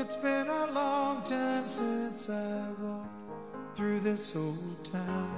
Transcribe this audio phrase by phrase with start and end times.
[0.00, 4.56] It's been a long time since I walked through this old
[4.90, 5.28] town.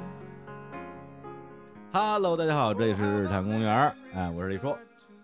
[1.93, 4.73] Hello，大家好，这里是日坛公园，哎，我是李叔。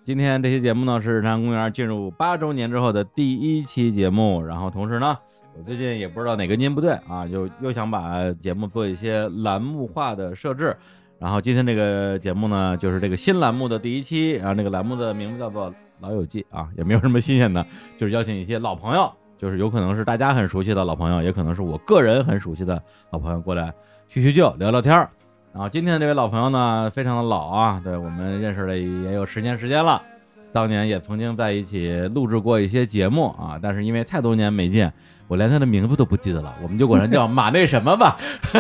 [0.05, 5.17] 今天这期节目呢是日坛公园进入八周年之后的第一期节目，然后同时呢，
[5.57, 10.77] 我最近也不知道哪根筋不对啊，就又想把节目做一些栏目化的设置。
[11.21, 17.65] 然后今天这个节目呢，就是这个新栏目的第一期，然后这个栏目的名字叫做《老友记》啊，也没有什么新鲜的，
[17.97, 23.73] 就是邀请一些老朋友，就是有可能是大家很熟悉的老朋友，也可能是我个人很熟悉的老朋友过来
[24.09, 25.09] 叙叙旧、聊聊天儿。
[25.53, 30.03] 然后今天这位老朋友呢，非常的老啊，对我们认识了也有十年时间了，
[30.53, 34.93] 当年也曾经在一起录制过一些节目啊，但是因为太多年没见，
[35.27, 38.17] 我连他的名字都不记得了，我们就管他叫马那什么吧。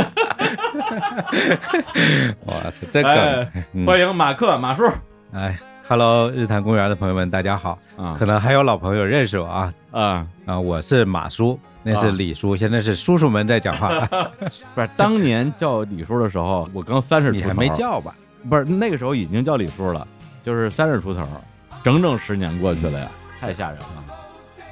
[2.46, 4.84] 哇塞，这哎，嗯欢迎马克马叔
[5.32, 5.58] 哎
[5.88, 7.78] ，Hello，日坛公园的朋友们，大家好。
[7.96, 8.14] 啊。
[8.18, 9.72] 可能还有老朋友认识我啊。
[9.90, 12.14] 啊，啊，我是马叔，那是啊。
[12.14, 14.06] 李叔，现在是叔叔们在讲话，
[14.74, 18.14] 不是当年叫李叔的时候，我刚三十，你还没，叫吧？
[18.50, 20.06] 不是那个时候已经叫李叔了，
[20.44, 21.26] 就是三十出头，
[21.82, 23.08] 整整十年过去了呀，
[23.40, 24.04] 太吓人了。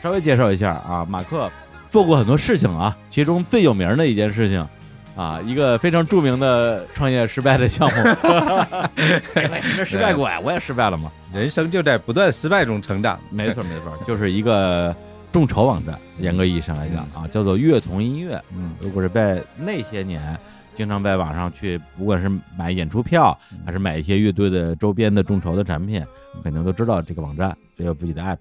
[0.03, 1.51] 稍微介绍一下啊，马克
[1.89, 4.69] 做过很多事情啊，其中最有名的一件事情
[5.17, 7.97] 啊，一个非常著名的创业失败的项目。
[9.35, 10.39] 哎你这失败过呀？
[10.41, 11.11] 我也失败了嘛。
[11.33, 13.19] 人生就在不断失败中成长。
[13.31, 14.95] 没错没错， 就是一个
[15.33, 18.41] 众筹网站，严格意义上来讲啊，叫做乐童音乐。
[18.55, 20.39] 嗯，如果是在那些年，
[20.75, 26.05] 经常在网上去，不管是买演出票，还是买一些乐队的周边的众筹的产品，
[26.45, 28.39] 肯定都知道这个网站，也有自己的 app。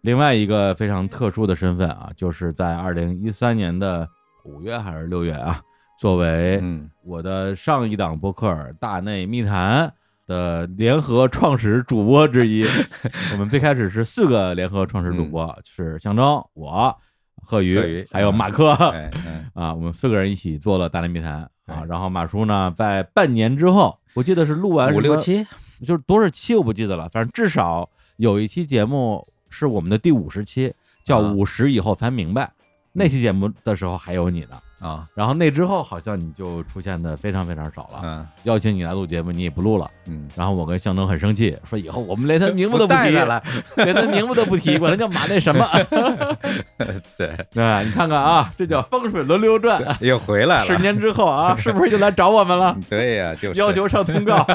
[0.00, 4.08] 另外一个非常特殊的身份啊，就是在二零一三年的
[4.44, 5.62] 五月还是六月啊，
[5.98, 9.88] 作为嗯我的上一档播客《大内密谈》
[10.26, 12.66] 的联合创始主播之一。
[13.32, 16.96] 我们最开始是四个联合创始主播，是象征、我、
[17.42, 18.70] 贺宇，还有马克。
[19.54, 25.46] 啊，我们四个人一起做了《大内密谈》啊，然后马叔呢，在半年之后，我记得是录完五六七，
[25.86, 30.72] 就是多少期我不记得了，反正至少有一期节目是我们的第五十期，
[31.04, 32.50] 叫啊“五十以后才明白”。
[32.96, 38.00] 那期节目的时候还有你呢，啊，然后那之后好像你就出现的非常非常少了。
[38.02, 39.90] 嗯邀请你来录节目，你也不录了。
[40.06, 43.42] 嗯，然后我跟向征很生气，说以后我们连他名字都不提了，
[43.76, 45.66] 连他名字都不提，管他叫马那什么。
[46.76, 49.82] 对对，你看看啊，这叫风水轮流转。
[50.00, 50.66] 又回来了。
[50.66, 52.76] 十年之后啊， 是不是就来找我们了？
[52.90, 54.46] 对呀，就是要求上通告，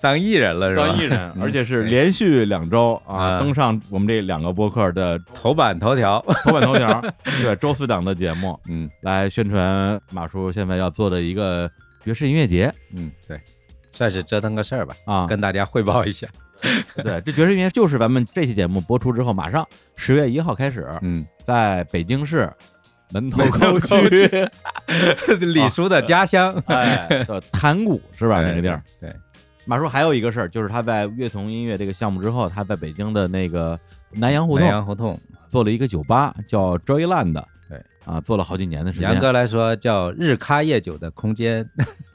[0.00, 0.86] 当艺人了是吧？
[0.86, 6.24] 当艺人，嗯而且是连续两周啊啊登上我们这两个播客的头版头条。
[6.44, 7.02] 头版头条。
[7.42, 11.70] 对，周四档的节目嗯来宣传马叔现在要做的一个
[12.04, 13.40] 爵士音乐节嗯，对，
[13.92, 15.26] 算是折腾个事儿吧，啊。
[15.26, 16.26] 跟大家汇报一下。
[17.02, 22.48] 对，这爵士音乐就是咱们这期节目播出之后，马上十月一号开始，嗯，在北京市
[23.10, 24.48] 门头沟沟区，
[25.44, 28.40] 李叔的家乡哎，叫潭谷是吧？
[28.42, 28.80] 那个地儿。
[29.00, 29.12] 对，
[29.64, 33.78] 马叔还有一个事儿，就是他在乐童音乐这个项目之后，他在北京的那个
[34.12, 37.42] 南洋胡南同阳胡同，做了一个酒吧，叫 Joyland。
[38.04, 39.10] 对啊，做了好几年的时间。
[39.10, 41.68] 严格来说叫日咖夜酒的空间，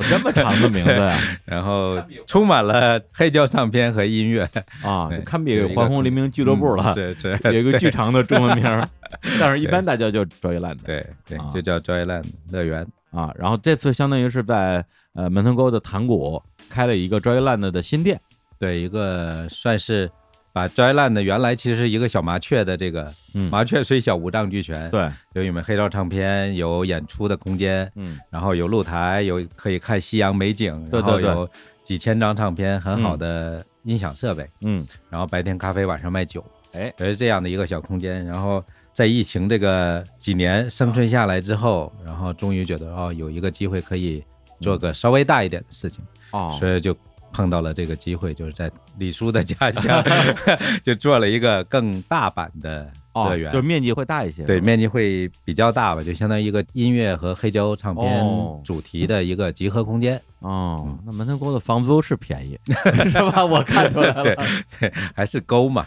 [0.09, 1.19] 这么长的名字呀？
[1.45, 4.43] 然后充满了黑胶唱片和音乐，
[4.83, 6.93] 啊，就堪比有一个环红黎明俱乐部了。
[6.95, 8.63] 嗯是是，有一个巨长的中文名，
[9.39, 13.31] 但是一般大家叫 Joyland 对对啊，就叫 Joyland 乐园，啊。
[13.37, 14.83] 然后这次相当于是在
[15.13, 18.19] 呃门头沟的潭谷开了一个 Joyland 的新店。
[18.59, 20.09] 对一个算是
[20.57, 31.49] 把 Joyland 的原来其实是一个小麻雀的这个嗯，麻雀虽小五脏俱全，，对，有你们黑胶唱片，有演出的空间，嗯然后有露台，有可以看夕阳美景，对对对然后有
[31.83, 38.25] 几千张唱片，很好的音响设备，嗯，然后白天咖啡，晚上卖酒，哎，也是这样的一个小空间。
[38.25, 44.23] 然后在疫情这个几年生存下来之后，然后终于觉得哦，有一个机会可以
[44.59, 46.97] 做个稍微大一点的事情，哦，所以就
[47.31, 50.03] 碰到了这个机会，就是在李叔的家乡
[50.83, 52.91] 就做了一个更大版的，
[53.25, 53.51] 乐园。
[53.51, 54.43] 就是面积会大一些。
[54.43, 60.21] 对，面积会比较大吧，就相当于一个音乐和黑胶唱片哦主题的一个集合空间。
[60.39, 62.59] 哦，那门头沟的房租是便宜，
[63.09, 63.43] 是吧？
[63.43, 64.35] 我看出来了，对
[64.79, 65.83] 对，还是沟嘛。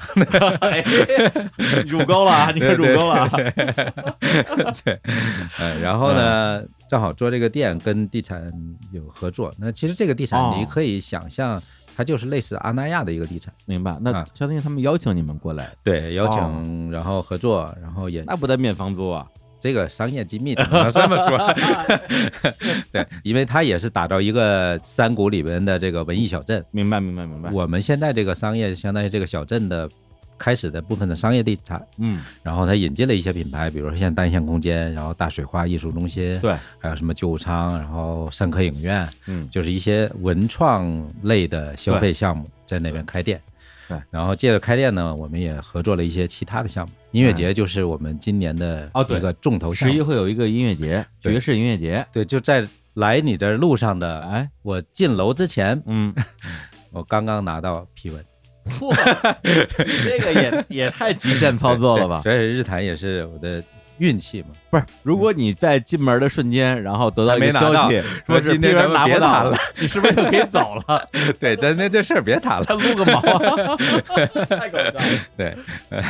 [0.60, 0.84] 哎
[1.86, 2.50] 入沟了啊！
[2.52, 3.28] 你看入沟了啊！
[4.84, 4.98] 对
[5.58, 8.52] 呃，然后呢，正好做这个店跟地产
[8.90, 9.54] 有合作。
[9.58, 11.62] 那其实这个地产哦你可以想象，
[11.96, 13.52] 它就是类似阿那亚的一个地产。
[13.66, 13.96] 明白？
[14.00, 19.26] 那啊相当于他们邀请你们过来，对，邀哦请，然后合作，然后也那不得免房租啊？
[19.58, 21.36] 这个商业机密只能这么说。
[22.90, 26.64] 对，因为它也是打造一个山谷里边的这个文艺小镇。
[26.70, 27.50] 明白，明白，明白。
[27.50, 29.86] 我们现在这个商业相当于这个小镇的
[30.40, 39.46] 开始的部分的商业地产，嗯，然后他引进了一些品牌，比如说像单向空间，然后大水花艺术中心，对，还有什么旧仓，然后尚科影院，嗯。
[39.50, 43.38] 就是一些文创类的消费项目在那边开店。
[43.86, 44.00] 对。
[44.10, 46.94] 然后借着开店呢，我们也合作了一些其他的项目。
[47.10, 50.06] 音乐节就是我们今年的一个重头项十一目。
[50.06, 56.14] 会有一个音乐节，爵士音乐节，对，就在来你这路上的，哎，我进楼之前，嗯，
[56.92, 58.24] 我刚刚拿到批文，
[58.80, 58.96] 哇，
[59.42, 62.20] 这个也 也太极限操作了吧？
[62.22, 63.62] 所以日坛也是我的
[63.98, 64.48] 运气嘛。
[64.70, 71.08] 不是，如果你在进门的瞬间，然后得到一个消息，说说今天咱们是批文拿不到了别谈了，你是不是就可以走了？
[71.40, 72.64] 对，咱那这事儿别谈了。
[72.64, 73.76] 他撸个毛啊！
[74.48, 75.00] 太搞笑了，
[75.36, 75.56] 对，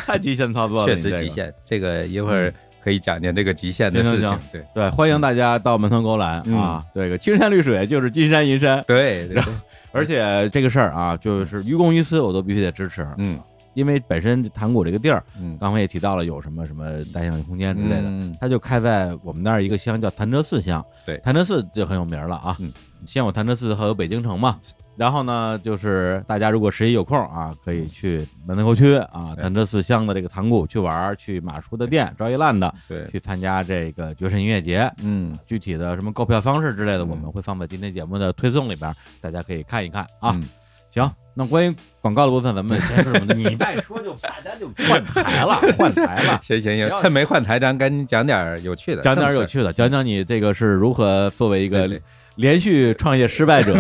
[0.06, 1.29] 太极限操作了，确实极。
[1.31, 1.53] 限。
[1.64, 4.38] 这个一会儿可以讲讲这个极限的事情。
[4.53, 6.85] 对对，欢迎大家到门头沟来嗯啊！
[6.94, 9.44] 这个青山绿水就是金山银山，对对，对
[9.92, 13.38] 而且这个事儿啊，就是于公于私，我都必须得支持，嗯。
[13.75, 15.56] 因为本身盘古这个地儿，嗯。
[15.60, 18.37] 刚才也提到了有什么什么单向空间之类的，嗯。
[18.40, 21.16] 它就开在我们那儿一个乡叫潭柘寺乡，对。
[21.19, 22.72] 潭柘寺就很有名了啊，嗯，
[23.06, 24.58] 先有潭柘寺，后有北京城嘛。
[25.00, 34.93] 然后呢，就是大家如果十一有空啊，可以去门头沟区啊，对潭柘寺乡的这个塘沽去玩，去马叔的店招一烂的，对，去参加这个爵士音乐节。
[34.99, 40.32] 嗯具体的什么购票方式之类的，嗯我们会放在今天节目的推送里边，大家可以看一看啊。
[40.35, 40.47] 嗯
[40.91, 43.35] 行，那关于广告的部分，咱们先说什么呢？
[43.35, 46.38] 你再说就大家就换台了， 换台了。
[46.43, 51.88] 行行行，趁没换台，咱赶紧讲点有趣的，讲点有趣的，讲讲你这个是如何作为一个
[52.35, 53.77] 连续创业失败者。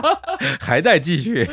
[0.60, 1.48] 还在继续。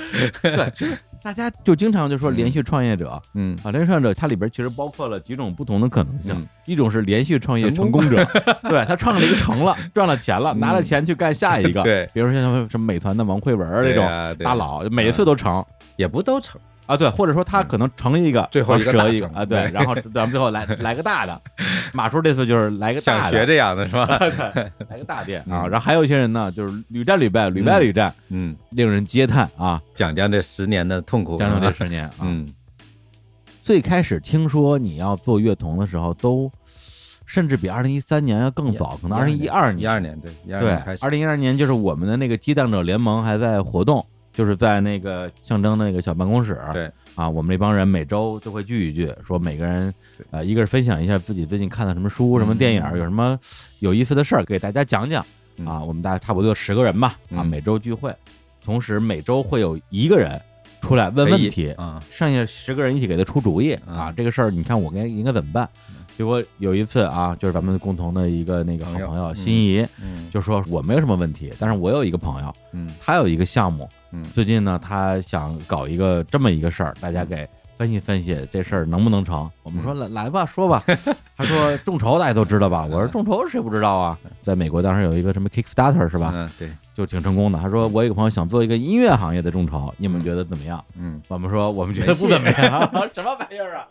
[1.24, 3.58] 大家就经常就说连续创业者嗯。
[3.64, 6.34] 啊，连续创业者它里边其实包括了几种不同的可能性。
[6.38, 6.48] 嗯。
[6.66, 8.24] 一种是连续创业成功者，
[8.70, 10.60] 对他创了一个成了， 赚了钱了，嗯。
[10.60, 11.82] 拿了钱去干下一个。
[11.84, 12.10] 对。
[12.14, 14.06] 比如说像什么美团的王慧文这种
[14.44, 15.64] 大佬，每一次都成。
[15.96, 19.72] 也不都成，啊，对，或者说他可能成一个，最后一个折一个啊，对，对。
[19.72, 21.42] 然后咱们最后来 来个大的，
[21.94, 24.08] 马叔这次就是来个大的，想学这样的是吧？
[24.90, 25.70] 来个大店啊，嗯。
[25.70, 29.82] 然后还有一些人呢，就是屡战屡败，屡败屡战，嗯，令人嗟叹啊！
[29.94, 32.48] 讲讲这十年的痛苦，讲讲这十年啊，嗯。
[33.60, 36.52] 最开始听说你要做乐童的时候，都
[37.26, 46.92] 甚至比二零一三年要更早，可能二零一二年，一二年对对二，零一二年就是我们的那个激荡者联盟还在活动，就是在那个象征的那个小办公室，对。
[47.16, 50.26] 啊，我们这帮人每周都会聚一聚，说每个人对。
[50.32, 53.40] 呃，一个是分享一下自己最近看的什么书、什么电影，嗯有什么
[53.80, 55.24] 有意思的事儿给大家讲讲
[55.58, 55.68] 嗯。
[55.68, 55.84] 啊。
[55.84, 57.46] 我们大概差不多十个人吧，啊，嗯。
[57.46, 58.12] 每周聚会，
[58.64, 60.42] 同时每周会有一个人
[60.82, 64.10] 出来问问题，啊，剩下十个人一起给他出主意啊。
[64.10, 65.70] 嗯这个事儿你看我该应该怎么办？
[66.18, 72.92] 结果有一次啊，就是咱们共同的一个那个好朋友心仪，嗯就说我没有什么问题，但是我有一个朋友，嗯。
[73.00, 79.50] 他有一个项目，嗯最近呢，他想搞一个这么一个事儿，大家给分析分析这事儿能不能成。
[79.64, 80.84] 我们说来来吧，说吧。
[81.36, 82.86] 他说众筹大家都知道吧？
[82.86, 84.18] 我说众筹谁不知道啊？
[84.42, 86.32] 在美国当时有一个什么 Kickstarter 是吧？
[86.36, 87.58] 嗯对就挺成功的。
[87.60, 90.84] 他说我有个朋友想做一个音乐行业的众筹，你们觉得怎么样？
[90.96, 93.88] 嗯，我们说我们觉得不怎么样， 什么玩意儿啊？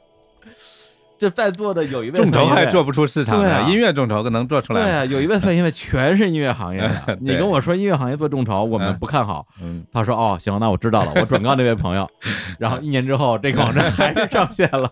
[1.23, 9.46] 这在座的有一位众筹还做不不出市场音乐众筹可能做出来，对啊，有一位范因为全是音乐行业的， 你跟我说音乐行业做众筹，我们嗯不看好。
[9.63, 9.87] 嗯。
[9.93, 12.11] 他说：“哦，行，那我知道了，我转告那位朋友。
[12.58, 14.91] ”然后一年之后，这个网站还是上线了。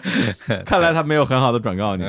[0.64, 2.04] 看来他没有很好的转告你。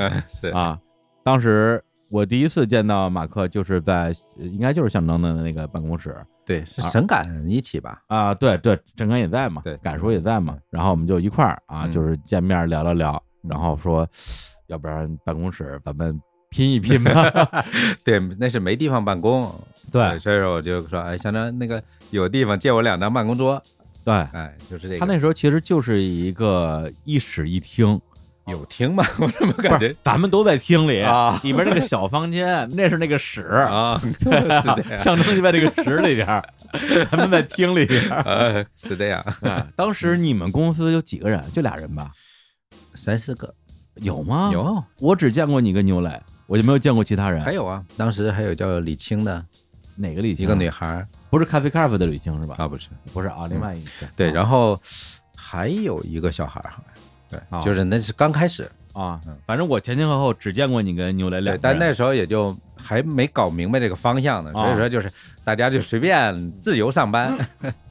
[0.53, 0.79] 啊。
[1.21, 6.15] 当时我第一次见到马克，就是在呃应该就是象征的那个办公室。
[6.45, 9.77] 对是啊沈感一起吧，啊，对对，郑刚也在嘛，对。
[9.83, 11.91] 敢叔也在嘛，然后我们就一块儿啊，嗯。
[11.91, 14.07] 就是见面聊聊聊，嗯然后说，
[14.67, 16.19] 要不然办公室咱们
[16.49, 17.31] 拼一拼吧。
[18.03, 19.53] 对，那是没地方办公，
[19.91, 23.61] 对所以说我就说，哎，想着那个有地方借我两张办公桌，
[24.03, 24.99] 对，哎，就是这个。
[24.99, 27.99] 他那时候其实就是一个一室一厅。
[28.47, 29.05] 有厅吗？
[29.21, 34.01] 我怎么不感觉是，咱们都在厅里 啊里面那个小房间，那是那个室，啊？
[34.03, 34.31] 是这
[34.89, 36.43] 样，象征就在这个室里边儿，
[37.11, 38.23] 咱们在厅里边儿。
[38.23, 41.43] 呃，是这样，哎当时你们公司有几个人？
[41.53, 42.09] 就俩人吧？
[42.93, 43.53] 三四个。
[43.95, 47.41] 有吗？，有，我只见过你跟牛磊，我就没有见过其他人。
[47.41, 49.45] 还有啊，当时还有叫李青的。
[49.95, 50.45] 哪个李青？
[50.45, 51.05] 一个女孩儿。
[51.29, 52.55] 不是咖啡 cafe 的李青是吧？
[52.57, 53.89] 啊，不是，不是啊，另外一个。
[54.15, 54.79] 对，然后
[55.35, 56.93] 还有一个小孩儿，好像
[57.29, 61.77] 对啊，就是那是刚开始，啊嗯，反正我前前后后只见过你跟牛磊两对，个人。
[61.77, 65.11] 但那时候也就还没搞明白这个方向呢，啊所以说就是
[65.43, 67.37] 大家就随便自由上班，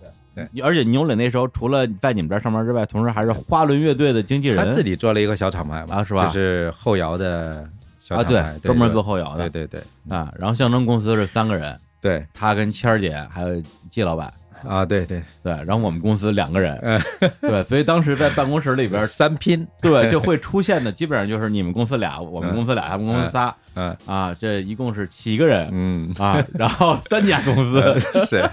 [0.62, 4.56] 而且牛磊那时候除了在你们这儿上班之外，同时还是花轮乐队的经纪人。
[4.56, 6.26] 他自己做了一个小厂牌嘛，啊是吧？
[6.26, 7.68] 就是后摇的
[7.98, 9.48] 小啊，厂牌，对，专门做后后摇的。
[9.50, 14.32] 对对对啊，然后象征公司是三个人，对，他跟谦儿姐还有季老板。
[14.66, 17.00] 啊，对对，对，然后我们公司两个人，嗯，
[17.40, 23.54] 对，所以当时在办公室里边， 三拼，对，就会出现的基本上就是你们公司俩，我们公司俩，他们公司仨。
[23.74, 23.96] 嗯。
[24.04, 25.68] 啊，这一共是七个人。
[25.70, 28.50] 嗯，啊，然后三家公司， 是，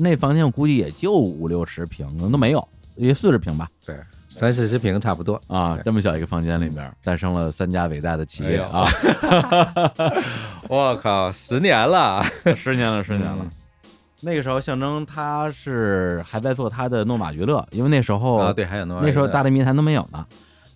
[0.00, 3.68] 那房间我估计也就五六十平，可能都没有，也四十平吧。
[3.84, 3.94] 对，
[4.28, 5.40] 三四十平差不多。
[5.46, 8.86] 啊，这么小一个房间里面，诞生了三家伟大的企业啊！
[10.68, 12.24] 我靠，十年了，
[12.56, 13.50] 十年了，十年了嗯。
[14.22, 20.26] 那个时候，象征他是还在做他的诺玛娱乐，因为那时候啊，对，还有那那时候大的，内密谈都没有呢，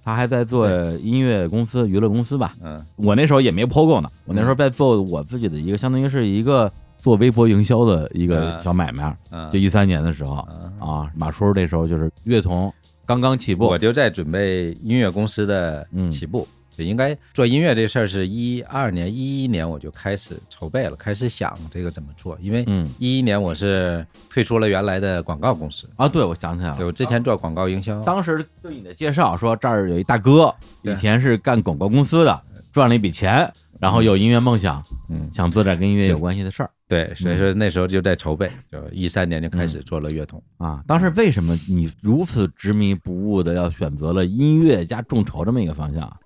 [0.02, 2.54] 他还在做音乐公司、娱乐公司吧。
[2.62, 9.16] 嗯我那时候也没 POGO 呢，我那时候在做我自己的一个，相当于是一个做微博营销的一个嗯小买卖。
[9.30, 12.72] 嗯，就一三年的时候嗯啊，马叔那时候就是乐童
[13.06, 16.46] 刚刚起步我，就在准备音乐公司的嗯起步。
[16.76, 22.36] 就应该做音乐这事儿是一二年、一一年我就开始筹备了，开始想这个怎么做。
[22.40, 26.76] 因为嗯一一年我是退出了原来的广告公司，啊，对，我想起来了。
[26.76, 33.48] 对我之前做广告营销，当时对你的介绍说，这儿有一大哥，以前是干广告公司的，赚了一笔钱，
[33.84, 40.42] 然后有音乐梦想，嗯，想做点跟音乐有关系的事儿对，所以说那时候就在筹备，就一三年就开始做了乐童。
[40.56, 40.82] 啊。
[40.86, 46.16] 当时为什么你如此执迷不悟的要选择了音乐加众筹这么一个方向啊？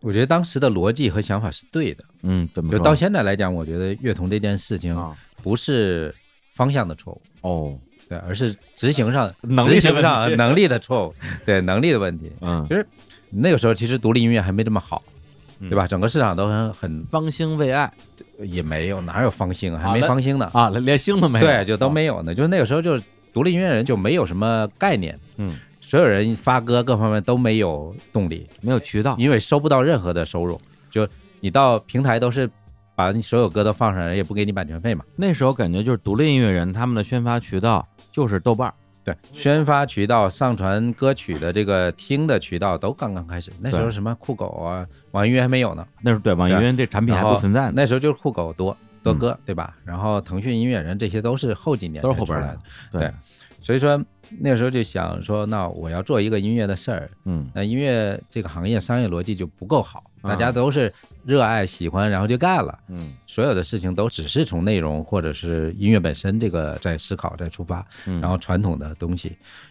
[0.00, 5.14] 我觉得当时的逻辑和想法是对的，嗯，怎么说就到现在来讲，我觉得乐童这件事情啊？
[5.42, 6.14] 不是
[6.54, 7.78] 方向的错误，哦，
[8.08, 11.14] 对，而是执行上能力执行上能力的错误，
[11.44, 12.32] 对能力的问题。
[12.40, 12.86] 嗯，其实
[13.28, 15.21] 那个时候，其实独立音乐还没这么好，嗯
[15.68, 15.86] 对吧？
[15.86, 17.92] 整个市场都很很方兴未艾
[18.38, 20.50] 也没有，哪有方兴啊，还没方兴呢。
[20.52, 22.34] 啊，连连星都没有，对，就都没有呢。
[22.34, 23.02] 就是那个时候，就是
[23.32, 30.60] 独立音乐人就没有什么概念，嗯，所有人发歌各方面都没有动力，没有渠道，因为收不到任何的收入。
[30.90, 31.06] 就
[31.40, 32.50] 你到平台都是
[32.94, 35.04] 把你所有歌都放上，人也不给你版权费嘛。
[35.16, 38.74] 那时候感觉就是独立音乐人他们的宣发渠道就是豆瓣儿，
[39.04, 43.50] 对，宣发渠道、上传歌曲的这个听的渠道都刚刚开始。
[43.60, 49.76] 那时候什么酷狗啊、网易云还没有呢，那时候对网易云这产品还不存在呢，那时候就是酷狗多多歌，对吧？
[49.84, 52.58] 然后腾讯音乐人这些都是后几年都是后边来来的。
[52.92, 53.12] 的，对，
[53.60, 54.00] 所以说
[54.38, 60.92] 那时候就想说，那我要做一个音乐的事儿，嗯那音乐这个行业商业逻辑就不够好，啊大家都是
[61.24, 62.78] 热爱、喜欢，然后就干了。
[62.88, 69.28] 嗯所有的事情都只是从内容或者是音乐本身这个在思考、在出发，嗯，然后传统的东西，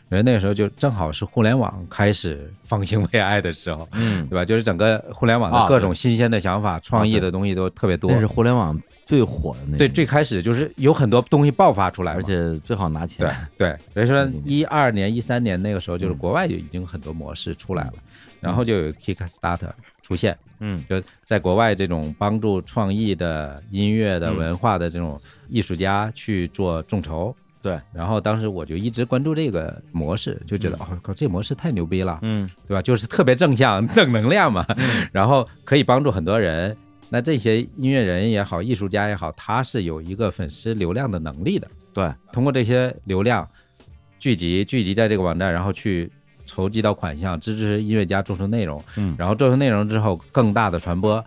[0.09, 4.43] 因为那个时候就正好是互联网开始方兴未艾的时候，嗯对吧？
[4.43, 8.19] 就是整个互联网啊的各种新鲜的想法、创意的东西都特别多那。
[8.19, 13.27] 是互联网最火的那对，最开始就是有很多东西爆发出来，而且最好拿钱
[13.57, 17.93] 对，对，所以说一二年、一三年那个时候，就是嗯国外就已经很多模式出来了，
[18.39, 19.69] 然后就有 Kickstarter
[20.01, 20.83] 出现，嗯。
[20.89, 24.37] 就在国外这种帮助创意的音乐的嗯。
[24.37, 27.35] 文化的这种艺术家去做众筹。
[27.61, 30.81] 对，然后当时我就一直关注这个模式，就觉得嗯。
[30.81, 32.49] 哦靠，这模式太牛逼了，嗯。
[32.67, 32.81] 对吧？
[32.81, 34.65] 就是特别正向、 正能量嘛，
[35.11, 36.75] 然后可以帮助很多人。
[37.13, 41.67] 那这些音乐人也好，艺术家也好，他是有一个粉丝流量的能力的。
[41.93, 43.45] 对，通过这些流量
[44.17, 46.09] 聚集聚集在这个网站，然后去
[46.45, 51.23] 筹集到款项，支持音乐家做出内容，嗯然后做出内容之后更大的传播，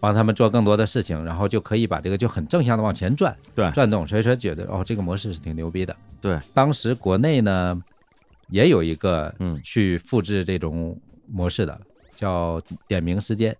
[0.00, 4.06] 帮他们做更多的事情，然后就可以把这个就很正向的往前转，对转动。
[4.06, 5.94] 所以说觉得哦，这个模式是挺牛逼的。
[6.20, 7.82] 对，当时国内呢
[8.48, 11.80] 也有一个嗯去复制这种模式的，
[12.14, 13.56] 叫点名时间。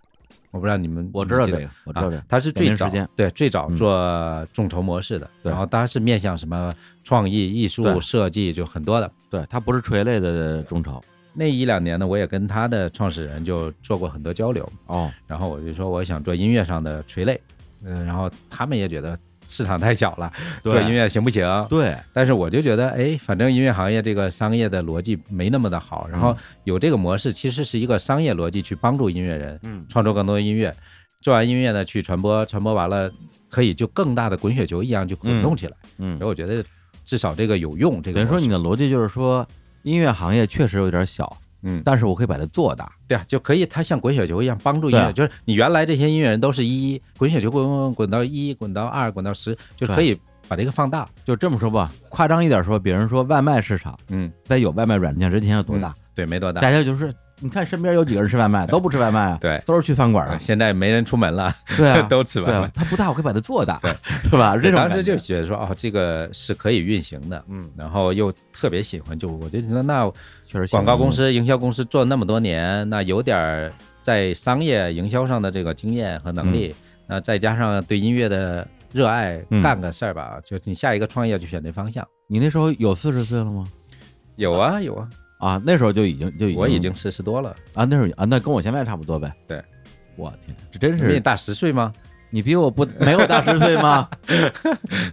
[0.55, 3.77] 我不知道你们我知道这个，我知道这个，他，是最早对最早嗯。
[3.77, 9.11] 做众筹模式的，然后它是面向什么创意、艺术、设计，就很多的。
[9.29, 11.03] 对，他不是垂类的众筹。
[11.33, 17.41] 那一两年呢，我也跟他的创始人就做过很多交流，哦，然后我就说我想做音乐上的垂类，
[17.83, 20.33] 嗯，然后他们也觉得市场太小了，
[20.63, 21.45] 对做音乐行不行？
[21.69, 30.75] 对，但是我就觉得，哎，反正音乐行业这个商业的逻辑没那么的好，然后有这个模式，其实是一个商业逻辑去帮助音乐人嗯创作更多的音乐，
[31.21, 33.11] 做完音乐呢去传播，传播完了
[33.51, 35.77] 可以就更大的滚雪球一样就滚动起来。
[35.99, 36.65] 嗯所以，我觉得
[37.05, 38.03] 至少这个有用。
[38.03, 39.47] 这个等于说你的逻辑就是说，
[39.83, 51.09] 音乐行业确实有点小，嗯，但是我可以把它做大，对啊，就可以它像滚雪球一样帮助音乐，啊就是你原来这些音乐人都是一滚雪球滚滚滚到一，滚到二，滚到十，就可以把这个放大。
[51.25, 55.95] 就这么说吧，夸张一点说，比如说外卖市场嗯，在有外卖软件之前有多大？
[56.15, 56.61] 对，没多大。
[56.61, 57.13] 大家就是
[57.45, 63.95] 你看身边有几个人吃外卖， 都不吃外卖啊，对，都是去饭馆啊，现在没人出门了，对啊， 都吃对完了。，啊它不大，我可以把它做大，对。
[64.31, 64.57] 对吧？
[64.57, 65.39] 这种当时就觉。
[65.39, 70.11] 得说，哦，这个是可以运行的，嗯，然后又特别喜欢，就我就觉得那
[70.47, 73.71] 确实广告公司司、营销公司做那么多年，那有点儿
[74.01, 76.75] 在商业营销上的这个经验和能力，
[77.07, 79.63] 那再加上对音乐的热爱嗯。
[79.63, 82.03] 干个事儿吧，就你下一个创业就选这方向。
[82.27, 83.67] 你那时候有四十岁了吗？
[84.37, 85.07] 有啊有啊，
[85.45, 89.31] 啊，那时候就已经就已经我已经四十多了，啊，那时候啊，那跟我现在差不多呗。
[89.47, 89.63] 对，
[90.17, 91.93] 我天，这真是比你大十岁吗？
[92.31, 94.09] 你比我不没有大十岁吗？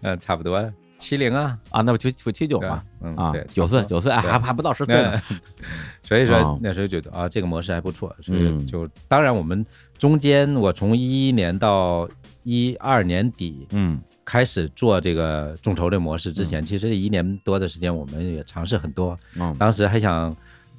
[0.01, 5.21] 嗯， 差不多，七零啊，啊，那不就就七九嘛，嗯啊对，，九岁九岁，哎，对还还不到十岁呢。
[6.01, 9.65] 所以哦说那时候觉得啊，这个模式还不错，所以嗯就当然我们
[9.97, 12.09] 中间我从一一年到
[12.43, 20.33] 一二年底嗯开始做这个众筹的模式之前，其实一年多的时间我们也尝试很多，嗯，当时还想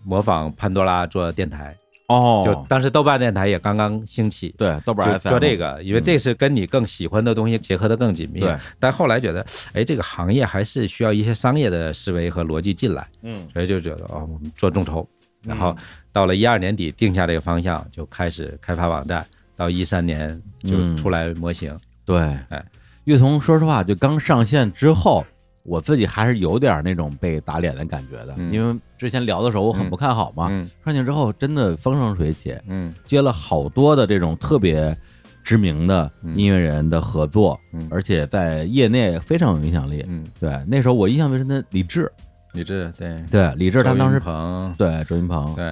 [0.05, 1.77] 模仿潘多拉做电台，
[2.09, 4.55] 哦，就当时豆瓣电台也刚刚兴起。
[4.57, 8.41] 对豆瓣做这个，因为这是跟你更喜欢的东西结合的更紧密。
[8.41, 9.45] 对，但后来觉得，
[9.75, 13.47] 哎，这个行业还是需要一些商业的思维和逻辑进来，嗯。
[13.53, 15.07] 所以就觉得哦，我们做众筹，
[15.45, 15.77] 然后
[16.11, 20.97] 到了一二年底定下这个方向，就开始开发网站，到一三年就嗯。
[20.97, 21.79] 出来模型。
[22.07, 22.19] 对，
[22.49, 22.65] 哎，
[23.05, 25.25] 乐童说实话，就刚上线之后，
[25.65, 34.97] 我自己还是有点那种被打脸的感觉的，嗯因为之前聊的时候我很不看好嘛，嗯上线之后真的风生水起，嗯接了好多的这种特别
[35.43, 40.05] 知名的音乐人的合作，嗯而且在业内非常有影响力。
[40.09, 42.11] 嗯，对，那时候我印象最深的李志，
[42.53, 45.65] 李志对，对李志他周当时云鹏对周云鹏，对，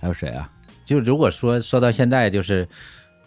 [0.00, 0.48] 还有谁啊？
[0.84, 2.66] 就如果说说到现在，就是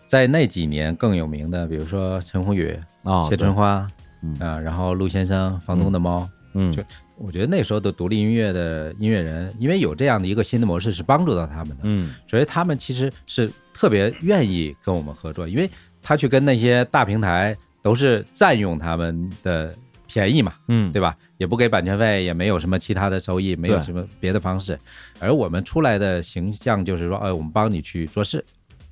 [0.08, 3.88] 在那几年更有名的，比如说陈鸿宇、哦，谢春花
[4.22, 4.36] 嗯。
[4.40, 6.84] 啊，然后陆先生、房东的猫，嗯，就
[7.18, 12.16] 我觉得那时候的独立音乐的音乐人，因为有这样的一个新的模式，是帮助到他们的，嗯。
[12.28, 15.70] 所以他们其实是特别愿意跟我们合作，因为
[16.02, 19.74] 他去跟那些大平台都是占用他们的
[20.08, 21.16] 便宜嘛，嗯，对吧？
[21.38, 24.78] 也不给版权费，也没有什么其他的收益，没有什么别的方式，
[25.20, 28.44] 而我们出来的形象就是说，哎，我们帮你去做事，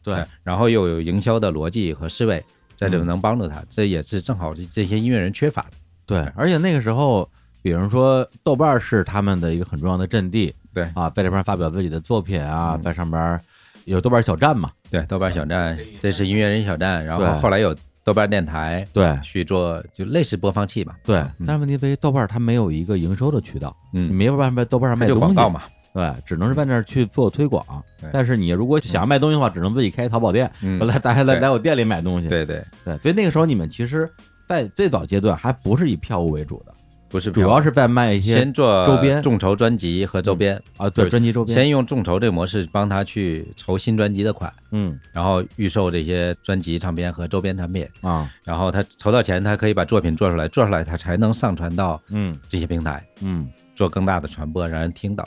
[0.03, 0.15] 对。
[0.15, 2.43] 哎，然后又有营销的逻辑和思维，
[2.79, 3.05] 在这嗯。
[3.05, 5.71] 能帮助他，这也是正好这这些音乐人缺乏的。
[6.05, 7.29] 对，而且那个时候，
[7.61, 10.83] 比如说豆瓣儿是他们的一个很重要的阵地对。
[10.95, 12.81] 啊，在这边发表自己的作品啊，嗯。
[12.81, 13.37] 在上边
[13.83, 19.19] 有豆瓣小站嘛，对，豆瓣小站，这是音乐人小站，然后后来有豆瓣电台对。
[19.21, 20.95] 去做，就类似播放器嘛。
[21.03, 21.45] 对，嗯。
[21.45, 25.19] 但是问题在于豆瓣儿它没有一个营收的渠道，你嗯，没有办法在豆瓣上卖东西。
[25.19, 25.61] 广告嘛。
[25.93, 27.65] 对，只能是在那儿去做推广。
[28.13, 32.27] 但是你如果想要卖东西的话，只能自己开淘宝店，嗯，来大家来来我店里买东西。
[32.27, 34.09] 对对，对，所以那个时候你们其实，
[34.47, 36.73] 在最早阶段还不是以票务为主的，
[37.09, 41.53] 不是主要是在卖一些先做周边众筹专辑和周边，啊，对，专辑周边。
[41.53, 53.49] 先用众筹这个模式帮他去筹新专辑的款，嗯然后预售这些专辑唱片和周边产品，啊然后他筹到钱，他可以把作品做出来，做出来他才能上传到嗯这些平台，嗯。
[53.75, 55.25] 做更大的传播，让人听到。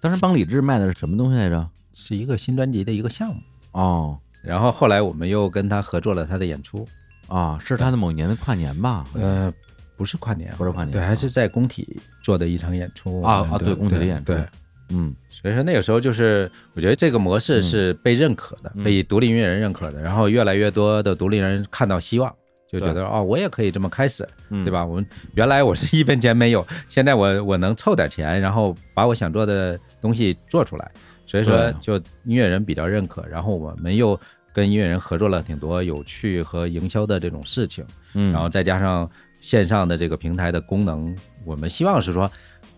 [0.00, 1.68] 当时帮李志卖的是什么东西来着？
[1.92, 3.40] 是一个新专辑的一个项目。
[3.72, 6.88] 哦然后后来我们又跟他合作了他的演出，
[7.28, 9.04] 啊，是他的某年的跨年吧？
[9.12, 9.52] 呃，
[9.96, 14.46] 不是跨年，不是跨年对，还是在工体做的一场演出啊啊，对对，工体的演出对，，
[14.88, 22.34] 嗯所以说那个时候就是，我觉得这个模式是被认可的，嗯被独立音乐人认可的，然后越来越多的独立人看到希望，
[22.70, 24.70] 就觉得哦，我也可以这么开始，嗯，对？
[24.70, 24.84] 吧？
[24.84, 25.04] 我们
[25.34, 30.90] 原来我是一分钱没有，现在我我能凑点钱，然后把我想做的东西做出来，
[31.26, 34.18] 所以说就音乐人比较认可，然后我们又
[34.52, 42.30] 跟音乐人合作了挺多有趣和营销的这种事情，嗯，然后再加上线上的这个平台的功能，我们希望是说，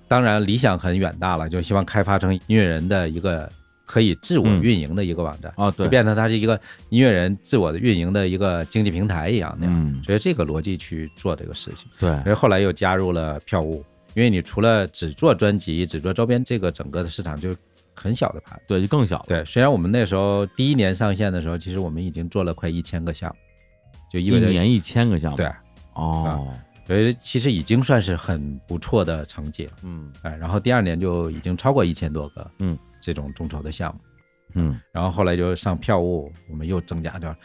[0.09, 3.46] 当然理想很远大了，就希望开发成音乐人的一个
[3.92, 5.85] 可以自我运营的一个网站，啊，对。
[5.85, 9.74] 就，变成它是一个音乐人自我的运营的一个经济平台一样那样。
[9.76, 12.09] 嗯，所以这个逻辑去做这个事情，对。
[12.22, 17.55] 所以后来又加入了票务，因为你除了只做专辑、只做周边，这个整个的市场就
[17.94, 18.59] 很小的盘。
[18.66, 19.22] 对，就更小。
[19.28, 23.37] 对，虽然我们那时候第一年上线的时候，其实我们已经做了快一千个项目，
[24.11, 25.37] 就意一味着年一千个项目。
[25.37, 25.52] 对，
[25.92, 26.48] 哦，
[26.87, 29.72] 所以其实已经算是很不错的成绩了。
[29.83, 30.11] 嗯。
[30.22, 34.00] 哎，然后第二年就已经超过一千多个，嗯，这种众筹的项目，
[34.54, 37.36] 嗯然后后来就上票务，我们又增加点儿，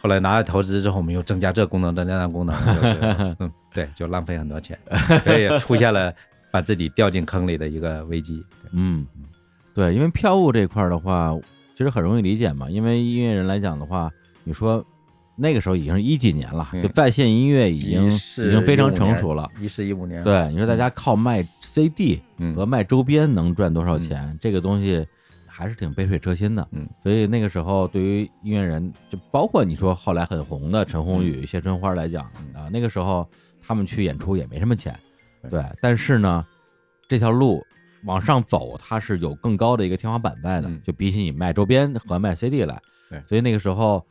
[0.00, 4.78] 后来拿了投资之后，我们又增加这功能，增加那功能， 就是嗯，对，就浪费很多钱，
[5.22, 6.12] 所以也出现了
[6.50, 8.44] 把自己掉进坑里的一个危机。
[8.72, 9.06] 嗯，
[9.74, 11.36] 对，因为票务这块儿的话，
[11.74, 12.70] 其实很容易理解嘛。
[12.70, 14.10] 因为音乐人来讲的话，
[14.44, 14.82] 你说
[15.36, 19.48] 那个时候已经是一几年了，嗯就在线音乐已经已经非常成熟了。
[19.60, 24.36] 一四一五年，，对，你说大家靠卖 CD 嗯和卖周边能赚多少钱？
[24.40, 25.06] 这个东西
[25.46, 26.66] 还是挺杯水车薪的。
[26.72, 33.28] 嗯，所以那个时候对于音乐人，就包括你说后来很红的陈鸿宇、嗯谢春花来讲啊，那个时候
[33.60, 34.98] 他们去演出也没什么钱，
[35.42, 35.64] 对对。
[35.80, 36.44] 但是呢，
[37.08, 37.62] 这条路
[38.04, 42.80] 往上走，它是有更高的一个天花板在的，嗯就比起你卖周边和卖 CD 来。
[43.08, 44.04] 对所以那个时候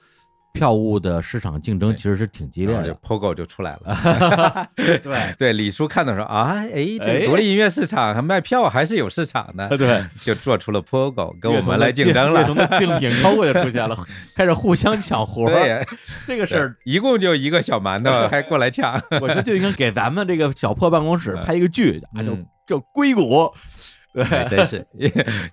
[0.56, 2.96] 票务的市场竞争其实是挺激烈的。
[2.96, 4.68] POGO 就出来了。
[4.76, 5.00] 对
[5.38, 12.66] 对，李叔看到说啊，哎，这独立音乐市场还卖票还是有市场的， 对，就做出了 POGO 跟我们来竞争乐童了。
[12.68, 13.98] 的竞品 POGO 就出现了，
[14.36, 15.52] 开始互相抢活儿。
[15.54, 15.86] 对，
[16.26, 18.94] 这个事儿，一共就一个小馒头，还过来抢。
[19.22, 23.54] 我觉得就应该给咱们这个小破办公室拍一个剧啊，就嗯叫硅谷，
[24.16, 24.88] 对，哎真是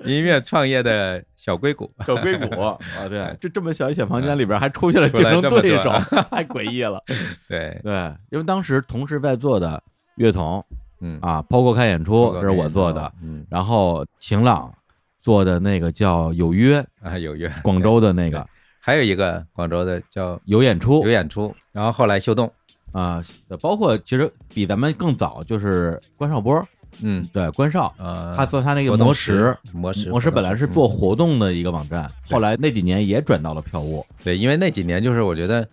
[0.04, 1.90] 音乐创业的小硅谷。
[2.06, 5.90] 小硅谷 啊，对，就这么小一小房间里边还出现了竞争对手，
[6.30, 7.02] 太诡异了。
[7.48, 9.82] 对，对，因为当时同时在做的
[10.14, 10.64] 乐童
[11.00, 14.72] 嗯，啊，POGO 开演出，这是我做的，，嗯然后晴朗
[15.18, 17.52] 做的那个叫有约，啊，有约。
[17.64, 18.46] 广州的那个
[18.78, 22.52] 还有一个广州的叫有演出有演出，然后后来秀动，
[22.92, 23.20] 啊，
[23.60, 26.64] 包括其实比咱们更早就是关少波，
[27.00, 27.94] 嗯，对，关少。
[27.98, 34.04] 呃，他做他那个魔石魔石，模式模式本来是做嗯活动的一个网站，后来那几年也转到了票务。
[34.22, 35.66] 对，因为那几年就是我觉得，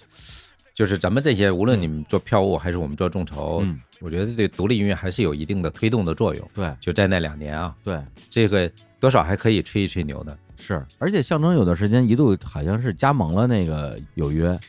[0.73, 6.49] 就是咱们这些，无论嗯你们做票务还是我们做众筹，嗯，我觉得对独立音乐还是有一定的推动的作用。
[6.53, 10.37] 对就在那两年啊，对，这个多少还可以吹一吹牛的。
[10.57, 14.59] 是，而且象征有段时间一度好像是加盟了那个有约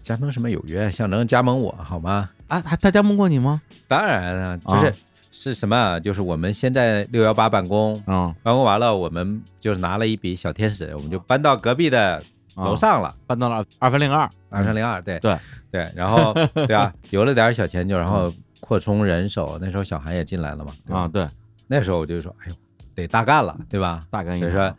[0.00, 2.28] 加盟什么有约，象征加盟我好吗？
[2.48, 3.62] 啊，他他加盟过你吗？
[3.86, 4.92] 当然了，就是、啊
[5.32, 5.74] 是什么？
[5.76, 5.98] 啊？
[5.98, 12.22] 就是我们先在六幺八办公，嗯，办公完了，我们就是拿了一笔小天使，我们就搬到隔壁的
[12.54, 13.12] 楼上了。
[13.26, 15.18] 搬到了二分零二，二三零二，对。
[15.18, 15.36] 对。
[15.72, 21.26] 对，然后 对啊，有了点小钱就然后扩充人手，那时候小韩也进来了嘛，啊，对，
[21.66, 22.54] 那时候我就说，哎呦，
[22.94, 24.06] 得大干了，对吧？
[24.10, 24.76] 大干所以说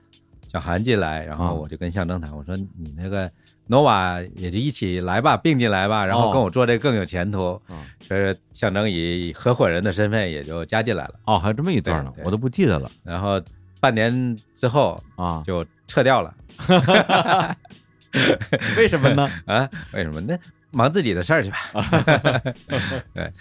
[0.47, 3.27] 小韩进来，然啊后我就跟象征谈，我说你那个
[3.69, 7.39] nova 也就一起来吧，并进来吧，然后跟我做这更有前途。
[7.41, 7.61] 哦
[8.05, 13.41] 所以说象征以合伙人的身份也就加进来了，哦，还有这么一段呢我都不记得了然后
[13.79, 16.33] 半年之后啊，就撤掉了
[18.77, 19.29] 为什么呢？
[19.47, 19.69] 啊？
[19.93, 20.19] 为什么？
[20.21, 20.37] 那
[20.71, 21.57] 忙自己的事儿去吧。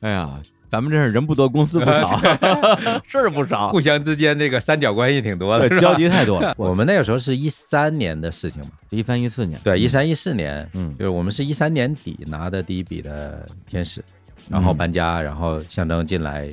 [0.00, 2.16] 哎呀，咱们这是人不多，公司不少
[3.04, 6.54] 事儿不少，互相之间这个三角关系挺多的，交集太多了。
[6.58, 14.00] 我们那个时候是一三年的事情嘛，一三一四年，对，一三一四年，嗯就是我们是一三年底拿的第一笔的天使，
[14.48, 16.48] 然后嗯搬家，然后象征进来，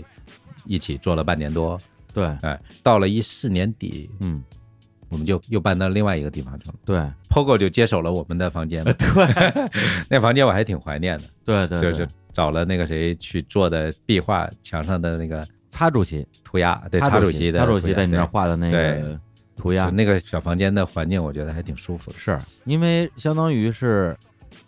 [0.65, 1.79] 一起做了半年多，
[2.11, 4.43] 对，哎，到了一四年底，嗯，
[5.09, 6.99] 我们就又搬到另外一个地方去了对
[7.29, 9.69] ，，POGO 就接手了我们的房间，对，
[10.09, 19.19] 那房间我还挺怀念的，对对，对就是找了那个谁去做的壁画墙上的那个擦主席，涂鸦，对，擦查主席的擦主席在你那儿画的那个
[19.55, 24.15] 涂鸦，那个小房间的环境，我觉得还挺舒服的，是因为相当于是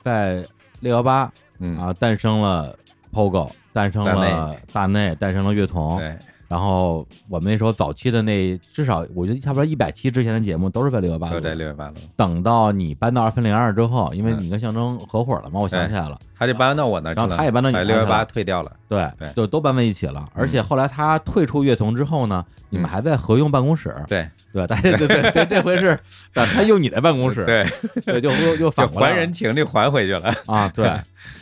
[0.03, 0.43] 在
[0.79, 2.75] 六幺八嗯，啊诞生了
[3.13, 6.17] POGO，诞生了大内，诞生了乐童，对，
[6.49, 11.39] 然后我们那时候早期的那至少我觉得差不多一百期之前的节目都是在六幺八都。
[11.39, 14.39] 在六月八楼，等到你搬到二分零二之后，因为嗯。
[14.41, 19.31] 你跟象征合伙了嘛，我想起来了，他就搬到我那儿，然后他也搬到你把六幺八退掉了，对对。
[19.35, 20.25] 就都搬在一起了。
[20.33, 24.27] 而且后来他退出乐童之后呢，你们还在合用办公室，对。
[24.51, 25.87] 对，大家对对对，这回是
[26.33, 27.63] 啊他用你的办公室，对，
[28.03, 30.91] 对，就又又就返还人情就还回去了，啊，对。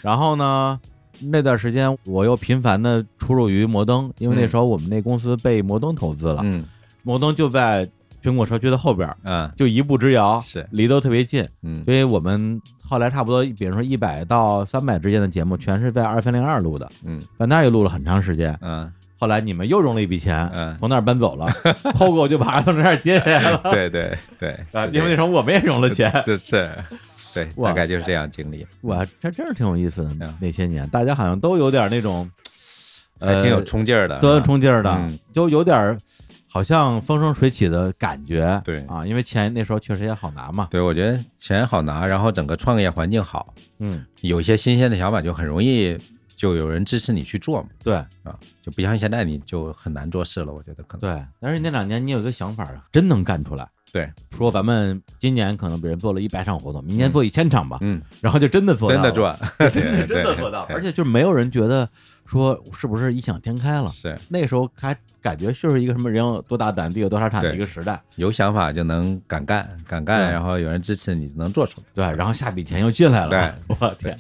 [0.02, 0.78] 然后呢，
[1.20, 4.50] 那段时间我又频繁的出入于摩登，因为那嗯。
[4.50, 6.64] 时候我们那公司被摩登投资了，嗯。
[7.04, 7.88] 摩登就在
[8.24, 9.50] 苹果社区的后边，嗯。
[9.56, 10.66] 就一步之遥，是。
[10.72, 11.48] 离得特别近。
[11.64, 11.84] 嗯。
[11.86, 17.22] 所以我们后来差不多，比如说一百到三百之间的节目，全是在二三零二录的，嗯。
[17.40, 18.58] 在那儿也录了很长时间。
[18.62, 20.76] 嗯，后来你们又融了一笔钱，嗯。
[20.78, 21.48] 从那儿搬走了
[21.94, 26.72] ，POGO 就把二三零二接下来了， 对对对， 啊，因为那时候我们也融了钱， 就是
[27.46, 30.38] 对，大概就是这样经历，哇，这真是挺有意思的嗯。
[30.40, 32.30] 那些年，大家好像都有点那种，
[33.20, 35.98] 还挺有呃冲劲儿的，都有冲劲儿的嗯，就有点儿
[36.50, 38.62] 好像风生水起的感觉。
[38.66, 40.68] 对啊，因为钱那时候确实也好拿嘛。
[40.72, 45.98] 对，我觉得钱好拿，然后整个创业环境好，嗯，有一些新鲜的想法就很容易
[46.36, 51.26] 就有人支持你去做嘛，对啊，就不像现在你就很难做事了，我觉得可能对。
[51.40, 53.68] 但是那两年你有一个想法啊，真能干出来。
[53.92, 59.40] 对，说咱们今年可能比人做了一百场活动，明年做一千场吧，嗯，然后就真的做到了，真的赚，
[59.72, 61.88] 真 的真的做到，而且就是没有人觉得
[62.26, 63.90] 说是不是异想天开了。
[63.90, 64.18] 是。
[64.30, 71.88] 那时候还感觉就是一个什么人有多大胆，地有多少产的一个时代，有想法就能敢干，敢干，然后有人支持你就能做出来。
[71.94, 74.18] 对，然后下笔钱又进来了，对， 我天，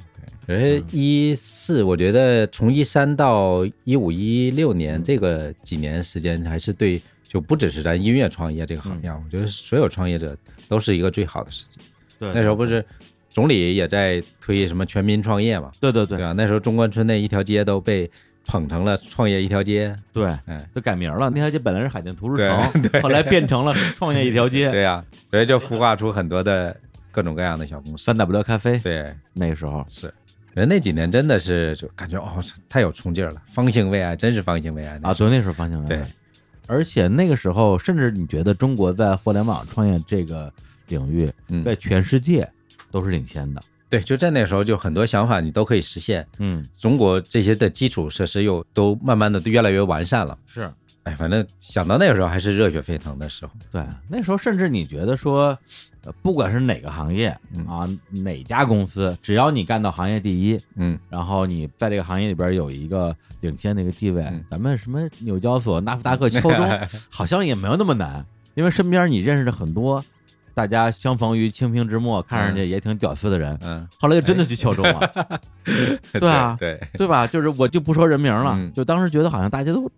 [0.47, 10.35] 而一四，我觉得从一三到一五一六年这个几年时间，还是对，就不只是咱音乐创业这个行业，我觉得所有创业者
[10.67, 11.79] 都是一个最好的时机。
[12.19, 12.83] 对，那时候不是
[13.29, 16.33] 总理也在推什么全民创业嘛，对对对对吧？
[16.35, 18.09] 那时候中关村那一条街都被
[18.45, 26.75] 捧成了创业一条街，对，哎，都改名了，那条街本来是海淀图书对城，后来变成了创业一条街， 对呀、所以就孵化出很多的
[27.11, 28.05] 各种各样的小公司。
[28.05, 30.11] 三 W 咖啡对，那个时候，是，
[30.53, 36.01] 人那几年真的是就感觉哦，太有冲劲儿了，方兴未艾，真是方兴未艾啊，对，那时候方向对，
[36.67, 40.53] 而且那个时候，甚至你觉得中国在互联网创业这个
[40.87, 42.47] 领域，嗯在全世界
[42.91, 43.63] 都是领先的。
[43.89, 46.27] 对，就在那时候，就很多想法你都可以实现。
[46.39, 50.37] 嗯，中国这些的基础设施又都慢慢的越来越完善了。
[50.45, 50.69] 是
[51.07, 53.51] 哎，反正想到那个时候还是热血沸腾的时候。
[53.71, 55.57] 对，那时候甚至你觉得说，
[56.03, 70.03] 呃，不管是哪个行业嗯啊，哪家公司，只要你干到行业第一，嗯，然后你在这个行业里边有一个领先的一个地位，嗯咱们什么纽交所、纳斯达克、 敲钟，好像也没有那么难，因为身边你认识的很多，
[70.53, 75.39] 大家相逢于清平之末，看上去也挺屌丝的人，嗯，后来就真的去敲钟了，
[76.19, 77.25] 对啊对，对吧？
[77.25, 79.89] 就是我就不说人名了，嗯就当时觉得好像大家都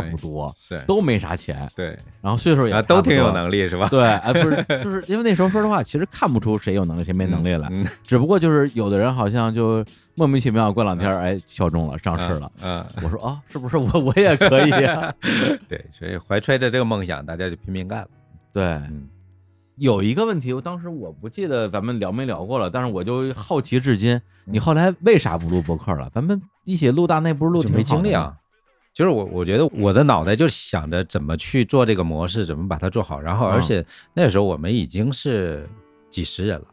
[0.00, 3.32] 差不多，是，都没啥钱，对，然后岁数也啊，都挺有。
[3.32, 3.88] 能力是吧？
[3.90, 12.50] 对，哎，不是， 就是因为那时候说实话，其实看不出谁有能力，谁没能力来，嗯， 只不过就是有的人好像就莫名其妙过两天，哎，敲钟了，上市了。
[12.62, 15.12] 嗯，我说啊，是不是我 我也可以啊？
[15.22, 18.08] 嗯对，所以怀揣着这个梦想，大家就拼命干了。
[18.52, 19.08] 对，嗯
[19.76, 26.08] 有一个问题，我当时我不记得咱们聊没聊过了，但是我就好奇至今，你后来为啥不录播客了？
[26.14, 28.34] 咱们一起录大内不是录的吗精力啊。
[28.96, 33.20] 就是我，我觉得我的脑袋就想着怎么去做这个模式，怎么把它做好。
[33.20, 35.68] 然后，嗯而且那时候我们已经是
[36.08, 36.64] 几十人了，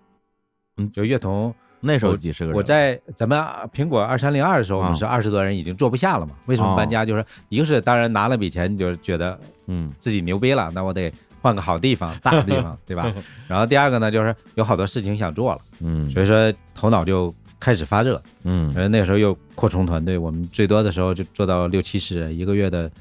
[0.78, 1.54] 嗯就乐童。
[1.82, 3.38] 那时候我几十个人，我在咱们
[3.74, 6.34] 苹果二三零二的时候，我啊们是二十多人，已经坐不下了嘛。
[6.46, 7.04] 为什么搬家？
[7.06, 13.14] 就是一个是当然拿了笔钱，就是觉得嗯自己牛逼了，那我得换个好地方、大的地方，对吧？
[13.50, 18.22] 然后第二个呢，就是有好多事情想做了，嗯所以说头脑就开始发热。
[18.44, 22.92] 嗯而那个时候又扩充团队，我们最多的时候就做到六七十人，一个月的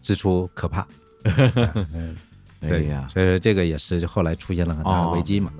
[0.00, 0.86] 支出可怕。
[1.24, 2.16] 嗯，
[2.60, 5.50] 对哎呀，所以说这个也是后来出现了很大的哦危机嘛。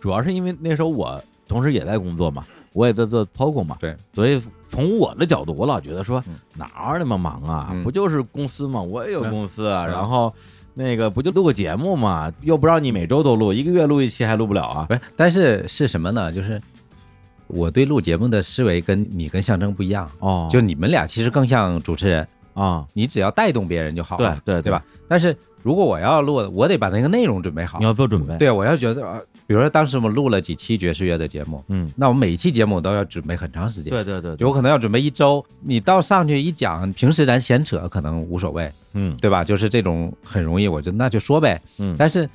[0.00, 10.34] 主要是因为那时候我同时也在工作嘛，我也在做 POGO 嘛，对，所以从我的角度，我老觉得说嗯哪儿那么忙啊，嗯不就是公司嘛，我也有嗯公司啊，嗯然后
[10.74, 14.84] 那个不就录个节目嘛，又不让你每周都录，一个月录一期还录不了啊？
[14.88, 16.32] 不是，但是是什么呢？
[16.32, 16.60] 就是
[17.46, 24.84] 我对录节目的思维跟你跟象征不一样，哦，就你们俩其实更像主持人，啊，你只要带动别人就好了，对对对吧？？
[25.08, 27.84] 但是如果我要录，我得把那个内容准备好你。
[27.84, 33.90] 要做准备，，对，我要觉得，呃比如说当时我们录了几期爵士乐的节目，嗯，那我每一期节目都要准备很长时间。
[33.90, 39.44] 对对对，有可能要准备一周，你到上去一讲，平时咱闲扯可能无所谓，嗯对吧？
[39.44, 41.60] 就是这种很容易，我就那就说呗。
[41.76, 42.26] 嗯，但是，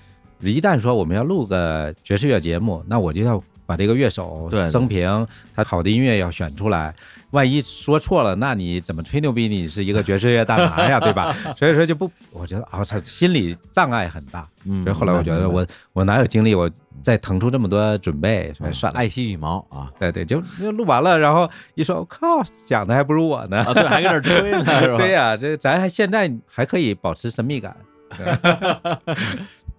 [0.41, 6.91] 一旦说我们要录个爵士乐节目，那我就要把这个乐手生平，他好的音乐要选出来。
[7.29, 9.47] 万一说错了，那你怎么吹牛逼？
[9.47, 11.31] 你是一个爵士乐大拿呀， 对吧？
[11.55, 14.47] 所以说就不，我觉得啊，他心理障碍很大。
[14.65, 16.67] 嗯，所以后来我觉得我我哪有精力，我
[17.03, 18.97] 再腾出这么多准备，算了。
[18.97, 23.59] 爱惜羽毛啊对对，就就录完了，然后一说，我靠，讲的还不如我呢。
[23.59, 24.97] 啊，对，还搁那儿吹呢，是吧？
[24.97, 27.77] 对呀、这咱还现在还可以保持神秘感。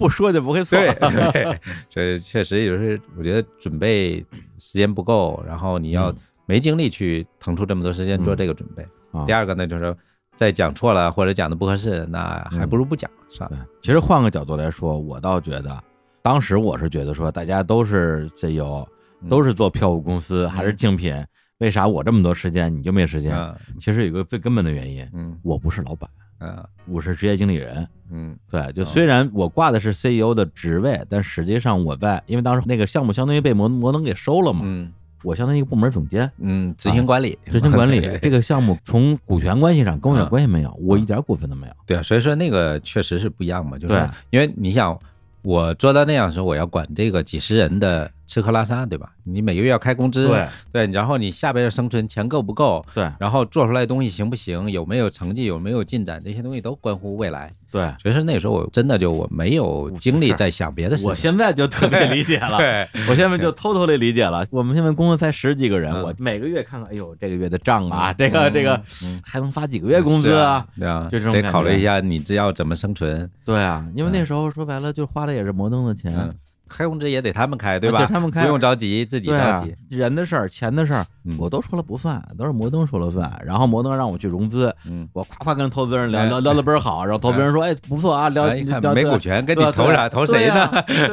[0.01, 0.95] 不说就不会错，对
[1.33, 4.25] 对，这确实有时我觉得准备
[4.59, 6.17] 时间不够，然后你要嗯。
[6.47, 8.83] 没精力去腾出这么多时间做这个准备。
[9.13, 9.25] 啊。
[9.25, 9.97] 第二个呢，就是
[10.35, 13.57] 再讲错了或者讲的不合适，那还不如不讲，算对。
[13.57, 15.81] 了。，其实换个角度来说，我倒觉得，
[16.23, 18.85] 当时我是觉得说，大家都是 CEO，
[19.29, 21.15] 都是是做票务公司，还是竞品，
[21.59, 23.33] 为啥我这么多时间你就没时间？
[23.37, 23.55] 嗯。
[23.79, 25.39] 其实有个最根本的原因，嗯。
[25.45, 27.87] 我不是老板，嗯我是职业经理人。
[28.11, 41.73] 嗯对，就虽然我挂的是 CEO 的职位，但实际上我在，因为当时那个项目相当于被摩摩登给收了嘛，嗯我相当于一个部门总监，嗯，执行管理，执行管理这个项目从股权关系上跟我一点嗯关系没有，我一点股份都没有。
[41.87, 44.99] 对啊，所以说那个确实是不一样嘛，就是对因为你想，
[45.43, 49.11] 我做到那样的时候，我要管这个几十人的吃喝拉撒，对吧？
[49.25, 50.31] 你每个月要开工资，
[50.71, 57.51] 对，然后你下边的生存钱够不够，对然后做出来的东西行不行，有没有成绩，有没有进展，这些东西都关乎未来。
[57.73, 61.11] 对，所以说那时候我真的就我没有精力在想别的事情。
[61.11, 62.57] 我现在就特别理解了。
[62.59, 64.47] 对，我现在就偷偷的理解了。
[64.51, 70.67] 我们现在公司才十几个人，嗯我每个月看看，哎呦，这个月的账啊，嗯这个这个嗯还能发几个月工资啊？
[70.79, 73.29] 对啊，就这种得考虑一下你这要怎么生存。
[73.45, 76.35] 对啊，因为那时候说白了，就花的也是摩登的钱嗯，，
[76.71, 78.07] 开工资也得他们开，对吧？
[78.07, 83.31] 他们开不用着急，自己着急。，人的事儿、钱的事儿，嗯我都说了不算，都是摩登说了算。
[83.45, 90.09] 然后摩登让我去融资，嗯，我夸夸跟投资人聊哎聊聊的倍儿好，然后投资人说，哎，不错啊，聊聊没股权，跟你对投啥？
[90.09, 90.71] 投谁呢？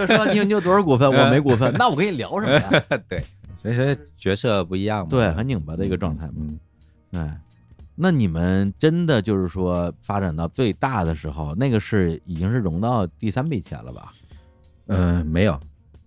[0.08, 2.84] 说你有你有多少股份， 我没股份，那我跟你聊什么呀？
[3.10, 3.24] 对，
[3.62, 5.08] 所以说角色不一样嘛。
[5.10, 6.34] 对，很拧巴的一个状态嘛。
[6.38, 6.60] 嗯，
[7.12, 7.22] 对，
[7.96, 14.12] 那你们真的就是说发展到最大的时候，那个是已经是融到第三笔钱了吧？
[14.88, 15.60] 嗯，没有，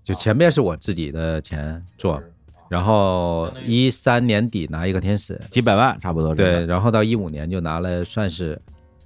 [0.03, 2.23] 就前面是我自己的钱做，
[2.69, 6.35] 然后一三年底拿一个天使，几百万差不多。
[6.35, 8.61] 对，，然后到一五年就拿了算是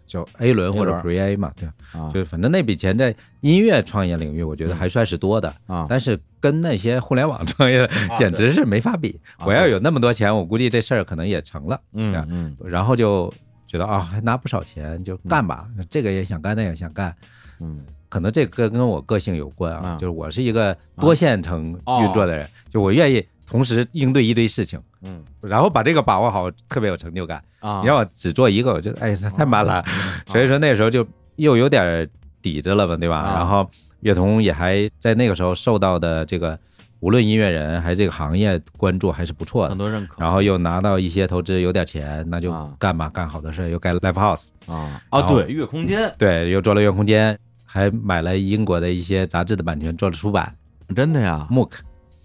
[0.07, 9.19] 就 A 轮或者 Pre A 嘛，对，啊就反正那笔钱在音乐创业领域，我觉得还算是多的，啊，但是跟那些互联网创业简直是没法比。
[9.39, 11.81] 啊我要有那么多钱，我估计这事儿可能也成了。
[11.95, 13.33] 嗯嗯然后就
[13.67, 17.15] 觉得啊，还拿不少钱，就干吧，这个也想干，那个也想干。
[17.61, 19.97] 嗯可能这个跟我个性有关啊，啊。
[19.97, 22.03] 就是我是一个多线程哦。
[22.03, 25.23] 运作的人，就我愿意同时应对一堆事情，嗯。
[25.41, 27.43] 然后把这个把握好，特别有成就感。
[27.61, 29.85] 啊，你让我只做一个，我就哎太慢了，
[30.29, 32.09] 所以说那时候就又有点
[32.43, 33.17] 底子了嘛，对吧？
[33.19, 33.35] 啊。
[33.39, 33.69] 然后
[34.01, 36.59] 乐童也还在那个时候受到的这个
[37.01, 40.17] 无论音乐人还是这个行业关注还是不错的，很多认可。
[40.19, 42.71] 然后又拿到一些投资，有点钱，那就啊。
[42.79, 45.01] 干吧，干好的事，又盖 live house，啊。
[45.11, 46.15] 啊，对，月空间。
[46.19, 47.39] 对，又做了乐空间，
[47.75, 50.55] 还买了英国的一些杂志的版权，做了出版。
[50.95, 51.73] 真的呀，MOOC。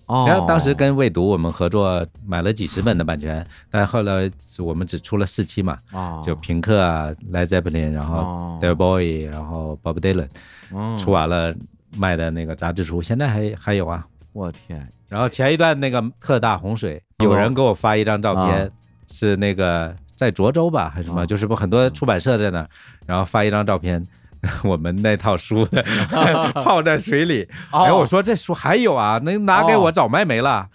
[0.05, 8.59] 哦，然后当时跟未读我们合作买了几十本的版权，但后来我们只出了四期嘛，啊就平克啊、Led Zeppelin，然后哦。
[8.61, 10.27] David Bowie，然后 Bob Dylan
[10.71, 11.55] 嗯出完了
[11.97, 14.05] 卖的那个杂志书，现在还还有啊。
[14.33, 17.25] 我天，然后前一段那个特大洪水，哦。
[17.25, 18.69] 有人给我发一张照片啊，
[19.07, 21.25] 是那个在涿州吧还是什么，啊。
[21.25, 22.67] 就是不很多出版社在那，
[23.07, 24.05] 然后发一张照片。
[24.63, 25.83] 我们那套书的
[26.55, 27.83] 泡在水里，哦。
[27.83, 30.67] 哎，我说这书还有啊，能拿给我早卖没了，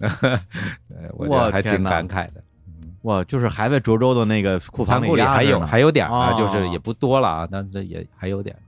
[0.00, 0.10] 呃
[1.14, 2.42] 我觉得还挺感慨的。
[3.02, 6.34] 哇，就是还在涿州的那个库房仓库里还有还有点儿啊，哦。
[6.38, 8.60] 就是也不多了啊，但是也还有点儿，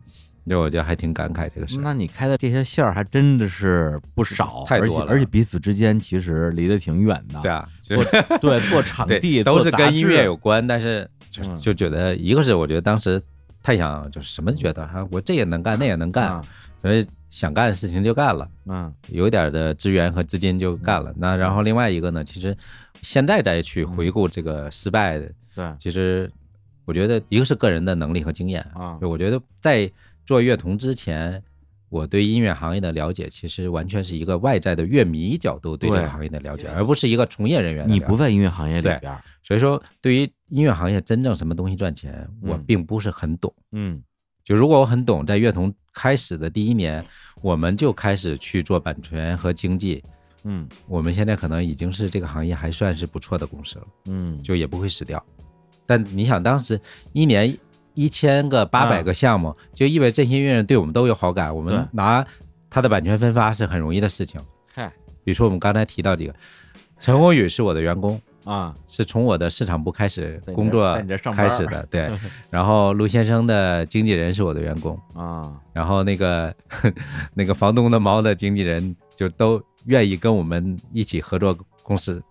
[0.48, 1.78] 就我觉得还挺感慨这个事。
[1.80, 5.06] 那你开的这些线儿还真的是不少，太多了。
[5.06, 7.40] 而且而且彼此之间其实离得挺远的。
[7.42, 8.04] 对啊，做
[8.38, 11.54] 对做场地都是跟音乐有有关，但是就嗯。
[11.54, 13.22] 就觉得一个是我觉得当时
[13.64, 16.44] 太想就是什么觉得哈，我这也能干 那也能干啊，
[16.82, 18.92] 所以想干的事情就干了，嗯。
[19.08, 21.12] 有一点的资源和资金就干了。
[21.16, 22.54] 那然后另外一个呢，其实
[23.00, 25.74] 现在再去回顾这个失败的，对。
[25.78, 26.30] 其实
[26.84, 28.98] 我觉得一个是个人的能力和经验啊。
[29.00, 29.90] 就我觉得在
[30.26, 31.42] 做乐童之前，
[31.94, 37.88] 我对音乐行业的了解其实完全是一个外在的乐迷角度对这个行业的了解，而不是一个从业人员。
[37.88, 43.54] 你不在音乐行业里边，所以说，对于音乐行业真正什么东西赚钱，我嗯并不是很懂。
[43.70, 44.02] 嗯
[44.42, 47.06] 就如果我很懂，在乐童开始的第一年，
[47.40, 50.02] 我们就开始去做版权和经济，
[50.42, 55.24] 嗯我们现在可能已经是这个行业还算是不错的公司了，嗯，就也不会死掉。
[55.86, 56.80] 但你想，当时
[57.12, 57.56] 一年
[57.94, 62.24] 一千个、八百个项目，就意味着这些音乐人对我们都有好感，我们拿
[62.68, 64.40] 他的版权分发是很容易的事情。
[64.74, 64.92] 嗨
[65.24, 66.34] 比如说我们刚才提到这个，
[66.98, 70.94] 陈宏宇是我的员工，啊是从我的市场部开始工作
[71.32, 72.10] 开始的，对。
[72.50, 76.54] 然后陆先生的经纪人是我的员工，啊然后那个
[77.32, 82.22] 那个房东的猫的经纪人就都愿意跟我们一起合作公司。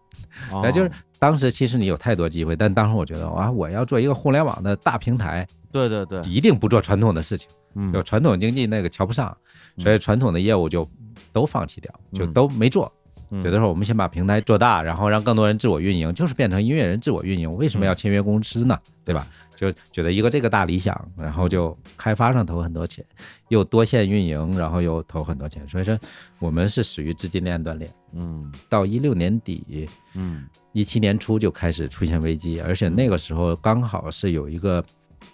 [0.52, 9.36] 哦那就是当时其实你有太多机会，但当时我觉得啊，我要做一个互联网的大平台，对对对，一定不做传统的事情，嗯有传统经济那个瞧不上，
[9.78, 10.88] 所以传统的业务就
[11.32, 12.91] 都放弃掉，就嗯都没做。
[13.32, 17.52] 嗯有的时候我们先把平台做大，然后让更多人自我运营，就是变成音乐人自我运营。
[17.56, 18.78] 为什么要签约公司呢？
[19.04, 19.26] 对吧？
[19.71, 23.06] 就觉得一个这个大理想，然后就开发上投很多钱，
[23.47, 25.67] 又多线运营，然后又投很多钱。
[25.69, 25.97] 所以说，
[26.39, 27.89] 我们是属于资金链断裂。
[28.15, 34.84] 嗯到一六年底，嗯一七年初就开始出现危机，而且那个时候刚好是有一个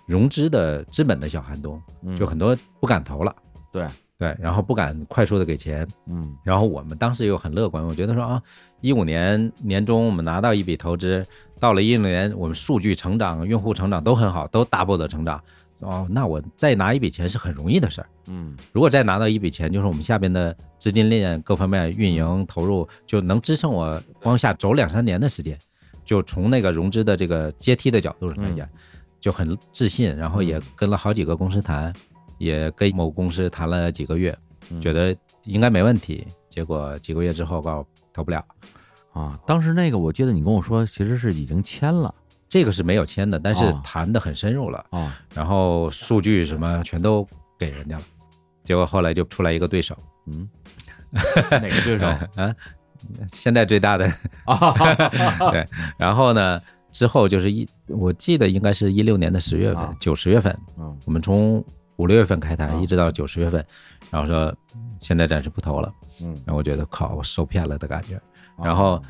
[0.05, 3.35] 融资的资本的小寒冬，嗯就很多不敢投了。
[3.71, 3.85] 对
[4.19, 8.41] 对，然后不敢快速的给钱，嗯然后我们当时又很乐观，我觉得说啊，
[8.81, 11.25] 一五年年中我们拿到一笔投资，
[11.57, 15.41] 到了一六年我们数据成长、用户成长都很好，都 double 的成长。
[15.79, 18.09] 哦，那我再拿一笔钱是很容易的事儿。
[18.27, 25.57] 嗯如果再拿到一笔钱，就是我们下边的资金链各方面运营投入就能支撑我往下走两三年的时间。
[26.03, 28.67] 就从那个融资的这个阶梯的角度上来讲，
[29.19, 31.93] 就很自信，然后也跟了好几个公司谈，
[32.39, 34.35] 也跟某公司谈了几个月，
[34.71, 34.81] 嗯。
[34.81, 36.25] 觉得应该没问题。
[36.49, 38.43] 结果几个月之后告诉投不了，
[39.13, 42.13] 啊，当时那个我记得你跟我说，其实是已经签了。
[42.49, 47.25] 这个是没有签的，但是哦谈的很深入了，啊，然后数据什么全都
[47.59, 48.03] 给人家了。
[48.63, 49.95] 结果后来就出来一个对手，
[50.25, 50.49] 嗯，
[51.51, 52.07] 哪个对手？
[52.07, 52.55] 啊，
[53.27, 54.11] 现在最大的。
[54.45, 54.73] 啊？
[55.53, 55.63] 对，
[55.97, 56.59] 然后呢，
[56.91, 60.97] 之后就是一，我记得应该是一六年的十月份啊，九十月份，嗯。
[61.05, 61.63] 我们从
[61.99, 63.63] 五六月份开啊谈，一直到九十月份，
[64.09, 64.55] 然后说
[64.99, 68.15] 现在暂时不投了，嗯，然后我觉得靠，我受骗了的感觉，
[68.55, 69.01] 哦然后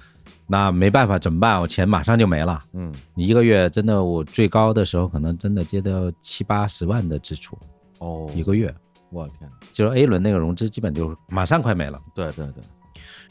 [0.48, 1.62] 那没办法，怎么办？
[1.62, 7.56] 我钱马上就没了，嗯你一个月真的我最高的时候可能真的接到七八十万的支出
[8.00, 8.74] 哦一个月，
[9.12, 12.02] 我天，就是 A 轮那个融资基本就是马上快没了。
[12.16, 12.64] 对对对，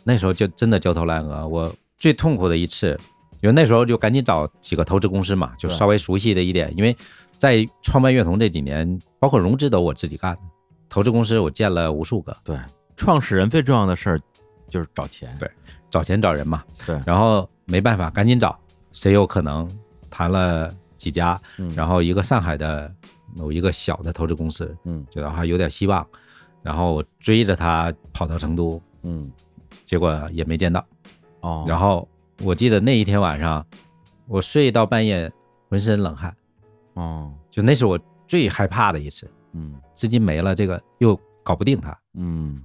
[0.05, 1.47] 那时候就真的焦头烂额。
[1.49, 2.97] 我最痛苦的一次，
[3.43, 6.73] 因为那时候就赶紧找几个投资公司嘛，就稍微熟悉的一点。
[6.77, 6.97] 因为
[7.39, 10.41] 在创办乐童这几年，包括融资都我自己干的，
[10.89, 12.59] 投资公司我见了无数个，对，
[12.97, 14.20] 创始人最重要的事儿
[14.68, 15.34] 就是找钱。
[15.39, 15.51] 对
[15.89, 16.62] 找钱找人嘛。
[16.84, 18.59] 对然后没办法，赶紧找
[18.93, 19.66] 谁有可能，
[20.11, 22.93] 谈了几家，嗯，然后一个上海的
[23.34, 26.07] 某一个小的投资公司，嗯觉得还有点希望，
[26.62, 29.30] 然后我追着他跑到成都，嗯
[29.84, 30.84] 结果也没见到。
[31.41, 32.07] 哦，然后
[32.43, 33.64] 我记得那一天晚上，
[34.26, 35.32] 我睡到半夜
[35.70, 36.34] 浑身冷汗，
[36.99, 39.31] 哦，就那是我最害怕的一次。
[39.55, 42.63] 嗯资金没了，这个又搞不定它，嗯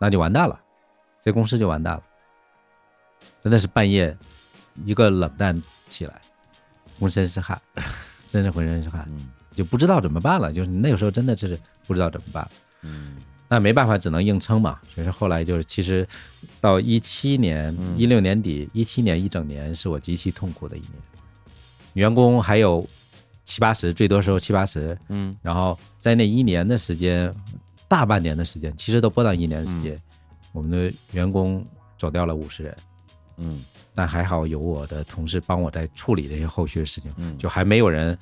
[0.00, 0.60] 那就完蛋了，
[1.24, 2.02] 这公司就完蛋了。
[3.42, 4.16] 真的是半夜
[4.84, 6.20] 一个冷战起来，
[6.98, 7.60] 浑身是汗，
[8.28, 10.52] 真是浑身是汗，嗯就不知道怎么办了。
[10.52, 12.48] 就是那个时候真的是不知道怎么办，
[12.82, 13.16] 嗯
[13.48, 14.78] 那没办法，只能硬撑嘛。
[14.92, 16.06] 所以说后来就是，其实
[16.60, 20.92] 到一七年、嗯一六年底，一七年一整年是我极其痛苦的一年。
[21.94, 22.86] 员工还有
[23.46, 25.34] 七八十，最多时候七八十，嗯。
[25.40, 27.34] 然后在那一年的时间，
[27.88, 29.98] 大半年的时间，其实都不到一年的时间，
[30.52, 31.64] 我们的员工
[31.96, 32.76] 走掉了五十人，
[33.38, 33.64] 嗯。
[33.94, 38.14] 但还好有我的同事帮我在处理这些后续的事情，嗯，就还没有人，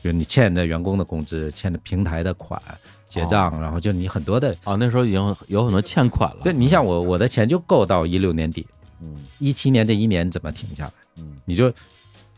[0.00, 2.62] 比如你欠的员工的工资，欠的平台的款
[3.08, 6.42] 结账，然后就你很多的，哦，那时候已经有很多欠款了。
[6.44, 8.64] 对你像我我的钱就够到一六年底，
[9.00, 9.24] 嗯。
[9.40, 10.92] 一七年这一年怎么停下来？
[11.16, 11.36] 嗯。
[11.44, 11.72] 你就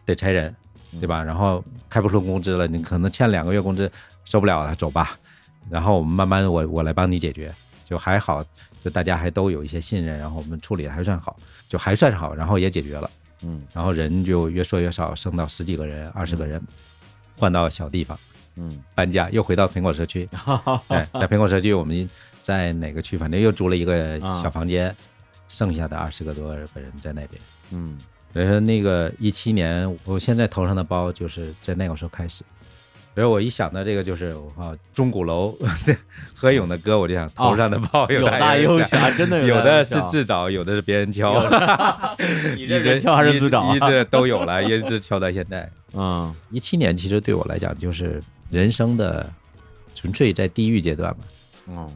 [0.07, 0.55] 得裁人，
[1.01, 1.23] 对吧？
[1.23, 3.91] 然后开不出工资了，你可能欠两个月工资
[4.25, 5.19] 受不了了，走吧。
[5.71, 8.45] 然后我们慢慢我我来帮你解决，就还好，
[8.83, 11.37] 就大家还都有一些信任，然后我们处理的还算好，
[11.69, 13.11] 就还算好，然后也解决了，
[13.43, 16.61] 嗯然后人就越说越少，剩到十几个人、二十个人，
[17.37, 18.19] 换到小地方
[18.57, 20.29] 嗯搬家，又回到苹果社区。
[20.89, 24.95] 对，在苹果社区，我们在哪个区，反正又租了一个小房间，
[25.47, 26.69] 剩下的二十个多个人
[27.01, 27.41] 在那边。
[27.71, 27.99] 嗯
[28.33, 32.43] 所以说那个一七年，我现在头上的包就是在那个时候开始。
[33.15, 35.55] 所以我一想到这个，就是我靠钟鼓楼
[36.35, 41.43] 何勇的歌，我就想头上的包有大大有小，真的有的是自找，有的是别人敲，
[42.57, 45.71] 你这人敲还是自找啊一直都有了，一直敲到现在。
[45.93, 49.31] 嗯一七年其实对我来讲就是人生的
[49.95, 51.25] 纯粹在地狱阶段嘛。
[51.69, 51.93] 嗯，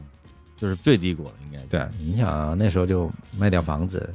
[0.55, 4.07] 就是最低谷了，应该对，你想啊，那时候就卖掉房子，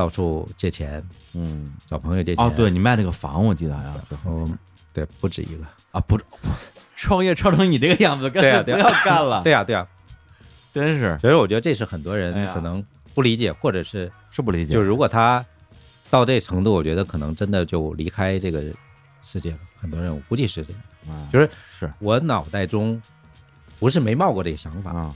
[0.00, 2.42] 到处借钱，嗯找朋友借钱。
[2.42, 4.58] 哦，对，你卖那个房，我记得好像最后嗯，
[4.94, 5.62] 对，不止一个。
[5.92, 6.18] 啊，不
[6.96, 9.86] 创业创成你这个样子， 干对啊不对啊要干了， 对呀、对呀、
[10.72, 12.82] 真是所以我觉得这是很多哎人可能
[13.14, 15.44] 不理解，或者是是不理解，就如果他
[16.08, 18.62] 到这程度，我觉得可能真的就离开这个
[19.20, 19.58] 世界了。
[19.78, 20.82] 很多人我估计是这样。
[21.08, 23.00] 啊就是是我脑袋中
[23.78, 25.14] 不是没冒过这个想法，啊，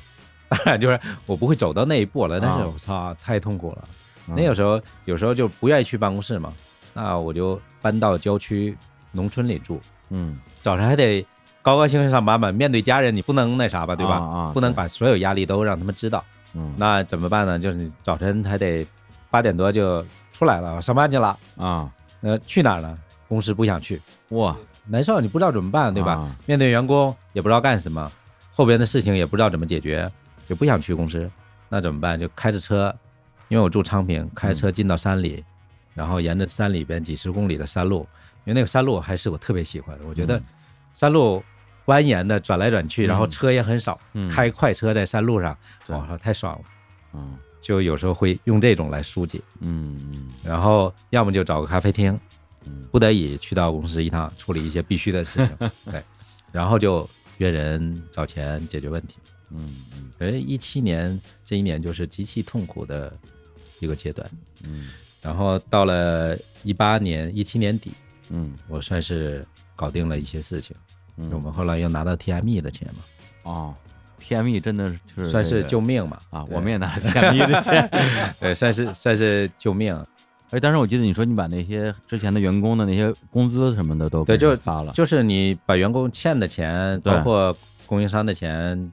[0.50, 2.38] 当然就是我不会走到那一步了。
[2.38, 3.88] 但是啊我操，太痛苦了。
[4.28, 6.52] 嗯那有时候有时候就不愿意去办公室嘛，
[6.92, 8.76] 那我就搬到郊区
[9.12, 11.24] 农村里住，嗯早晨还得
[11.62, 14.14] 高高兴兴上班嘛，面对家人你不能那啥吧，对吧？
[14.16, 16.24] 啊啊不能把所有压力都让他们知道。
[16.54, 17.58] 嗯那怎么办呢？
[17.58, 18.86] 就是你早晨还得
[19.30, 21.36] 八点多就出来了，上班去了。
[21.56, 22.96] 啊那去哪儿呢？
[23.28, 24.00] 公司不想去，
[24.30, 24.56] 哇，
[24.86, 26.12] 难受，你不知道怎么办，对吧？
[26.12, 28.10] 啊面对员工也不知道干什么，
[28.52, 30.10] 后边的事情也不知道怎么解决，
[30.48, 31.30] 就不想去公司。
[31.68, 32.18] 那怎么办？
[32.20, 32.94] 就开着车，
[33.54, 35.44] 因为我住昌平，开车进到山里，
[35.94, 38.00] 然后沿着山里边几十公里的山路，
[38.44, 40.04] 因为那个山路还是我特别喜欢的。
[40.06, 40.44] 我觉得嗯。
[40.92, 41.40] 山路
[41.86, 44.28] 蜿蜒的转来转去，嗯然后车也很少，嗯。
[44.28, 45.94] 开快车在山路上，对。
[45.94, 46.64] 哇，太爽了。
[47.12, 47.38] 嗯。
[47.60, 50.30] 就有时候会用这种来疏解，嗯嗯。
[50.42, 52.18] 然后要么就找个咖啡厅，
[52.64, 52.88] 嗯。
[52.90, 56.02] 不得已去到公司一趟处理一些必须的事情， 对，
[56.50, 59.18] 然后就约人找钱解决问题。
[59.50, 60.10] 嗯嗯。
[60.18, 63.16] 而一七年这一年就是极其痛苦的
[63.84, 64.28] 一个阶段，
[64.64, 64.88] 嗯
[65.20, 67.92] 然后到了一八年一七年底，
[68.30, 68.52] 嗯。
[68.68, 70.76] 我算是搞定了一些事情，
[71.16, 73.02] 嗯，我们后来又拿到 TME 的钱嘛，
[73.44, 73.74] 哦
[74.20, 77.90] ，TME 真的是就是算是救命嘛啊，我们也拿了 TME 的钱。
[78.40, 79.94] 对，算是算是救命，
[80.50, 87.56] 哎，但是我记得你说你把那些之前的员工的那些工资什么的都对，就人发了，就是你把员工欠的钱，包括
[87.86, 88.92] 供应商的钱、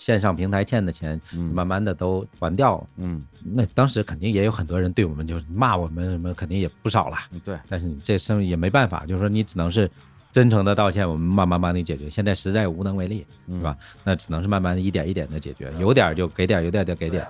[0.00, 2.86] 线上平台欠的钱，嗯慢慢的都还掉了。
[2.96, 7.18] 嗯那当时肯定也有很多人对我们就是骂我们什么，肯定也不少了。
[7.32, 9.90] 嗯对，但是你这生意也没办法，就是说你只能是
[10.32, 12.08] 真诚的道歉，我们慢慢帮你解决。
[12.08, 13.76] 现在实在无能为力，嗯是吧？
[14.02, 17.28] 那只能是慢慢一点一点的解决，有点就给点，有点就给点儿。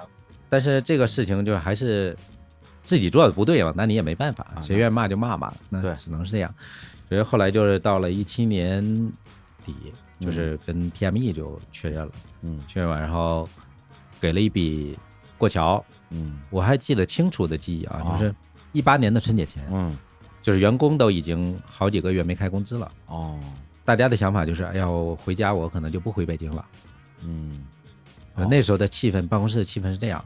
[0.48, 2.16] 但是这个事情就还是
[2.84, 6.54] 自己做的不对嘛，那你也没办法啊，谁愿骂就骂嘛，那对只能是这样。
[7.08, 8.84] 所以后来就是到了一七年
[9.64, 9.74] 底，
[10.20, 12.12] 就是跟 PME 就确认了，
[12.42, 13.48] 嗯确认完然后
[14.20, 14.98] 给了一笔
[15.38, 18.34] 过桥，嗯我还记得清楚的记忆啊，哦就是
[18.72, 19.96] 一八年的春节前，嗯
[20.42, 23.38] 就是员工都已经好几个月没开工资了，哦
[23.84, 26.64] 大家的想法就是，哎呀，我回家我可能就不回北京了。
[27.22, 27.64] 嗯
[28.48, 30.24] 那时候的气氛，办公室的气氛是这样，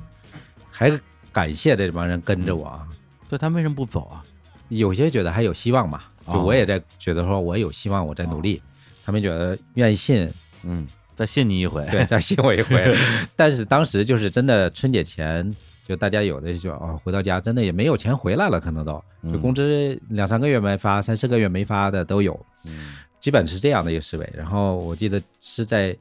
[0.70, 0.92] 还
[1.32, 2.86] 感谢这帮人跟着我啊。
[3.28, 4.22] 对他为什么不走啊？
[4.68, 8.62] 有些觉得还有希望嘛，就哦我也在觉得说我有希望，我在努力。
[9.04, 10.32] 他们觉得愿意信，
[10.62, 11.86] 嗯，再信你一回。
[11.90, 12.96] 对， 再信我一回。
[13.36, 15.54] 但是当时就是真的春节前，
[15.86, 18.92] 就大家有的就哦，回到家真的也没有钱回来了，可能都。
[18.92, 22.94] 就嗯工资两三个月没发，三四个月没发的都有，嗯。
[23.20, 24.32] 基本是这样的一个思维。
[24.36, 25.96] 然后我记得是在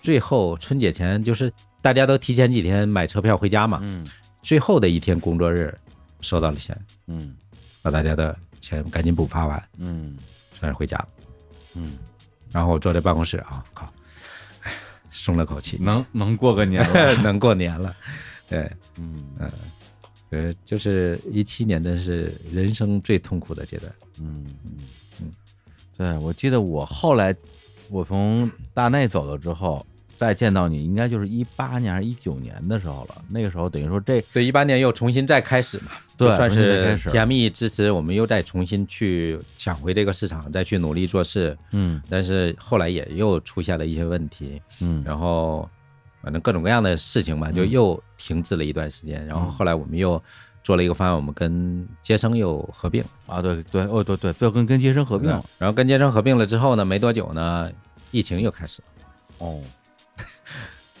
[0.00, 4.06] 最后春节前，就是大家都提前几天买车票回家嘛，嗯。
[4.42, 5.76] 最后的一天工作日
[6.20, 7.34] 收到了钱，嗯。
[7.82, 10.16] 把大家的钱赶紧补发完，嗯。
[10.58, 11.08] 算是回家了。
[11.74, 11.96] 嗯，
[12.50, 13.92] 然后我坐在办公室啊，靠，
[14.62, 14.72] 哎，
[15.10, 17.14] 松了口气，能能过个年了。
[17.22, 17.94] 能过年了。
[18.48, 19.24] 对，嗯
[20.30, 23.92] 呃，就是一七年，真是人生最痛苦的阶段。
[24.18, 24.72] 嗯嗯
[25.20, 25.32] 嗯，
[25.96, 27.34] 对，我记得我后来
[27.88, 29.86] 我从大内走了之后，
[30.18, 33.22] 再见到你，应该就是一八年还是一九年的时候了。
[33.28, 41.56] 那个时候等于说这对，一八年又重新再开始嘛，算是开始 TME 支持，我们又再重新去抢回这个市场，再去努力做事。
[41.70, 45.68] 嗯但是后来也又出现了一些问题，嗯然后
[46.20, 49.24] 反正各种各样的事情吧，就又停滞了一段时间。
[49.24, 50.20] 然后后来我们又
[50.64, 55.44] 做了一个方案，我们跟接生又合并，啊对对哦对对，最后跟跟接生合并了。
[55.58, 57.70] 然后跟接生合并了之后呢，没多久呢，
[58.10, 58.88] 疫情又开始了。
[59.38, 59.60] 哦，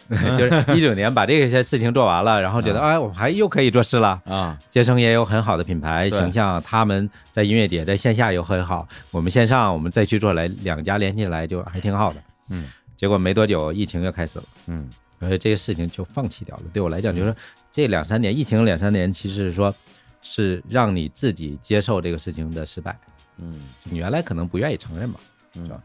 [0.38, 4.20] 就是一九年把这些事情做完了，然后觉得哎，我们还又可以做事了。
[4.24, 4.58] 啊。
[4.70, 12.22] 杰生也有很好的品牌形象，他们在音乐节在线下又很好，我们线上我们再去做来，两家连起来就还挺好的。
[12.48, 12.66] 嗯。
[12.96, 14.88] 结果没多久疫情又开始了，嗯。
[15.20, 16.62] 而且这个事情就放弃掉了。
[16.72, 17.34] 对我来讲，就是
[17.70, 19.74] 这两三年疫情两三年，其实是说
[20.22, 22.98] 是让你自己接受这个事情的失败，
[23.36, 23.60] 嗯。
[23.84, 25.16] 你原来可能不愿意承认嘛。
[25.54, 25.64] 嗯。
[25.64, 25.82] 是吧？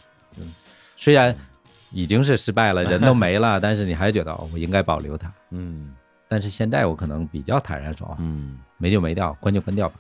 [0.95, 1.35] 虽然
[1.93, 5.31] 已经是失败了，人都没了， 但是你还觉得哦，我应该保留它。
[5.51, 5.93] 嗯
[6.27, 8.57] 但是现在我可能比较坦然说，啊，嗯。
[8.79, 9.95] 没就没掉，关就关掉吧。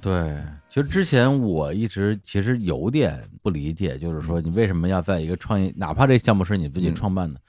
[0.00, 7.40] 对，其实之前我一直其实有点不理解，就是说你为什么要在一个创业，哪怕这项目是你自己嗯创办的，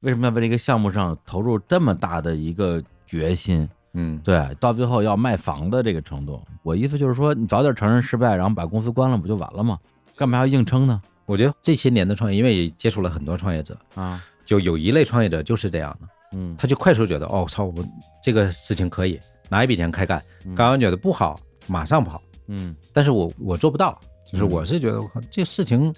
[0.00, 3.68] 为什么要在这个项目上投入这么大的一个决心？
[3.94, 9.76] 嗯，对，到最后要卖房的这个程度，我意思就是说，你早点承认失败，然后把公司关了，不就完了吗？
[10.14, 11.02] 干嘛要硬撑呢？
[11.30, 16.56] 我觉得这些年的创业，因为也接触了很多创业者，啊，就有一类创业者就是这样的，嗯。
[16.58, 17.88] 他就快速觉得哦，操，我
[18.20, 20.20] 这个事情可以拿一笔钱开干，
[20.56, 22.20] 干完觉得不好，马上跑。
[22.48, 22.74] 嗯。
[22.92, 23.96] 但是我我做不到，
[24.28, 24.50] 就是嗯。
[24.50, 25.94] 我是觉得我靠这个事情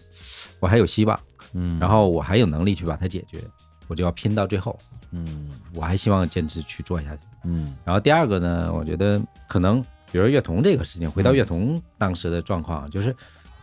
[0.60, 1.18] 我还有希望，
[1.54, 3.42] 嗯，然后我还有能力去把它解决，
[3.88, 4.78] 我就要拼到最后，
[5.12, 5.48] 嗯。
[5.74, 7.22] 我还希望坚持去做下去。
[7.44, 7.74] 嗯。
[7.86, 9.18] 然后第二个呢，我觉得
[9.48, 9.80] 可能
[10.12, 13.16] 比如乐童这个事情，回到乐童当时的状况，就是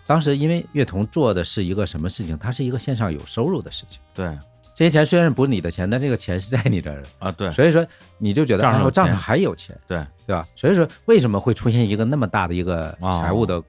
[0.10, 4.00] 当时因为乐童做的是一个什么事情，它是一个线上有收入的事情。
[4.12, 4.36] 对
[4.74, 7.86] 这些钱虽然不是你的钱，但这个钱是在你这儿的，啊对所以说
[8.18, 10.48] 你就觉得账上哎我账上还有钱，对对吧？
[10.56, 13.62] 所以说为什么会出现一个那么大的一个哦财务的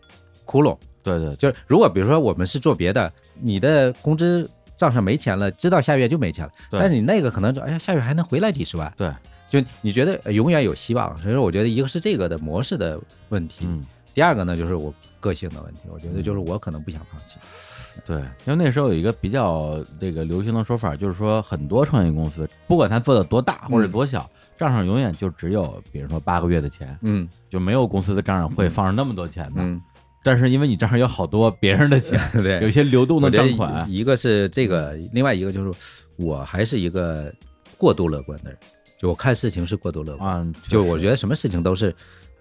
[0.46, 0.78] 窟窿？
[1.02, 9.12] 对对，就是如果比如说我们是做别的，你的工资账上没钱了，知道下月就没钱了，对但是你那个可能说，哎呀，下月还能回来几十万，对，
[9.46, 11.14] 就你觉得呃永远有希望。
[11.18, 13.84] 所以说，我觉得一个是这个的模式的问题，嗯。
[14.12, 17.36] 第二个呢就是我个性的问题，我觉得就是我可能不想放弃。
[18.04, 27.28] 对，因为那时候有一个比较这个流行的说法，就是说很多创业公司，不管它做的多大或者多小，账上永远就只有，比如说八个月的钱，嗯。
[27.50, 29.60] 就没有公司的账上会放着那么多钱的。
[29.60, 29.82] 嗯，
[30.22, 35.72] 但是因为你账上有好多别人的钱， 对，有些流动的账款，一个是这个，另外一个就是
[36.16, 37.30] 我还是一个
[37.76, 38.58] 过度乐观的人，
[39.00, 41.92] 就我看事情是过度乐观，啊，就我觉得什么事情都是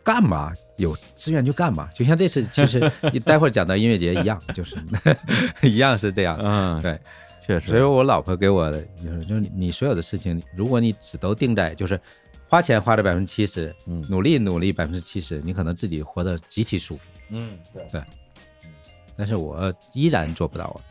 [0.09, 2.79] 干嘛有资源就干嘛，就像这次 其实
[3.23, 4.75] 待会儿讲到音乐节一样，就是
[5.61, 6.35] 一样是这样。
[6.41, 6.99] 嗯，对，
[7.45, 11.99] 确实，所以我老婆给我的就是就是你你所有的事情，如果你只都定在就是
[12.47, 17.03] 花钱花了百分之七十，嗯努力努力百分之七十，你可能自己活得极其舒服。
[17.29, 17.51] 嗯，
[17.91, 18.01] 对。
[19.15, 20.81] 但是我依然做不到啊。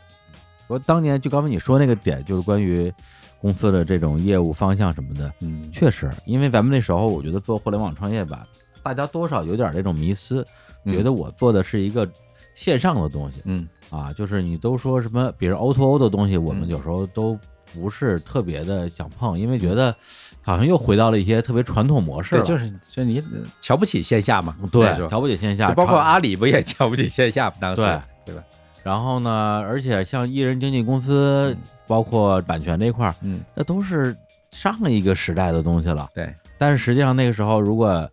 [0.69, 2.93] 我当年就刚才你说那个点，就是关于
[3.41, 8.47] 公司的这种业务方向什么的，嗯，确实，因为咱们那时候我觉得做互联网创业吧，
[8.95, 10.47] 大家多少有点那种迷思，
[10.84, 12.09] 嗯觉得我做的是一个
[12.55, 17.39] 线上的东西嗯啊，就是你都说什么，比如 O to O 的东西，我们嗯有时候都
[17.74, 19.95] 不是特别的想碰，因为觉得
[20.41, 23.22] 好像又回到了一些特别传统模式对，了，就是就你
[23.61, 27.57] 瞧不起线下嘛，对瞧不起线下，包括超阿里不也瞧不起线下吗？
[27.61, 27.82] 当时
[28.24, 28.43] 对对吧？
[28.82, 31.55] 然后呢，而且像艺人经纪公司，
[31.86, 34.16] 包括版权这一块儿，嗯，那都是
[34.51, 36.09] 上一个时代的东西了。
[36.14, 38.09] 对，但是实际上那个时候，如果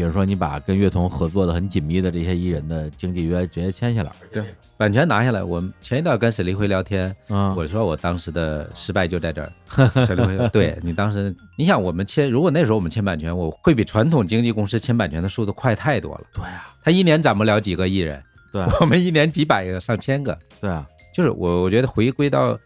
[0.00, 4.42] 比如说你把跟乐童合作的很紧密的这些艺人的经纪约直接签下来，对，
[4.78, 5.44] 版权拿下来。
[5.44, 9.52] 我们前一段跟沈立辉聊天，嗯，我说我当时的失败就在这儿。
[10.06, 16.22] 沈立辉，对你当时，你想我们签，如果那时候我们签版权，我会比传统经纪公司签版权的速度快太多了。
[16.32, 20.34] 对啊，他一年攒不了几个艺人，对 我们一年几百个、上千个。
[20.62, 22.58] 对啊，就是我，我觉得回归到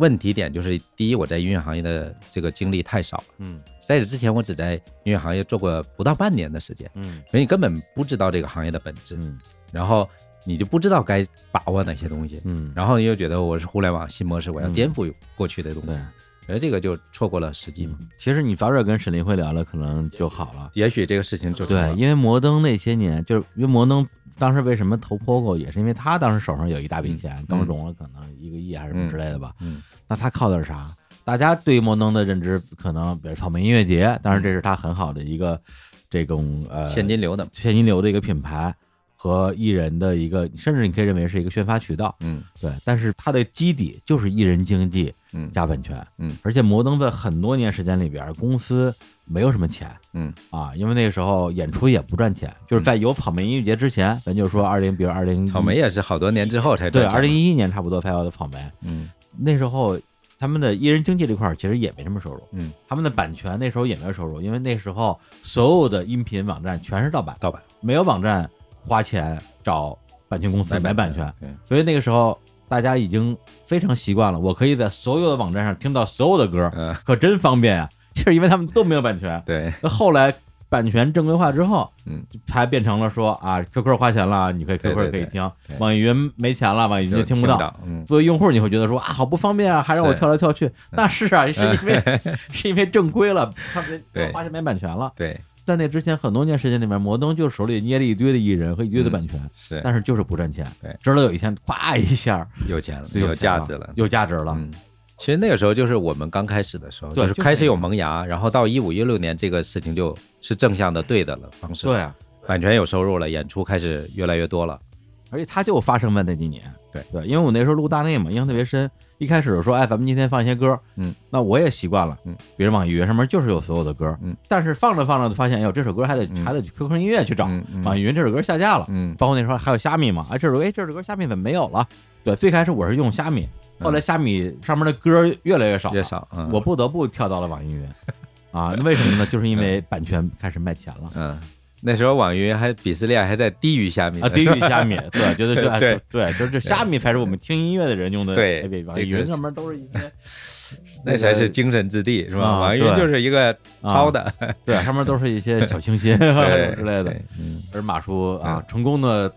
[0.00, 3.18] 问题点，就是第一，我在音乐行业的这个经历太少。
[3.18, 3.24] 了。
[3.38, 3.60] 嗯。
[3.86, 4.74] 在此之前，我只在
[5.04, 7.22] 音乐行业做过不到半年的时间，嗯。
[7.30, 9.38] 所以你根本不知道这个行业的本质，嗯。
[9.70, 10.08] 然后
[10.44, 16.00] 你就不知道该把握哪些东西，嗯，然后你又觉得我是互联网新模式，我要嗯颠覆过去的东对西，，
[16.48, 17.96] 而这个就错过了时机嘛。
[18.00, 18.08] 嗯。
[18.18, 20.70] 其实你早点跟沈林辉聊了，可能就好了。
[20.74, 24.04] 也许这个事情就对，因为摩登那些年，就是因为摩登
[24.40, 29.54] 当时为什么投 POGO，也是因为他当时手上有一大笔钱，刚融了可能一个亿还是什么之类的吧。
[29.60, 30.92] 嗯那他靠的是啥？
[31.22, 35.60] 大家对于摩登的认知可能，比如草莓音乐节，当然这是他很好的一个
[36.08, 38.74] 这种呃现金流的，现金流的一个品牌
[39.14, 42.16] 和艺人的一个，甚至你可以认为是一个宣发渠道。
[42.20, 46.04] 嗯对，但是它的基底就是艺人经济嗯加版权。
[46.18, 48.92] 嗯而且摩登在很多年时间里边，公司
[49.30, 50.32] 没有什么钱嗯。
[50.50, 59.08] 啊，因为那个时候演出也不赚钱，就是在有草莓音乐节之前，咱就说二零，比如二零草莓也是好多年之后才对，二零一一年差不多才有的草莓，嗯。
[59.38, 59.96] 那时候
[60.38, 68.50] 他们的艺人经济这块儿其实也没什么收入，嗯他们的版权那时候也没有收入，因为那时候所有的音频网站全是盗版，盗版没有网站
[68.84, 69.96] 花钱找
[70.28, 71.48] 版权公司买版权，对。
[71.64, 72.36] 所以那个时候
[72.68, 77.88] 大家已经非常习惯了，我可以在所有的网站上听到所有的歌，嗯可真方便啊！
[78.12, 79.42] 就是因为他们都没有版权。
[79.46, 80.34] 对那后来
[80.68, 87.74] 版权正规化之后，嗯才变成了说啊，QQ 花钱了，你可以 QQ 可以听，网易云没钱了，网易云就听不不到。
[87.84, 90.70] 嗯作为用户，你会觉得说啊，好不方便啊，还让我跳来跳去。
[90.90, 92.20] 那是啊， 是因为
[92.52, 95.12] 是因为正规了，他们 对花钱买版权了。
[95.16, 100.66] 对在那之前很多年时间里面，摩登就手里捏了一堆的艺人和一堆的版权，是但是就是不赚钱。
[100.82, 103.88] 对直到有一天，咵一下有钱了，就有价值了。
[103.94, 104.56] 有价值了。
[104.58, 104.72] 嗯，
[105.20, 111.86] 其实那个时候就是我们刚开始的时候，就是开始有萌芽，然后到一五一六年这个事情就是正向的对的了方式。
[111.86, 112.14] 对，啊，
[112.46, 114.80] 版权有收入了，演出开始越来越多了。
[115.28, 116.62] 而且它就发生在那几年。
[116.90, 118.90] 对对，因为我那时候录大内嘛，印象特别深。
[119.20, 127.48] 一开始说，哎，咱们今天放一些歌，嗯，那我也习惯了，嗯，比如网易云上面就是有所有的歌，嗯，但是放着放着就发现，哎呦，这首歌还得嗯还得去 QQ 音乐去找，
[127.84, 131.86] 网易云这首歌下架了，嗯包括那时候还有虾米嘛，哎，这首哎这首歌虾米怎么没有了？
[132.24, 133.46] 对，最开始我是用虾米，
[133.78, 137.86] 后来虾米上面的歌越来越少，嗯越，少，嗯，我不得不跳到了网易云，
[138.52, 139.26] 啊，那为什么呢？
[139.26, 141.10] 就是因为版权开始卖钱了。
[141.14, 141.38] 嗯，
[141.82, 148.62] 那时候网易云还鄙视链还在低于虾米啊，低于虾米，对，就是 对对，就是虾米才是我们听音乐的人用的对
[148.98, 150.12] 易云上面都是一些，
[151.04, 152.42] 那才是精神之地，是吧？
[152.44, 154.32] 啊网易云就是一个抄的，
[154.64, 157.14] 对，上面都是一些小清新 之类的。
[157.38, 159.32] 嗯，而马叔啊嗯，成功的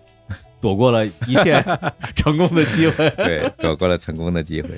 [0.60, 1.64] 躲过了一切
[2.16, 4.70] 成功的机会，对，躲过了成功的机会，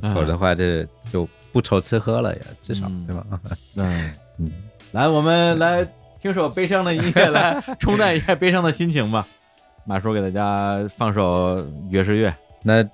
[0.00, 3.24] 啊否则的话这就不愁吃喝了呀，至少嗯对吧？
[3.76, 4.50] 嗯，嗯，
[4.92, 5.86] 来，我们来
[6.20, 9.26] 听首悲伤的音乐，来冲淡一下悲伤的心情吧。
[9.86, 12.84] 马叔给大家放首爵士乐，那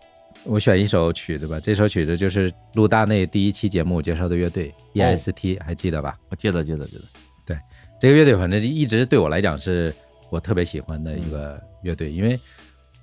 [0.45, 6.17] 我选一首曲子吧，这首曲子就是陆大内第一期节目介绍的乐队 EST，、还记得吧？
[6.29, 7.03] 我记得记得记得，
[7.47, 7.59] 对
[7.99, 9.93] 这个乐队反正一直对我来讲是
[10.31, 12.39] 我特别喜欢的一个乐队，因为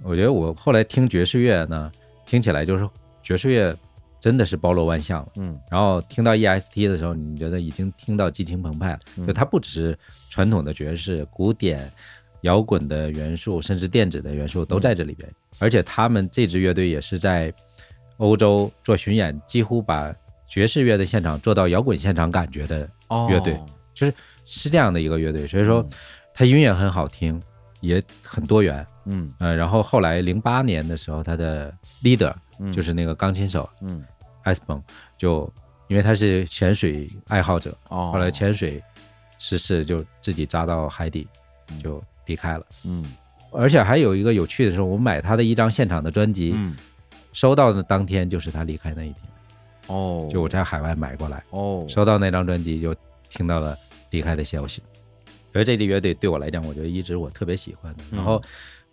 [0.04, 1.92] 我觉得我后来听爵士乐呢，
[2.26, 2.88] 听起来就是
[3.24, 3.76] 爵士乐
[4.22, 5.32] 真的是包罗万象了。
[5.38, 5.60] 嗯。
[5.70, 9.28] 然后听到 EST 的时候，你觉得已经听到激情澎湃了，嗯。
[9.28, 9.98] 就它不只是
[10.30, 11.92] 传统的爵士、古典、
[12.42, 15.28] 摇滚的元素，甚至电子的元素都在这里边。
[15.60, 17.52] 而且他们这支乐队也是在
[18.18, 20.16] 欧洲做巡演，几乎把
[20.48, 23.60] 爵士乐的现场做到摇滚现场感觉的哦，乐队。
[23.94, 24.14] 就是
[24.46, 25.48] 是这样的一个乐队。
[25.48, 25.84] 所以说，
[26.34, 27.42] 他音乐很好听，
[27.80, 28.86] 也很多元。
[29.06, 29.34] 嗯。
[29.40, 34.04] 呃，然后后来零八年的时候，他的 leader 嗯，就是那个钢琴手嗯
[34.44, 34.82] 艾斯彭，
[35.18, 35.52] 就
[35.88, 38.82] 因为他是潜水爱好者，哦，后来潜水
[39.40, 41.28] 失事，就自己扎到海底，
[41.82, 42.66] 就离开了。
[42.84, 43.04] 嗯。
[43.54, 46.76] 而且还有一个有趣的是，我买他的一张现场的专辑，嗯。
[47.34, 49.24] 收到的当天就是他离开那一天，
[49.88, 52.94] 哦，就我在海外买过来，哦，收到那张专辑就
[53.30, 53.78] 听到了
[54.10, 54.84] 离开的消息。
[55.54, 58.42] 而这支乐队对我来讲，我觉得一直我特别喜欢然后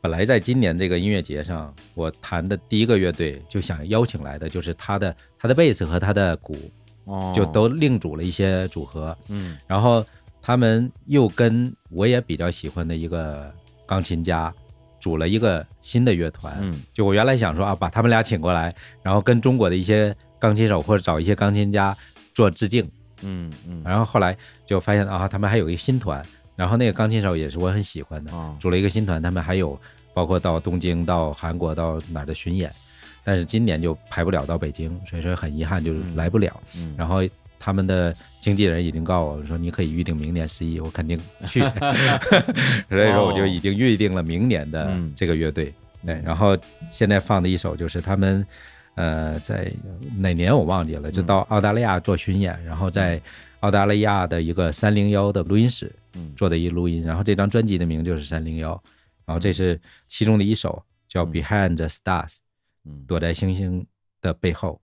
[0.01, 6.57] 本来在今年这个音乐节上，我弹的第一个乐队就想邀请来的就是他的他的贝斯和他的鼓，
[7.05, 9.17] 哦就都另组了一些组合。
[9.29, 10.05] 嗯然后
[10.41, 13.53] 他们又跟我也比较喜欢的一个
[13.87, 14.55] 钢琴家
[15.01, 16.57] 组了一个新的乐团。
[16.61, 18.73] 嗯就我原来想说啊，把他们俩请过来，
[19.03, 21.97] 然后跟中国的一些钢琴手或者找一些钢琴家
[22.33, 22.89] 做致敬。
[23.23, 26.25] 嗯嗯然后后来就发现啊，他们还有一个新团，
[26.59, 28.57] 然后那个钢琴手也是我很喜欢的，啊。
[28.59, 29.79] 组了一个新团，他们还有
[30.13, 32.75] 包括到东京、到韩国、到哪儿的巡演，
[33.23, 36.61] 但是今年就排不了到北京，所以说很遗憾就是来不了。
[36.77, 37.23] 嗯，然后
[37.61, 41.61] 他们的经纪人已经告诉我说，你可以预定明年十一，我肯定去，
[42.91, 45.73] 所以说我就已经预定了明年的嗯这个乐队。
[46.05, 46.59] 对，然后
[46.91, 48.47] 现在放的一首就是他们，
[48.95, 49.71] 呃，在
[50.17, 53.21] 哪年我忘记了，就到澳大利亚做巡演，然后在
[53.61, 56.35] 澳大利亚的一个三零幺的录音室嗯。
[56.35, 58.71] 做的一录音，然后这张专辑的名就是三零幺，
[59.25, 62.29] 然后这是其中的一首叫《Behind the Stars》，
[62.85, 63.05] 嗯。
[63.07, 63.87] 躲在星星
[64.21, 64.81] 的背后。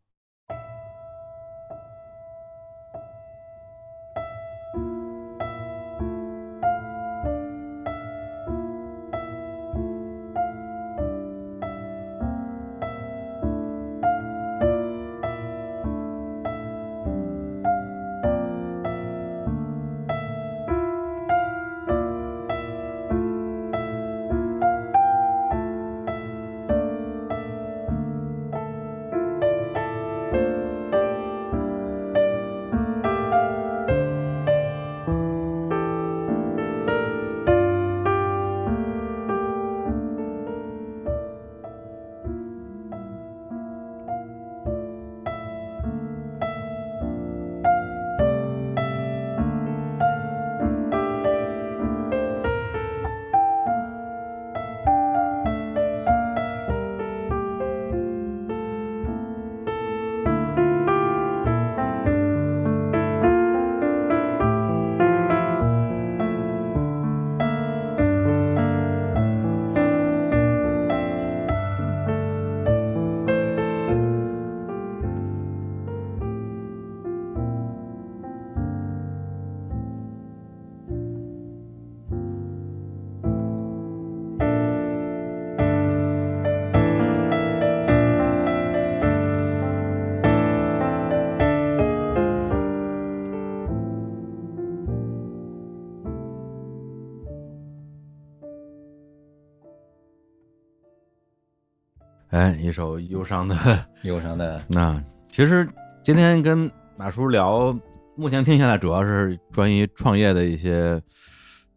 [103.10, 103.86] 忧伤的。
[104.04, 105.02] 忧伤的，那
[105.32, 105.68] 其实
[106.04, 107.78] 今天跟马叔聊，
[108.16, 111.02] 目前听下来主要是关于创业的一些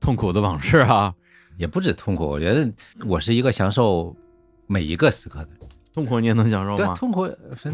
[0.00, 1.12] 痛苦的往事啊。
[1.56, 2.70] 也不止痛苦，我觉得
[3.04, 4.14] 我是一个享受
[4.68, 5.58] 每一个时刻的人。
[5.92, 6.94] 痛苦你也能享受对，吗？
[6.94, 7.28] 痛苦，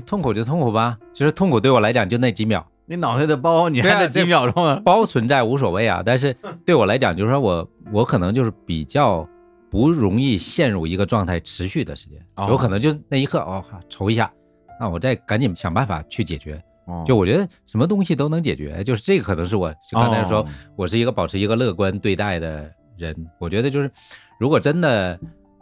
[0.07, 0.97] 痛苦就痛苦吧。
[1.13, 4.81] 其实痛苦对我来讲就那几秒，你脑袋的包，你还得几秒钟啊？
[4.83, 6.03] 包存在无所谓啊。
[6.03, 6.35] 但是
[6.65, 9.29] 对我来讲，就是说我我可能就是比较
[9.75, 14.33] 不容易陷入一个状态持续的时间，哦有可能就那一刻哦愁一下，
[14.79, 16.63] 那我再赶紧想办法去解决。
[16.87, 20.47] 哦就我觉得什么东西都能解决，就是这个可能是我就刚才说，哦
[20.77, 23.13] 我是一个保持一个乐观对待的人。
[23.41, 23.91] 我觉得就是，
[24.39, 25.19] 如果真的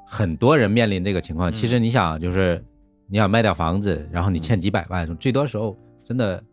[0.07, 2.63] 很多人面临这个情况，嗯其实你想就是
[3.09, 6.45] 你想卖掉房子，然后你欠几百万，最多时候真的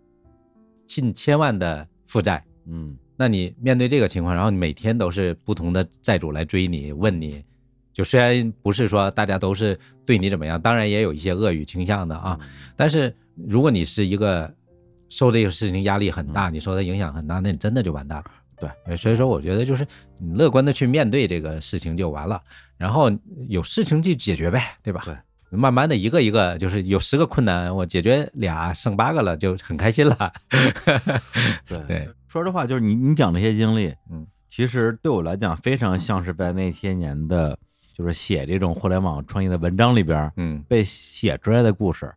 [0.87, 7.43] 近千万的负债，嗯那你面对这个情况，然后你每天都是不同的债主来追你问你。
[7.99, 12.39] 就虽然不是说大家都是对你怎么样，当然也有一些恶语倾向的啊，
[12.73, 14.49] 但是如果你是一个
[15.09, 18.25] 受这个事情压力很大，你受它影响很大，那你真的就完蛋了。
[18.57, 19.85] 对呃，所以说我觉得就是
[20.17, 22.41] 你乐观的去面对这个事情就完了，
[22.77, 23.11] 然后
[23.49, 25.01] 有事情就解决呗，对吧？
[25.03, 25.13] 对，
[25.49, 30.31] 慢慢的一个一个，就是有十个困难，我解决俩，剩八个了，就很开心了。
[31.67, 37.57] 对对，说实话，就是你你讲这些经历，嗯，其实对我来讲非常像是在那些年的，
[37.99, 42.09] 就是写这种互联网创业的文章里边嗯被写出来的故事。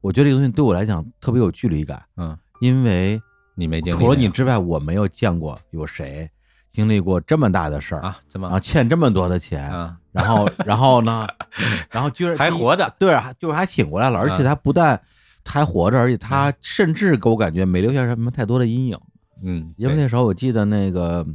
[0.00, 3.20] 我觉得这个东西对我来讲特别有距离感，嗯，因为
[3.56, 6.30] 你没经历除了你之外，我没有见过有谁
[6.70, 11.26] 经历过这么大的事儿有啊，怎么然后欠这么多的钱，啊，然后然后呢，
[11.90, 15.00] 然后居然还活着，对啊，就是还挺过来了，而且嗯他不但
[15.44, 18.96] 还活着，而且他甚至给我感觉没留下什么太多的阴影。
[19.42, 21.26] 嗯，因为那时候我记得那个，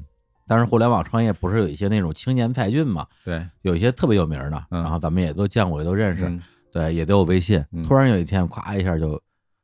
[0.49, 3.47] 当时互联网创业不是有一些那种青年才俊嘛，对。
[3.61, 4.81] 有一些特别有名的，嗯。
[4.81, 6.41] 然后咱们也都见过，也都认识，嗯。
[6.71, 7.63] 对，也都有微信。
[7.71, 7.83] 嗯。
[7.83, 9.21] 突然有一天，咵一下就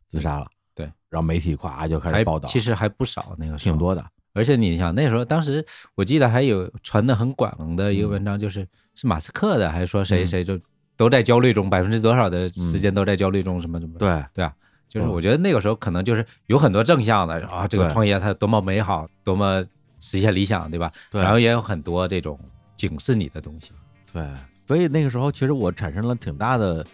[0.08, 5.66] 自杀了，对，然后媒体咵就开始报道，其实还不少那个挺多的，而且你想那时候，当时
[5.96, 10.28] 我记得还有传的很广的一个文章，就是、是马斯克的，还是说谁嗯。
[10.28, 10.60] 谁就
[10.96, 13.98] 都在焦虑中，百分之多少的时间都在焦虑中，什么什么？
[13.98, 14.54] 对，对啊，
[14.88, 15.10] 就是嗯。
[15.10, 19.66] 我觉得那个时候可能就是有很多正向的啊，这个创业它多么美好，多么
[20.06, 20.92] 实现理想，对吧？
[21.10, 22.40] 对然后也有很多这种
[22.76, 23.72] 警示你的东西。
[24.14, 24.24] 对，
[24.68, 26.86] 所以那个时候其实我产生了挺大的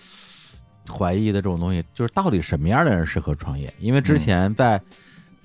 [0.89, 3.71] 怀疑的这种东西，就是到底什么样的人适合创业？
[3.79, 4.81] 因为之前在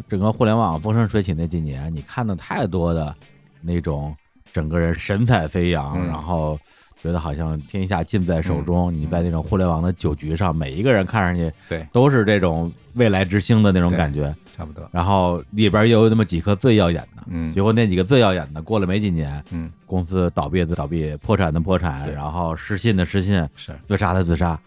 [0.09, 3.15] 整个互联网风生水起那几年，你看的太多的
[3.61, 4.15] 那种
[4.53, 6.59] 整个人神采飞扬，嗯然后
[7.03, 8.95] 觉得好像天下尽在手中。
[8.95, 14.35] 你在那种互联网的酒局上，每一个人看上去对，都是这种未来之星的那种感觉。
[14.57, 14.89] 差不多。
[14.91, 17.53] 然后里边又有那么几颗最耀眼的，嗯。
[17.53, 24.59] 结果那几个最耀眼的，过了没几年，嗯，公司倒闭的倒闭，破产的破产，然后失信的失信，是，自杀的自杀，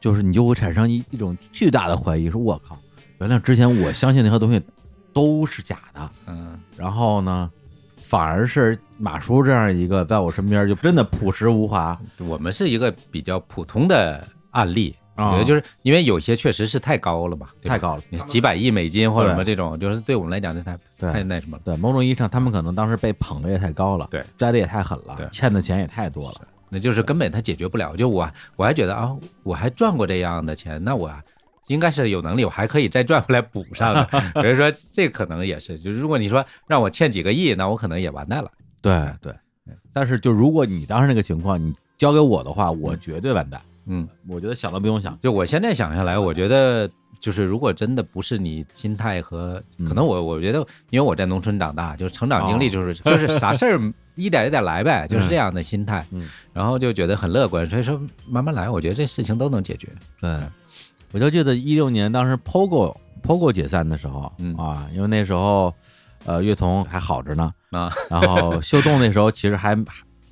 [0.00, 2.78] 就是你就会产生一一种巨大的怀疑，说我靠，
[3.18, 4.60] 原来之前我相信那些东西
[5.12, 6.58] 都是假的，嗯。
[6.76, 7.50] 然后呢，
[8.02, 11.98] 反而是马叔这样一个在我身边就真的朴实无华。
[12.18, 14.94] 我们是一个比较普通的案例。
[15.14, 18.02] 啊我觉得就是因为有些确实是太高了吧太高了。
[18.26, 21.62] 几百亿美金或者什么这种，就是对我们来讲这太太那什么了。
[21.64, 26.40] 对，某种意义上，他们可能当时被捧的也太高了，对，摘的也太狠了对，欠的钱也太多了，
[26.70, 27.94] 那就是根本他解决不了。
[27.94, 31.12] 就我我还觉得啊，我还赚过这样的钱，那我
[31.66, 34.08] 应该是有能力，我还可以再赚回来补上的。
[34.40, 38.50] 所以说这可能也是，就是如果你说让我欠几个亿，那我可能也完蛋了。
[38.80, 39.32] 对对。
[39.92, 43.60] 但是就如果你当时那个情况，你交给我的话，我绝对完蛋。
[43.60, 43.71] 嗯，
[44.28, 45.18] 我觉得想都不用想。
[45.20, 49.86] 就我现在想下来，我觉得就是如果真的不是你心态和嗯。
[49.86, 50.58] 可能我我觉得，
[50.90, 53.80] 因为我在农村长大，就是成长经历就是、就是啥事儿
[54.14, 56.28] 一点一点来呗， 就是这样的心态，嗯。
[56.52, 59.88] 然后就觉得很乐观，所以说慢慢来，我觉得这事情都能解决。
[60.20, 60.38] 对，
[61.12, 64.54] 我就记得一六年当时 POGO POGO 解散的时候，嗯。
[64.56, 65.74] 啊，因为那时候
[66.24, 69.76] 呃乐童还好着呢，啊，然后秀动那时候其实还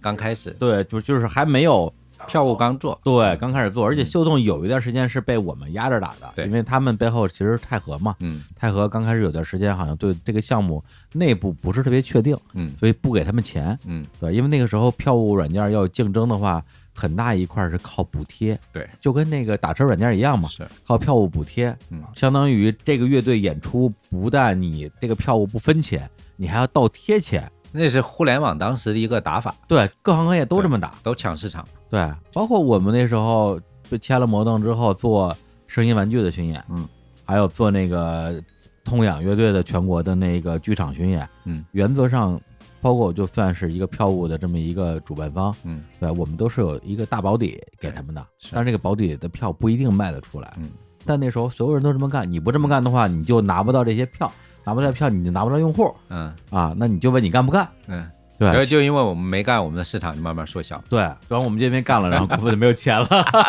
[0.01, 0.51] 刚开始。
[0.53, 1.93] 对，就就是还没有
[2.27, 16.63] 票务刚做，对刚开始做，而且秀动有一段时间是被我们压着打的，对因为他们背后其实泰和嘛，嗯泰和刚开始有段时间好像对这个项目内部不是特别确定，嗯所以不给他们钱，嗯，对，因为那个时候票务软件要竞争的话，
[16.95, 27.51] 很大一块是靠补贴，对，就跟那个打车软件一样嘛，是，靠票务补贴，嗯相当于这个乐队演出，不但你这个票务不分钱，你还要倒贴钱。
[27.73, 30.93] 那是互联网当时的一个打法，对，各行各业都这么打。
[31.05, 31.65] 都抢市场。
[31.91, 33.61] 对，包括我们那时候
[33.91, 35.37] 被签了摩登之后，做
[35.67, 36.89] 声音玩具的巡演，嗯，
[37.25, 38.43] 还有做那个
[38.85, 42.41] 痛仰乐队的全国的那个剧场巡演，嗯，原则上，
[42.81, 45.83] 包括我就算是一个票务的这么一个主办方，嗯。
[45.99, 48.53] 对，我们都是有一个大保底给他们的，是。
[48.55, 50.55] 但是这个保底的票不一定卖得出来。
[50.59, 50.71] 嗯，
[51.05, 54.31] 但那时候所有人都这么干，你不这么干的话，你就拿不到这些票，
[54.65, 55.95] 拿不到票你就拿不到用户。
[56.09, 56.33] 嗯。
[56.51, 57.69] 啊，那你就问你干不干？
[57.87, 58.09] 嗯，
[58.47, 60.83] 然后对就因为我们没干，我们的市场就慢慢缩小。
[60.89, 63.09] 对，然后我们这边干了，然后公司就没有钱了，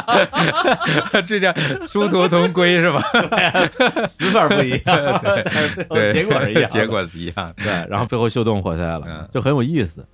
[1.25, 1.53] 这叫
[1.87, 3.01] 殊途同归是吧？
[4.05, 5.21] 死法不一样，
[5.89, 7.53] 对，结果是一样，结果是一样。
[7.57, 10.05] 对，然后最后秀动活下来了嗯，就很有意思。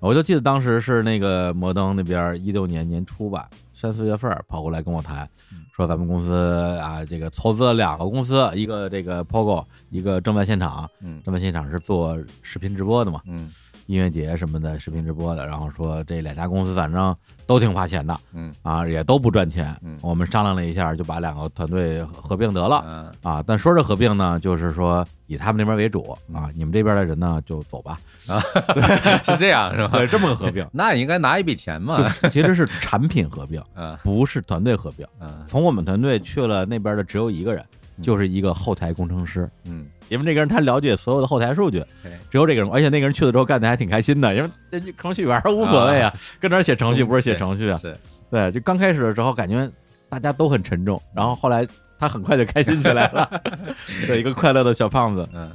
[0.00, 13.50] 我就记得当时是那个摩登那边一六年年初吧，三四月份跑过来跟我谈，嗯说咱们公司啊，这个投资了两个公司，一个这个 POGO，一个正在现场，嗯正在现场是做视频直播的嘛，嗯
[13.88, 17.16] 音乐节什么的视频直播的，然后说这两家公司反正
[17.46, 18.52] 都挺花钱的嗯。
[18.62, 22.84] 啊，也都不赚钱嗯，我们商量了一下，就把两个团队合并得了。
[22.86, 23.12] 嗯。
[23.22, 26.36] 啊，但说是合并呢，就是说以他们那边为主嗯。
[26.36, 28.38] 啊，你们这边的人呢就走吧，啊，
[29.24, 29.96] 是这样是吧？
[29.96, 32.06] 对，这么个合并， 那应该拿一笔钱嘛。
[32.20, 33.96] 就其实是产品合并， 嗯。
[34.04, 35.06] 不是团队合并。
[35.18, 35.42] 嗯。
[35.46, 37.64] 从我们团队去了那边的只有一个人，
[38.02, 41.84] 就是一个后台工程师，嗯，因为这个人他了解所有的后台数据，
[42.30, 47.96] 只有这个人，而且那个人去了之后干的还挺开心的，因为那程序员无所谓啊，跟这写程序不是写程序啊，是
[48.30, 49.70] 对，就刚开始的时候感觉
[50.08, 51.66] 大家都很沉重，然后后来
[51.98, 53.42] 他很快就开心起来了，
[54.06, 55.28] 对，一个快乐的小胖子。
[55.34, 55.50] 嗯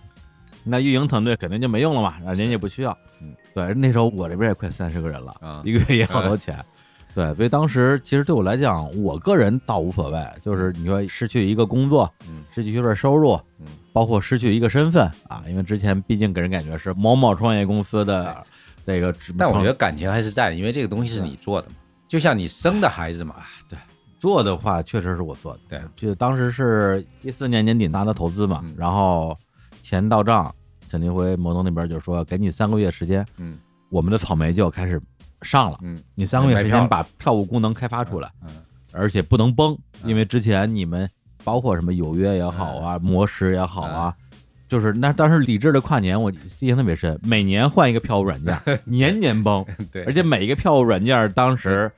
[0.65, 2.97] 那运营团队肯定就没用了嘛，啊，人也不需要。
[3.21, 6.57] 嗯，对，那时候我这边也快三十个人了，啊一个月也好多钱。
[7.15, 18.43] 对，所以当时其实对我来讲，我个人倒无所谓，就是你说失去一个工作，嗯失去一份收入，嗯包括失去一个身份啊，因为之前毕竟给人感觉是某某创业公司的
[18.85, 21.75] 这个，但我觉得感情还是在，因为这个东西是你做的嘛，
[22.07, 23.35] 就像你生的孩子嘛。
[23.69, 23.77] 对，
[24.17, 25.59] 做的话确实是我做的。
[25.69, 29.37] 对就当时是一四年年底拿的投资嘛，嗯然后
[29.83, 30.53] 钱到账，
[30.87, 33.59] 陈立辉摩登那边就说给你三个月时间，嗯
[33.89, 34.99] 我们的草莓就要开始
[35.43, 35.77] 上了。
[35.81, 38.49] 嗯你三个月时间把票务功能开发出来，嗯
[38.91, 40.09] 而且不能崩，嗯。
[40.09, 41.09] 因为之前你们
[41.43, 44.13] 包括什么有约也好啊，魔石也好啊，
[44.69, 51.91] 就是那当时理智的跨年，我印象特别深，每年换一个票务软件， 年年崩， 对，而且每一个票务软件当时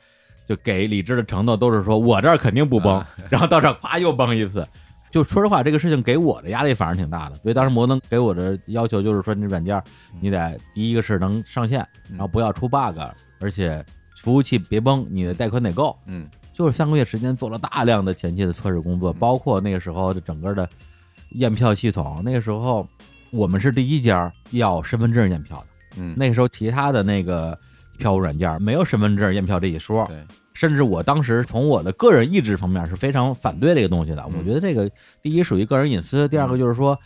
[0.45, 4.67] 就给理智的承诺都是说我这儿肯定不崩啊，然后到这儿啪又崩一次。
[5.11, 9.81] 就说实话，这个事情给我的压力反而挺大的，所以当时摩登给我的要求就是说，你软件
[10.19, 12.97] 你得第一个是能上线，然后不要出 bug，
[13.39, 13.83] 而且
[14.21, 15.97] 服务器别崩，你的带宽得够。
[16.07, 20.69] 嗯就是三个月时间做了大量的前期的测试工作，嗯包括那个时候的整个的
[21.31, 22.21] 验票系统。
[22.23, 22.87] 那个时候
[23.29, 25.67] 我们是第一家要身份证验票的，
[25.97, 27.59] 嗯，那个时候其他的那个
[27.97, 30.05] 票务软件没有身份证验票这一说。
[30.07, 30.23] 对，
[30.53, 34.23] 甚至我当时从我的个人意志方面是非常反对这个东西的。
[34.29, 34.89] 嗯我觉得这个
[35.21, 36.97] 第一属于个人隐私，第二个就是说，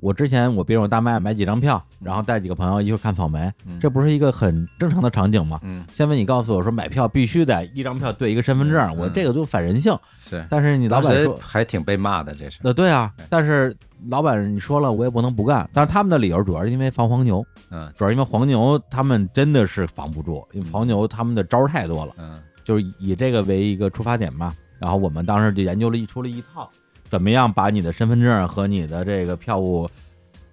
[0.00, 5.60] 我之前我比如我大麦买几张票，然后带几个朋友一块儿看草莓，嗯这不是一个很正常的场景吗？
[5.62, 9.96] 嗯现在你告诉我说买票必须得一张票对一个身份证，嗯我这个就反人性。
[10.18, 12.60] 是，但是你老板说，还挺被骂的，这是。
[12.62, 13.74] 呃，对啊，但是
[14.08, 15.68] 老板你说了，我也不能不干。
[15.72, 22.14] 但是他们的理由主要是因为防黄牛，嗯主要是因为黄牛他们真的是防不住，因为黄牛他们的招儿太多了。
[22.18, 24.54] 嗯就是以这个为一个出发点嘛。
[24.78, 26.70] 然后我们当时就研究了一出了一套，
[27.10, 29.90] 怎么样把你的身份证和你的这个票务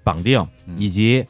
[0.04, 1.26] 绑定，嗯以及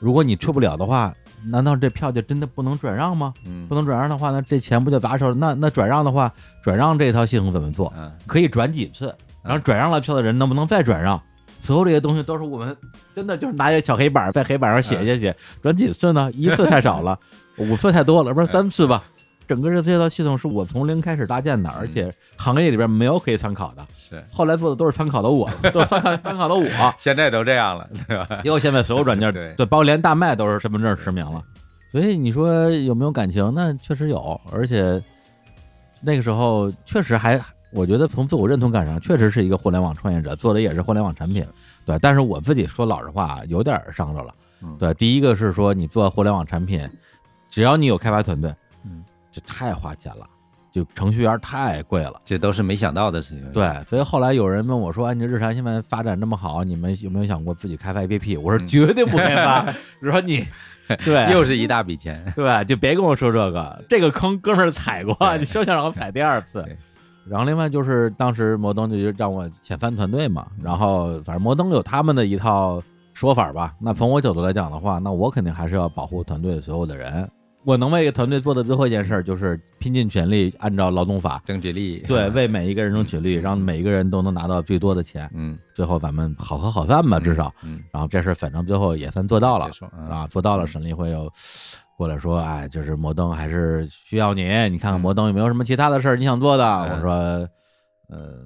[0.00, 1.14] 如果你去不了的话，
[1.46, 3.32] 难道这票就真的不能转让吗？
[3.46, 5.34] 嗯不能转让的话，那这钱不就砸手了？
[5.34, 7.92] 那那转让的话，转让这套系统怎么做？
[7.96, 9.14] 嗯可以转几次？
[9.42, 11.20] 然后转让了票的人能不能再转让？
[11.60, 12.76] 所有这些东西都是我们
[13.14, 16.30] 真的就是拿一个小黑板在黑板上写写写，转几次呢？
[16.34, 17.18] 一次太少了，
[17.56, 19.04] 五次太多了，不是三次吧？
[19.46, 23.86] 整个这这套系统是我从零开始搭建的，而且行业里边没有可以参考的。
[23.94, 26.94] 是，后来做的都是参考的我，都是参考 参考的我。
[26.98, 28.40] 现在都这样了，对吧？
[28.44, 31.42] 因为现在所有软件对 对，包括连大麦都是身份证实名了。
[31.90, 33.52] 所以你说有没有感情？
[33.54, 35.00] 那确实有，而且
[36.00, 37.40] 那个时候确实还，
[37.70, 41.46] 我觉得从自我认同感上，确实是一个互联网创业者，做的也是互联网产品。
[41.84, 44.34] 对，但是我自己说老实话，有点伤着了。
[44.62, 46.88] 嗯对，第一个是说你做互联网产品，
[47.50, 48.52] 只要你有开发团队，
[49.34, 50.26] 嗯，就太花钱了，
[50.70, 52.14] 就程序员太贵了。
[52.24, 53.52] 这都是没想到的事情。
[53.52, 59.66] 对，所以后来有人问我说：“哎，你日产现在发展这么好，你们有没有想过自己开发 APP？” 我说：“嗯绝对不开发。
[60.02, 60.44] 我说你，
[61.04, 62.32] 对，又是一大笔钱。
[62.36, 66.64] 对，就别跟我说这个，这个坑哥们儿踩过，你休想让我踩第二次。
[67.26, 72.82] 然后另外就是当时摩登就让我遣返团队嘛，然后反正摩登有他们的一套
[73.14, 73.74] 说法吧。
[73.80, 77.26] 那从我角度来讲的话，那我肯定还是要保护团队所有的人。
[77.64, 81.98] 我能为一个团队做的最后一件事儿，就是拼尽全力按照劳动法，争取利益。
[82.06, 85.30] 对，为每一个人争取利益，让每一个人都能拿到最多的钱。
[85.34, 87.52] 嗯，最后咱们好合好散吧，至少。
[87.62, 89.70] 嗯，然后这事儿反正最后也算做到了
[90.10, 90.66] 啊，做到了。
[90.66, 91.30] 沈立会又
[91.96, 96.64] 过来说，哎，就是摩登还是需要你，你看看摩登有没有什么其他的事儿你想做的？
[96.66, 97.10] 嗯我说，
[98.08, 98.40] 呃，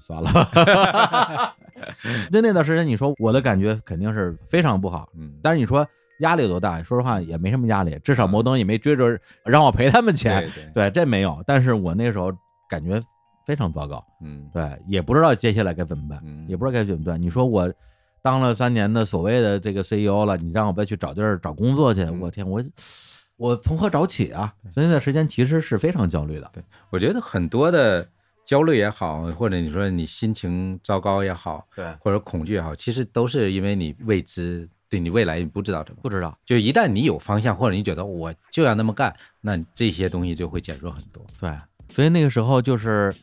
[0.00, 1.54] 算了吧。
[2.30, 5.84] 那那段时间，你说我的感觉肯定是非常不好，嗯，但是你说
[6.22, 6.82] 压力有多大？
[6.82, 11.42] 说实话也没什么压力，至少摩登也没追着让我赔他们钱，对对，对，这没有。
[11.46, 12.32] 但是我那时候
[12.68, 13.00] 感觉
[13.46, 14.04] 非常糟糕。
[14.22, 17.20] 嗯，对，也不知道接下来该怎么办，嗯也不知道该怎么办。
[17.20, 17.72] 你说我
[18.22, 22.62] 当了三年的所谓的这个 CEO 了，你让我再去找地儿找工作去，嗯我天，我
[23.36, 24.54] 我从何找起啊？
[24.72, 26.50] 所以那段时间其实是非常焦虑的。
[26.90, 28.08] 我觉得很多的
[28.44, 36.00] 焦虑也好，或者你说你心情糟糕也好，对，或者恐惧也好，其实都是因为你未知，对你未来你不知道怎么。
[36.02, 41.24] 不知道，就一旦你有方向，或者你觉得我就要那么干，那这些东西就会减弱很多。
[41.40, 41.50] 对，
[41.88, 43.14] 所以那个时候就是。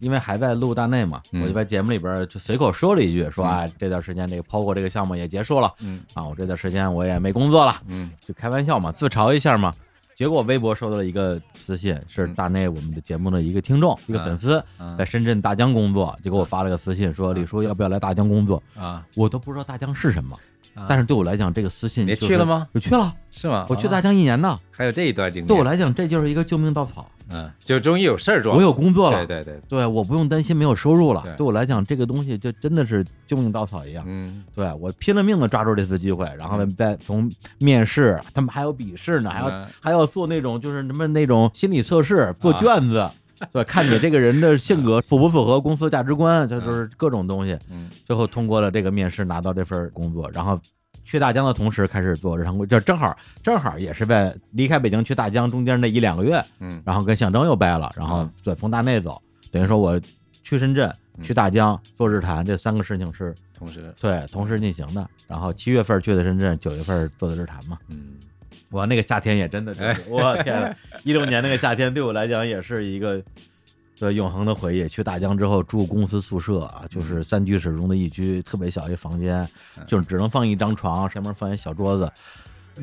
[0.00, 9.72] 因为还在录大内嘛，嗯我就在节目里边就随口说了一句，说啊，这段时间这个 POGO 这个项目也结束了嗯啊，我这段时间我也没工作了，嗯就开玩笑嘛，自嘲一下嘛。
[10.14, 20.40] 结果微博收到了一个私信，是大内我们的节目的一个听众，一个粉丝，嗯在深圳大疆工作，就给我发了个私信说：“李叔要不要来大疆工作啊，？”我都不知道大疆是什么，啊
[20.88, 22.66] 但是对我来讲，这个私信你去了吗？
[22.72, 23.66] 我去了，是吗？
[23.68, 24.58] 我去大啊疆一年呢。
[24.70, 27.08] 还有这一段经历，对我来讲，这就是一个救命稻草。
[27.30, 31.46] 嗯，就终于有事儿做，我有工作了，对对对，对，我不用担心没有收入了对。
[31.46, 34.04] 我来讲，这个东西就真的是救命稻草一样。
[34.06, 43.08] 嗯对我拼了命的抓住这次机会，然后呢，再从面试，他们还有笔试呢，还要嗯还要做那种就是什么那种心理测试，做卷子，
[43.52, 47.58] 对，看你这个人的性格符不符合公司价值观，这就是各种东西。
[47.70, 50.60] 嗯最后通过了这个面试，拿到这份工作，然后
[51.04, 59.20] 去大疆的同时开始做日常工，就正好正好也是在离开北京去大疆中间那一两个月，嗯然后跟象征又掰了，然后嗯对从大内走，
[59.50, 60.00] 等于说我
[60.42, 65.08] 去深圳、嗯去大疆做日坛这三个事情是同时对同时进行的。
[65.28, 67.78] 然后七月份去的深圳，九月份做的日坛嘛。
[67.86, 68.14] 嗯
[68.74, 73.22] 我那个夏天也真的就是， 我天呐，一六年那个夏天对我来讲也是一个
[73.96, 74.88] 对永恒的回忆。
[74.88, 79.48] 去大疆之后住公司宿舍啊，就是三居室中的一居，特别小一房间，
[79.86, 82.12] 就是只能放一张床，上面放一小桌子。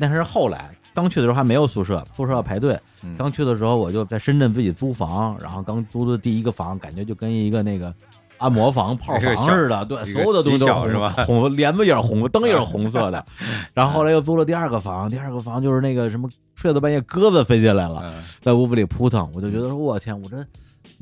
[0.00, 2.72] 但是后来刚去的时候还没有宿舍，宿舍要排队。
[3.02, 7.94] 嗯刚去的时候我就在深圳自己租房，然后刚租的第一个房，感觉就跟一个那个
[8.42, 13.24] 按摩房、泡房似的，对，所有的东西都是吧红，红帘子也是红，灯也是红色的。
[13.72, 20.36] 然后后来又租了第二个房，第二个房就是那个什么，睡到半夜鸽子飞进来了，嗯在屋子里扑腾，我就觉得说，我天，我这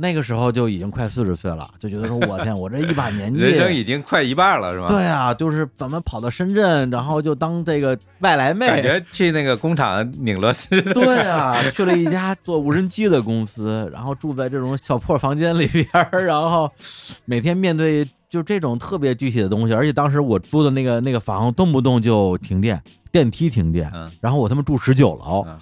[0.00, 4.86] 那个时候就已经快四十岁了，就觉得说，我天，我这一把 年纪，人生已经快一半了，是吧？
[4.86, 10.80] 对啊，就是咱们跑到深圳，然后就当这个外来妹，感觉去那个工厂拧螺丝。
[10.80, 15.86] 对啊， 去了一家做无人机的公司，然后住在这种小破房间里边，
[16.24, 16.70] 然后
[17.26, 22.82] 每天面对就这种特别具体的东西，而且当时我租的那个那个房动不动就停电，
[23.12, 25.58] 电梯停电，嗯然后我他妈住十九楼，嗯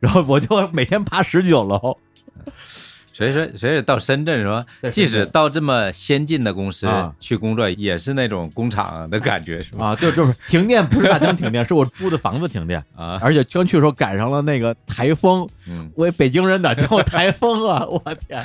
[0.00, 1.96] 然后我就每天爬十九楼，
[3.14, 7.14] 所以说，所以到深圳说在，即使到这么先进的公司啊。
[7.20, 9.86] 去工作，也是那种工厂的感觉，是吧？
[9.86, 17.86] 啊，就就是停电不是大灯停电， 是我租的房子停电，啊，而且刚去的时候赶上了那个台风，嗯，我北京人哪见过台风啊！
[17.88, 18.44] 我天，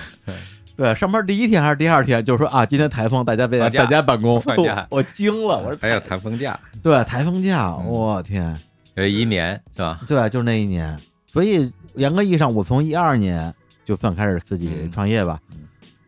[0.77, 4.85] 对，上班第一天还是第二天，就是说啊，今天台风，大家在家 在家办公，放假。
[4.91, 7.85] 我我惊了，我说还有台台风假，对台风假，嗯。
[7.87, 8.55] 我天，
[8.95, 9.99] 这一年是吧？
[10.07, 10.95] 对，就是那一年，
[11.25, 13.51] 所以严格意义上，我从一二年
[13.89, 14.91] 就算开始自己嗯。
[14.91, 15.57] 创业吧，嗯。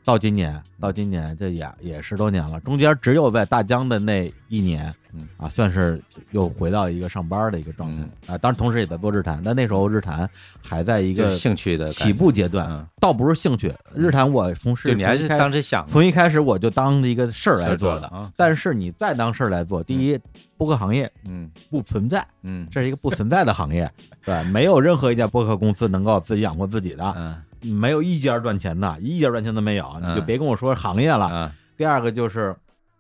[0.04, 5.28] 到今年，到今年这也也十多年了，中间只有在大疆的那一年嗯。
[5.38, 8.36] 啊，算是又回到一个上班的一个状态嗯。
[8.36, 10.30] 啊，当然同时也在做日坛，但那时候日坛
[10.64, 12.86] 还在一个兴趣的起步阶段，嗯。
[13.00, 13.74] 倒不是兴趣。
[13.96, 20.20] 日坛我从事就你还是当时想从一开始我就当一个事儿来做的事儿做的啊，但是你再当事儿来做，第一，
[20.56, 21.50] 播客行业嗯。
[21.72, 22.68] 不存在，嗯。
[22.70, 23.90] 这是一个不存在的行业，
[24.24, 31.26] 对，没有任何一家播客公司能够自己养活自己的，嗯没有一家赚钱的，一家赚钱都没有，你就嗯别跟我说行业了。
[31.28, 32.56] 啊第二个就是，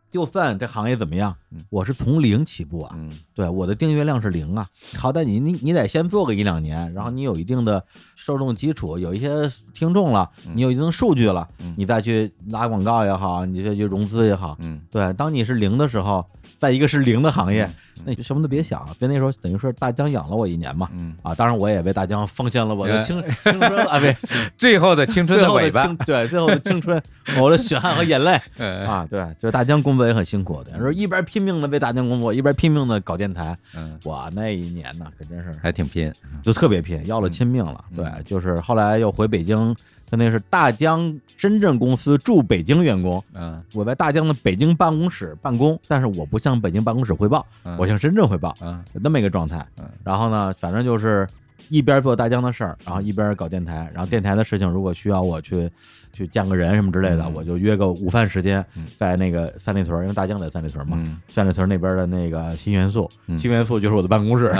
[0.09, 3.11] 就算这行业怎么样嗯，我是从零起步啊，嗯。
[3.33, 7.83] 对，我的订阅量是零啊，好歹你你你得先做个一两年，然后你有一定的
[8.15, 9.29] 受众基础，有一些
[9.73, 10.53] 听众了，嗯。
[10.55, 11.73] 你有一定数据了，嗯。
[11.77, 14.81] 你再去拉广告也好，你再去融资也好，嗯。
[14.91, 16.25] 对，当你是零的时候，
[16.59, 17.73] 在一个是零的行业，嗯。
[18.03, 24.27] 那你就什么都别想，所以那时候等于说大疆养了我一年嘛，嗯，啊，当然我也为大疆奉献了我的嗯青 青春啊，不，
[24.57, 26.99] 最后的青春的尾巴，对，最后的青春，
[27.39, 28.39] 我的血汗和眼泪。
[28.57, 35.51] 嗯啊，对，就是大疆工作也很辛苦对，说一边拼命的为大疆工作，一边拼命的搞电台，嗯，我，那一年呢，可真是。
[35.61, 36.13] 还挺拼，
[36.43, 37.83] 就特别拼，要了亲命了。
[37.91, 37.97] 嗯。
[37.97, 39.75] 对，就是后来又回北京，
[40.09, 43.61] 就那是大疆深圳公司驻北京员工，嗯。
[43.73, 47.75] 我在大疆的北京办公室办公，但是我不向北京办公室汇报，嗯。
[47.77, 48.83] 我向深圳汇报，嗯。
[48.93, 49.65] 有那么一个状态。
[49.77, 49.85] 嗯。
[50.03, 51.27] 然后呢，反正就是
[51.69, 55.69] 一边做大疆的事儿，然后一边搞电台，然后电台的事情如果需要我去
[56.13, 57.33] 去见个人什么之类的，嗯。
[57.33, 61.17] 我就约个午饭时间嗯，在那个三里屯，因为大疆在三里屯嘛，嗯。
[61.29, 63.37] 三里屯那边的那个新元素，嗯。
[63.37, 64.53] 新元素就是我的办公室，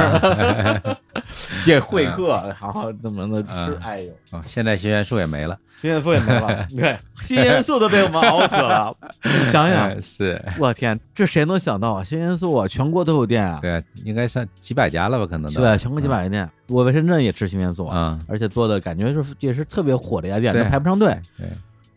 [1.64, 12.04] 借会客，然后怎么的吃嗯，哎呦，哦，现在新元素也没了，新元素也没了， 对，新元素都被我们熬死了，你 想想哎，是，我天，这谁能想到啊？
[12.04, 15.26] 新元素啊，全国都有店啊，对，应该上几百家了吧？
[15.26, 21.41] 可能对，全国几百家店，我在深圳也吃新元素啊，嗯，而且做的感觉是也是特别火的一家店，排不上队，对，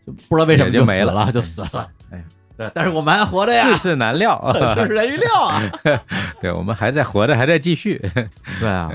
[0.05, 1.89] 就不知道为什么就没了就死了。
[2.11, 2.23] 哎，
[2.57, 4.39] 对，但是我们还活着呀，世事难料，
[4.75, 5.61] 世事难预料啊。
[6.39, 8.01] 对，我们还在活着，还在继续，
[8.59, 8.91] 对啊，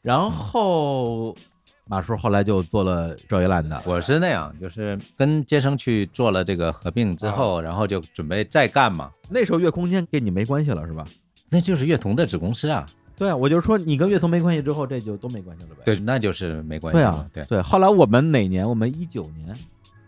[0.00, 1.36] 然后
[1.86, 11.06] 马叔后来就做了赵一烂的，我是那样，就是跟接生去做了这个合并之后，然后就准备再干嘛，那时候月空间跟你没关系了是吧？
[11.50, 15.82] 那就是月童的子公司啊，对啊，我就是说你跟月童没关系之后，这就都没关系了呗。
[15.84, 17.60] 对，那就是没关系对了，啊，对，对。
[17.60, 18.66] 后来我们哪年？
[18.66, 19.54] 我们一九年，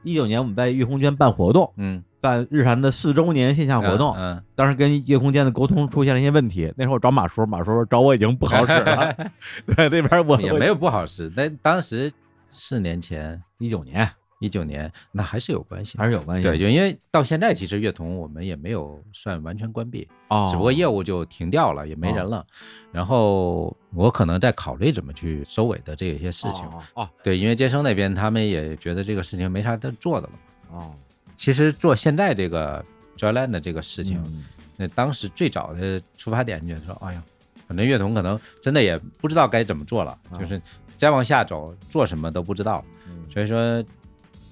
[0.04, 4.14] 一九年我们在月空间办活动，嗯，办日韩的四周年线下活动。
[4.16, 9.12] 嗯，当时跟夜空间的沟通出现了一些问题，那时候我找马叔，马叔说找我已经不好使了。
[9.74, 12.12] 对，那边我嗯也没有不好使，但当时
[12.50, 14.08] 四年前，一九年
[14.44, 16.42] 一九年，那还是有关系，还是有关系。
[16.46, 22.44] 对，就因为到现在其实乐童我们也没有算完全关闭，哦，只不过业务就停掉了，也没人了。
[22.92, 26.64] 然后我可能在考虑怎么去收尾的这些事情。
[26.66, 30.32] 哦哦对，因为接生那边他们也觉得这个事情没啥的做的了。
[30.70, 30.94] 哦，
[31.34, 32.84] 其实做现在这个
[33.16, 34.44] Joyland 的这个事情，嗯
[34.76, 37.22] 那当时最早的出发点就是说，哎呀，
[37.68, 40.60] 可能乐童可能真的也不知道该怎么做了，啊就是
[40.96, 43.84] 再往下走做什么都不知道，嗯所以说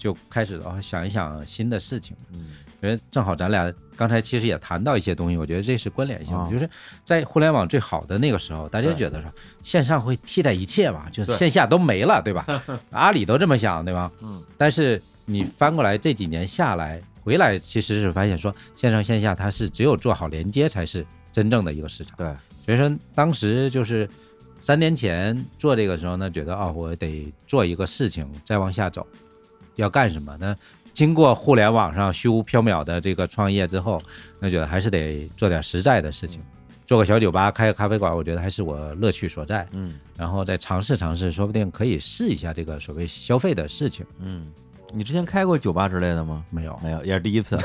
[0.02, 2.16] 就开始哦想一想新的事情。
[2.32, 2.48] 嗯
[2.82, 6.68] 因为正好咱俩刚才其实也谈到一些东西，我觉得这是关联性的，啊就是
[7.04, 9.30] 在互联网最好的那个时候，大家觉得说
[9.62, 12.44] 线上会替代一切嘛，就是线下都没了，对吧？
[12.90, 14.10] 阿里都这么想，对吧？
[14.20, 22.16] 嗯但是你翻过来这几年下来回来，其实是发现说线上线下它是只有做好连接才是真正的一个市场。
[22.16, 22.26] 对，
[22.66, 24.10] 所以说当时就是
[24.60, 29.06] 三年前做这个时候呢，觉得哦，我得做一个事情再往下走，
[29.76, 30.36] 要干什么？
[30.40, 30.56] 那
[30.92, 34.00] 经过互联网上虚无缥缈的这个创业之后，
[34.38, 36.40] 那觉得还是得做点实在的事情，
[36.86, 39.66] 做个小酒吧，开个咖啡馆，我觉得还是我乐趣所在。
[39.72, 44.06] 嗯然后再尝试尝试，说不定可以试一下这个所谓消费的事情。
[44.20, 44.52] 嗯，
[44.94, 46.44] 你之前开过酒吧之类的吗？
[46.48, 47.62] 没有，没有，也是第一次啊。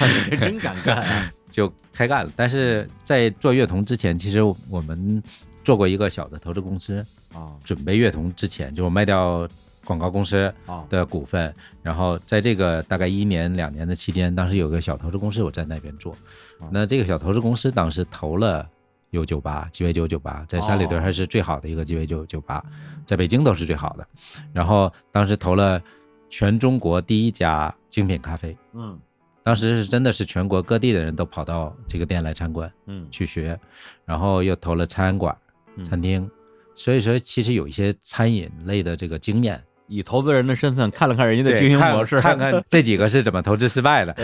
[0.00, 1.32] 你这真敢干啊！
[1.50, 2.32] 就开干了。
[2.34, 4.40] 但是在做乐童之前，其实
[4.70, 5.22] 我们
[5.62, 7.04] 做过一个小的投资公司，
[7.34, 9.46] 啊准备乐童之前，就卖掉
[9.84, 10.84] 广告公司啊。
[10.88, 16.12] 的股份，然后在这个大概一年两年的期间，当时有个小投资公司我在那边做。
[16.58, 18.68] 啊，那这个小投资公司当时投了。
[19.10, 22.64] 有酒吧，鸡尾酒酒吧在三里屯哦还是最好的一个鸡尾酒酒吧，
[23.04, 24.08] 在北京都是最好的。
[24.54, 25.78] 然后当时投了
[26.30, 28.98] 全中国第一家精品咖啡，嗯。
[29.42, 33.06] 当时是真的是全国各地的人都跑到这个店来参观嗯。
[33.10, 33.60] 去学，
[34.06, 35.36] 然后又投了餐馆、
[35.76, 35.84] 嗯。
[35.84, 36.30] 餐厅，
[36.74, 39.62] 所以说其实有一些餐饮类的这个经验。
[39.94, 44.16] 以投资人的身份看了看人家的经营模式，看看 这几个是怎么投资失败的。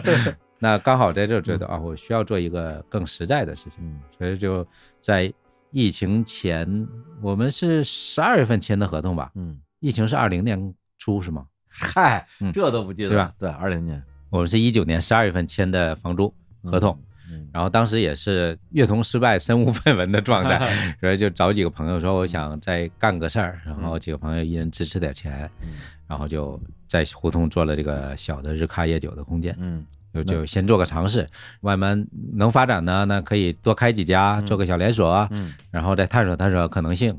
[0.58, 4.66] 那刚好在这儿觉得啊，我需要做一个更实在的事情，嗯所以就
[5.00, 5.32] 在
[5.70, 6.86] 疫情前，
[7.22, 9.30] 我们是十二月份签的合同吧？
[9.34, 11.46] 嗯，疫情是二零年初是吗？
[11.68, 13.32] 嗨，嗯这都不记得对吧？
[13.38, 16.32] 对，二零年我们是一九年十二月份签的房租
[16.64, 17.04] 合同。，嗯
[17.52, 20.58] 然后当时也是乐童失败、身无分文的状态，
[21.00, 25.68] 所以就找几个朋友说，我想再干个事儿，然后几个朋友一人支持点钱，嗯
[26.06, 31.24] 然后就在胡同做了这个小的日咖夜酒的空间，嗯就就先做个尝试，
[31.60, 32.04] 慢慢
[32.34, 37.16] 能发展呢，那可以多开几家，做个小连锁，嗯，然后再探索探索可能性，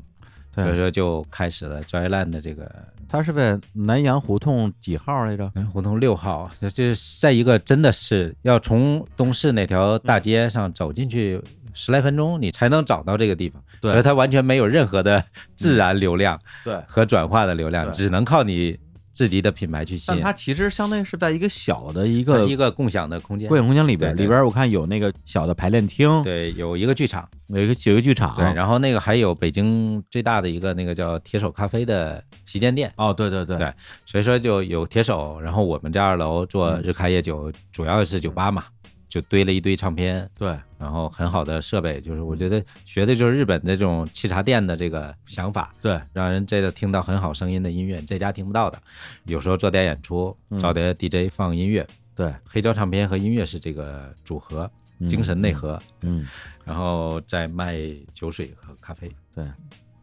[0.54, 2.70] 所以，说就开始了 Joyland 的这个
[3.08, 5.50] 他是在南阳胡同几号来着？
[5.54, 11.40] 南洋，胡同六号，这这是在一个真的是要从东市那条大街上走进去
[11.74, 13.62] 十来分钟，你才能找到这个地方。
[13.80, 15.24] 对所以它完全没有任何的
[15.54, 18.78] 自然流量对，和转化的流量，只能靠你
[19.12, 20.18] 自己的品牌去吸引。
[20.18, 23.48] 但它其实相当于是在一个小的一它个是一个共享的空间。
[23.48, 24.24] 共享空间里边，对对。
[24.24, 32.92] 里边我看有那个小的排练厅，对，有一个剧场，有一个有一个剧场，对，然后那个还有北京最大的一个那个叫铁手咖啡的旗舰店。
[32.96, 33.58] 哦，对对对。
[33.58, 33.72] 对
[34.06, 36.82] 所以说就有铁手，然后我们这二楼做嗯。
[36.82, 38.64] 日开夜酒，主要是酒吧嘛，
[39.12, 48.80] 就堆了一堆唱片，对，然后很好的设备，就是我觉得学的就是日本这种沏茶店的这个想法，对，让人这个听到很好声音的音乐，在家听不到的。
[49.24, 56.26] 有时候做点演出，嗯找点 DJ 放音乐，对，黑胶唱片和音乐是这个组合，嗯精神内核，嗯，
[56.64, 57.76] 然后再卖
[58.14, 59.44] 酒水和咖啡，对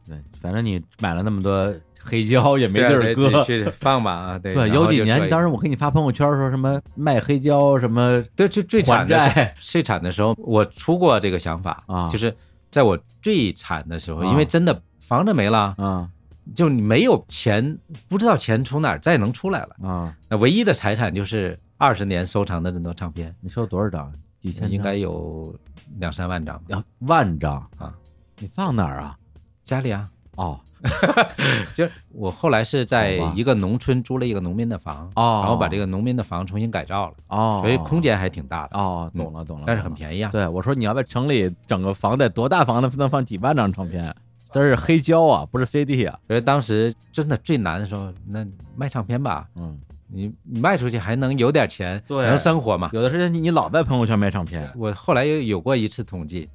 [0.05, 1.73] 对，反正你买了那么多
[2.09, 3.43] 黑胶也没地儿搁。
[3.43, 12.35] 去放吧啊，对对，有几年，当时我给你发朋友圈说什么卖黑胶什么，对最最惨的最惨的时候，我出过这个想法啊就是
[12.71, 15.75] 在我最惨的时候，啊因为真的房子没了。
[15.77, 16.09] 啊
[16.55, 17.77] 就你没有钱，
[18.07, 19.87] 不知道钱从哪儿再能出来了。
[19.87, 24.11] 啊，那唯一的财产就是二十年收藏的这么多唱片，你收多少张？
[24.41, 24.71] 几千？
[24.71, 25.55] 应该有
[25.99, 26.63] 两三万张吧。
[26.69, 27.93] 要万张啊！
[28.39, 29.15] 你放哪儿啊？
[29.61, 30.59] 家里啊，哦
[31.73, 40.29] 就是我后来是在一个农村租了一个农民的房，哦，然后把这个农民的房重新改造了，哦，所以空间还挺大的，哦，懂了懂了，但是很便宜啊。
[40.31, 44.15] 对，我说你要在城里整个房得多大房子能放几万张唱片？
[44.51, 46.17] 这是黑胶啊，不是 CD 啊。
[46.27, 48.45] 所以当时真的最难的时候，那
[48.75, 49.77] 卖唱片吧，嗯，
[50.07, 52.89] 你你卖出去还能有点钱，对能生活嘛。
[52.93, 56.49] 有的时候你你老在朋友圈卖唱片，我后来有有过一次统计，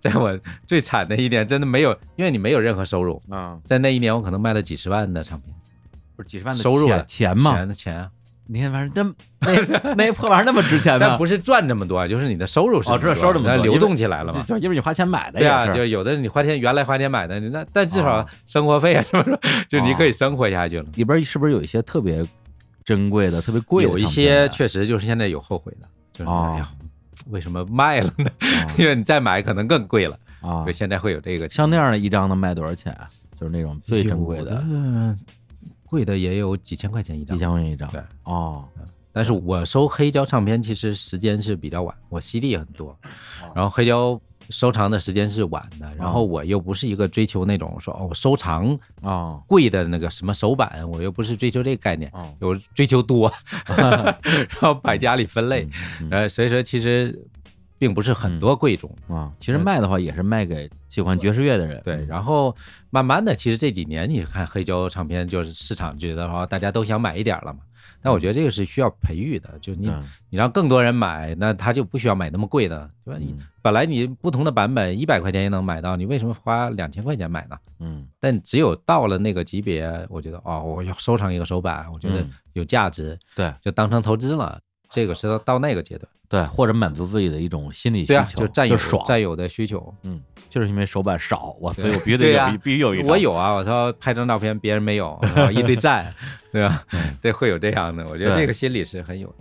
[0.00, 5.54] 在我最惨的一年，真的没有，因为你没有任何收入，啊，在那一年我可能卖了几十万的唱片，
[6.16, 7.56] 不是几十万的收入了钱钱嘛？
[7.56, 8.10] 钱的钱啊，
[8.46, 9.14] 你看，反正真
[9.82, 11.06] 那那破玩意儿那么值钱呢？
[11.08, 14.44] 但不是赚这么多，就是你的收入是哦知道收入这么多流动起来了嘛。
[14.48, 19.38] 就因为你花钱买的对啊，就有的你花钱原来花钱买的，那但至少哦生活费啊 什么什么，
[19.68, 20.86] 就你可以生活下去了。
[20.94, 22.24] 里边是不是有一些特别
[22.84, 23.90] 珍贵的、特别贵的？
[23.90, 26.70] 有一些确实就是现在有后悔的，就是哦哎呀，
[27.26, 28.30] 为什么卖了呢？
[28.40, 28.74] 啊。
[28.78, 30.64] 因为你再买可能更贵了，啊。
[30.72, 33.08] 现在会有这个像那样的一张能卖多少钱啊？
[33.38, 35.16] 就是那种最珍贵的，的，
[35.84, 37.36] 贵的也有几千块钱一张。
[37.36, 37.40] 几。
[37.40, 37.88] 千块钱一张。
[37.90, 38.64] 对，哦，
[39.12, 42.96] 但是我收黑胶唱片其实时间是比较晚，我 CD 也很多，
[43.54, 44.20] 然后黑胶
[44.50, 53.32] 收藏的时间是晚的，然后我又不是一个追求那种说哦我收藏啊，贵的那个什么手板，我又不是追求这个概念，哦，有追求多，
[53.66, 54.18] 然
[54.60, 55.68] 后摆家里分类，
[56.00, 57.26] 嗯呃，所以说其实
[57.78, 58.90] 并不是很多贵重。
[59.08, 61.80] 啊，其实卖的话也是卖给喜欢爵士乐的人。
[61.84, 62.54] 对，然后
[62.90, 67.60] 慢慢的，其实这几年你看黑胶唱片，就是市场觉得话，大家都想买一点了嘛，
[68.00, 69.94] 但我觉得这个是需要培育的，就你对
[70.30, 73.20] 你让更多人买，那他就不需要买那么贵的，对吧？
[73.20, 77.56] 你嗯本来你不同的版本一百块钱也能买到，你为什么花两千块钱买呢？
[77.80, 84.58] 嗯但只有到了那个级别，我觉得哦，我要收藏一个手板，我觉得嗯有价值，对就当成投资了。
[84.88, 89.94] 这个是到到那个阶段，对，或者满足自己的一种心理需对啊，求，就占有爽，占有的需求。
[90.02, 95.18] 嗯，就是因为手板少，我所以我必须得有一，必须有一，我有啊，我说拍张照片别人没有，
[95.52, 96.12] 一堆赞，
[96.52, 96.84] 对吧？
[97.20, 99.34] 对，会有这样的，我觉得这个心理是很有的。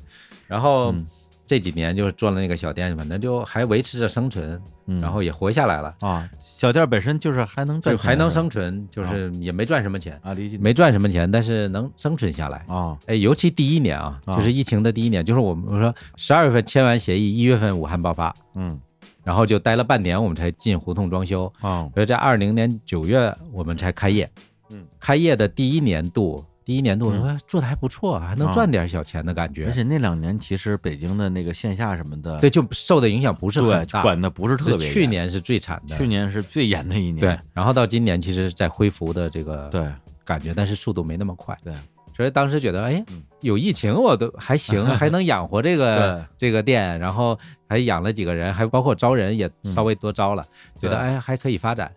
[0.48, 1.06] 然后嗯
[1.48, 10.58] 这几年就是做了那个小店，反正就还维持着生存，嗯，然后也活下来了，啊，小店本身就是还能就还能生存，就是也没赚什么钱，啊，理解。
[10.60, 12.66] 没赚什么钱，但是能生存下来。
[12.68, 14.36] 啊，哎，尤其第一年啊，啊。
[14.36, 18.80] 就是疫情的第一年，就是我们我说十二月份签完协议，一月份武汉爆发，嗯。
[19.24, 21.52] 然后就待了半年，我们才进胡同装修。
[21.60, 24.30] 啊，所以在二零年九月我们才开业。
[24.70, 27.24] 嗯，开业的第一年度，第一年度嗯。
[27.24, 28.54] 哎做的还不错，还能啊。
[28.54, 29.68] 赚点小钱的感觉。
[29.68, 29.72] 而。
[29.72, 34.02] 且那两年其实北京的那个线下什么的，对，就受的影响不是对很，大。
[34.02, 39.90] 管的不是特别，去年是最惨的，去年是最严的一年，对，然后到今年其实在恢复的这个对。
[40.26, 41.56] 感觉，但是速度没那么快。
[41.64, 41.74] 对，
[42.14, 47.40] 所以当时觉得，哎嗯，有疫情我都还行， 还能养活这个这个店，然后
[47.70, 50.44] 还养了几个人，还包括招人也稍微多招了，
[50.82, 50.98] 觉得对。
[50.98, 51.90] 哎还可以发展，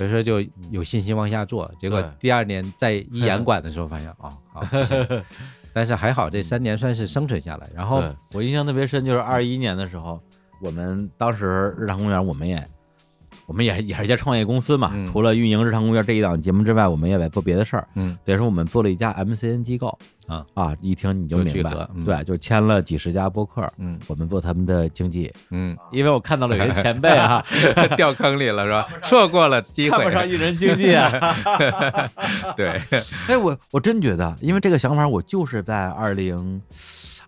[0.00, 0.40] 所以说就
[0.70, 1.70] 有信心往下做。
[1.78, 4.62] 结果第二年在一严管的时候发现，哦，好，
[5.74, 7.68] 但是还好这三年算是生存下来。
[7.74, 8.02] 然后
[8.32, 10.18] 我印象特别深，就是二一年的时候，
[10.62, 12.66] 我们当时日坛公园，我们也。
[13.50, 15.04] 我们也也是一家创业公司嘛，嗯。
[15.08, 17.88] 除了运营日常公园这一档节目之外，我们也在做别的事儿。
[17.96, 19.88] 嗯，等于说我们做了一家 MCN 机构。
[20.28, 20.46] 啊。
[20.54, 21.70] 啊，一听你就就明白。
[21.70, 22.04] 聚合，嗯。
[22.04, 23.98] 对，就签了几十家播客，嗯。
[24.06, 25.32] 我们做他们的经纪。
[25.50, 27.44] 嗯，因为我看到了有些前辈啊，
[27.98, 28.86] 掉坑里了是吧？
[29.02, 31.10] 错过了机会，看不上艺人经济啊。
[32.56, 32.80] 对，
[33.26, 36.62] 哎，我我真觉得，因为这个想法，我就是在二零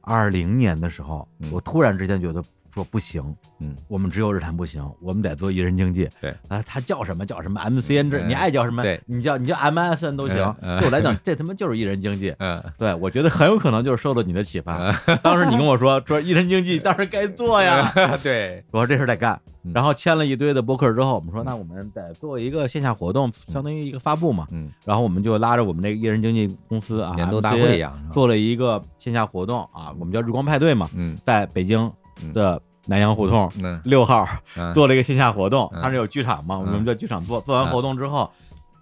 [0.03, 1.49] 二零年的时候，嗯。
[1.51, 2.41] 我突然之间觉得
[2.73, 3.23] 说不行，
[3.61, 6.09] 嗯，我们只有日坛不行，我们得做艺人经济。
[6.21, 10.37] 对啊，他叫什么叫什么 MCN 制，嗯你爱叫什么，对你叫你叫 MSN 都行。
[10.61, 12.35] 对我来讲，这他妈就是艺人经济。
[12.39, 14.91] 嗯对，我觉得很有可能就是受到你的启发。
[15.23, 17.93] 当时你跟我说说艺人经济，当时该做呀。
[18.23, 24.47] 对， 我说这事儿得干嗯，然后签了一堆的博客之后，我们说那我们得做一个线下活动，相当于一个发布嘛。
[24.51, 31.91] 嗯，然后我们就拉着我们这个艺人经纪公司啊，年度大会一样，做了一个线下活动啊，我们叫日光派对嘛，嗯在北京
[32.33, 34.27] 的南洋胡同嗯六号
[34.57, 34.73] 嗯。
[34.73, 35.81] 做了一个线下活动，嗯。
[35.83, 38.31] 它是有剧场嘛，我嗯们在剧场做，做完活动之后，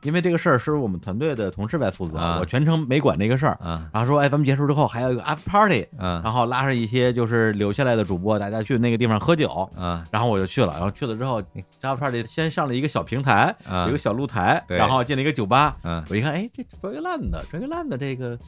[0.02, 3.58] 因为这个事儿是我们团队的同事在负责，啊我全程没管这个事儿。
[3.62, 9.68] 啊然后说，哎，咱们结束之后还有一个 after party，啊然后拉上一些就是留下来的主播，大家去那个地方喝酒。
[9.76, 11.42] 啊然后我就去了，然后去了之后
[11.82, 16.02] ，after party 先上了一个小平台，啊有一个小露台，然后进了一个酒吧，嗯。
[16.08, 18.38] 我一看，哎，这卓越烂的，卓越烂的这个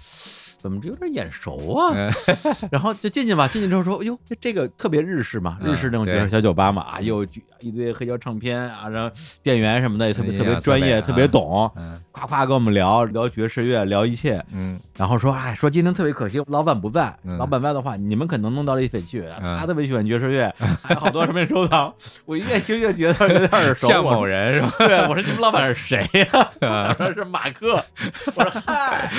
[0.62, 1.92] 怎么有点眼熟啊？
[1.96, 2.08] 嗯
[2.70, 7.24] 然后就进去吧，进去之后说，哎呦，这这个特别日式嘛，嗯日式那种爵士小酒吧嘛，啊，又
[7.60, 9.10] 一堆黑胶唱片啊，然后
[9.42, 14.42] 店员什么的也特别嗯特别专业，特别懂，嗯夸夸跟我们聊聊爵士乐，聊一切。
[14.52, 17.12] 嗯然后说，哎，说今天特别可惜，老板不在。
[17.24, 19.24] 嗯老板在的话，你们可能弄到了一匪去。
[19.42, 21.92] 嗯他特别喜欢爵士乐，还有好多什么收藏。
[22.24, 23.88] 我越听越觉得有点耳熟。
[23.88, 24.72] 像某人是吧？
[24.86, 27.82] 对，我说你们老板是谁呀、 他说是马克。
[28.34, 29.10] 我说嗨，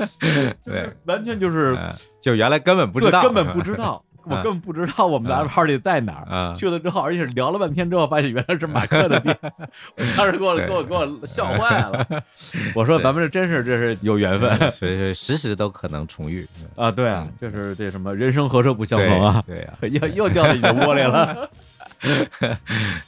[0.64, 1.90] 对，完全就是嗯
[2.20, 4.02] 就原来根本不知道，根本不知道。
[4.24, 9.36] 我根本不知道我们的嗯 party 在哪儿，嗯去了之后，而且是聊了半天之后，发现原来是马克的店，
[9.98, 12.06] 我当时给我给我给我笑坏了。
[12.76, 16.46] 我说咱们这真是这是有缘分所以说时时都可能重遇。
[16.76, 16.88] 啊！
[16.88, 21.50] 对啊，就是这什么人生何处不相逢啊，对呀，又又掉到你的窝里了。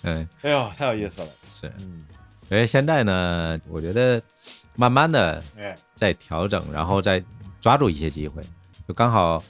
[0.03, 1.29] 嗯哎呦，太有意思了。
[1.49, 1.73] 是。
[1.79, 2.05] 嗯，
[2.49, 4.21] 所以现在呢，我觉得
[4.75, 7.23] 慢慢的哎，在调整，然后再
[7.65, 8.43] 抓住一些机会，
[8.87, 9.43] 就刚好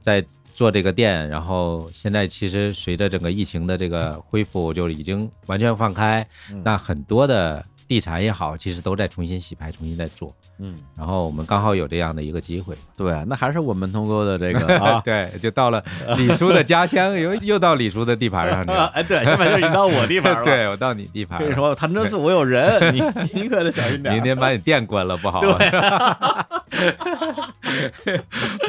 [0.00, 0.20] 在
[0.52, 6.60] 做这个店，然后现在其实随着整个疫情的这个恢复，就已经完全放开，嗯。
[6.64, 15.02] 那很多的地产也好，其实都在重新洗牌，重新在做，嗯，然后我们刚好有这样的一个机会，对，那还是我们通过的这个 啊。
[15.04, 15.82] 对，就到了
[16.16, 20.44] 李叔的家乡，又又到李叔的地盘上去了， 哎，对，现在就是你到我地盘了。
[20.46, 23.02] 对我到你地盘了，跟你说，潭柘寺我有人，你
[23.34, 24.14] 你可得小心点。
[24.14, 25.40] 明天把你店关了不好。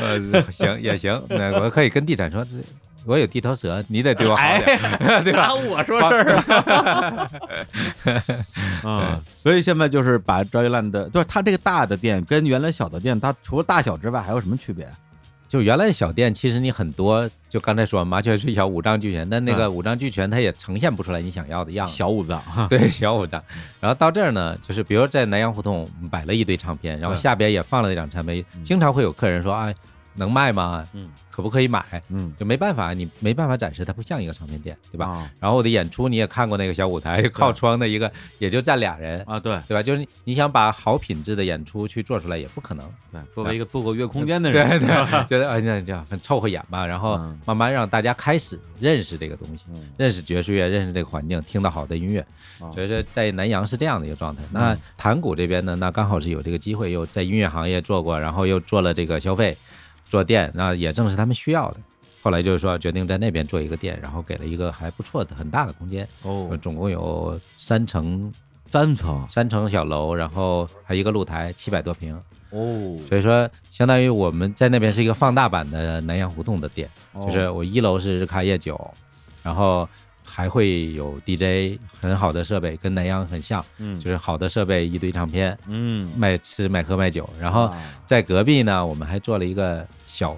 [0.02, 2.56] 呃，行也行，那我可以跟地产说，这
[3.06, 4.80] 我有地头蛇，你得对我好点，
[5.24, 5.54] 对吧？
[5.54, 7.32] 我说事儿啊。
[8.84, 14.88] 嗯，所以现在就是把赵一烂的，就是它这个大的店跟原来小的店，它除了大小之外还有什么区别？
[15.48, 21.94] 就原来小店，其实你很多，就刚才说麻雀虽小五脏俱全，但那个五脏俱全它也呈现不出来你想要的样子。
[21.94, 23.44] 小五脏，对小五脏，
[23.82, 29.76] 然后到这儿呢，就是比如在南阳胡同摆了一堆唱片，然后嗯下边也放了那张唱片，嗯经常会有客人说，哎，
[30.16, 30.88] 能卖吗？
[30.94, 31.82] 嗯可不可以买？
[32.10, 35.06] 嗯，就没办法，你没办法展示，它不像一个唱片店，对吧？
[35.06, 35.32] 吧？
[35.40, 39.82] 然后我的演出你也看过那个小舞台，靠窗的一个，也就站俩人，啊，对对吧？
[39.82, 42.86] 就是你你想把好品质的演出去做出来，也不可能。
[43.14, 52.20] 对，作为一个做过月空间的人，对对，觉得哎那这样凑合演吧，然后嗯慢慢让大家开始认识这个东西，嗯认识爵士乐，认识这个环境，听到好的音乐。
[52.60, 54.44] 哦所以说在南阳是这样的一个状态。
[54.52, 59.58] 那盘古这边呢，那刚好是有这个机会，又在音乐行业做过，然后又做了这个消费
[60.12, 61.78] 做店，那也正是他们需要的。
[62.22, 68.30] 后来就是说决定在那边做一个店，然后给了一个还不错的很大的空间，哦，总共有三层。
[68.70, 69.26] 三层。
[69.30, 72.14] 三层小楼，然后还一个露台，七百多平。
[72.50, 77.26] 哦，所以说，相当于我们在那边是一个放大版的南阳胡同的店，哦。
[77.26, 78.94] 就是我一楼是日咖夜酒，
[79.42, 79.88] 然后
[80.34, 87.30] 还会有 DJ 很好的设备，跟南洋很像，嗯，就是好的设备，一堆唱片，嗯，卖吃卖喝卖酒。
[87.38, 90.38] 然后啊在隔壁呢，我们还做了一个小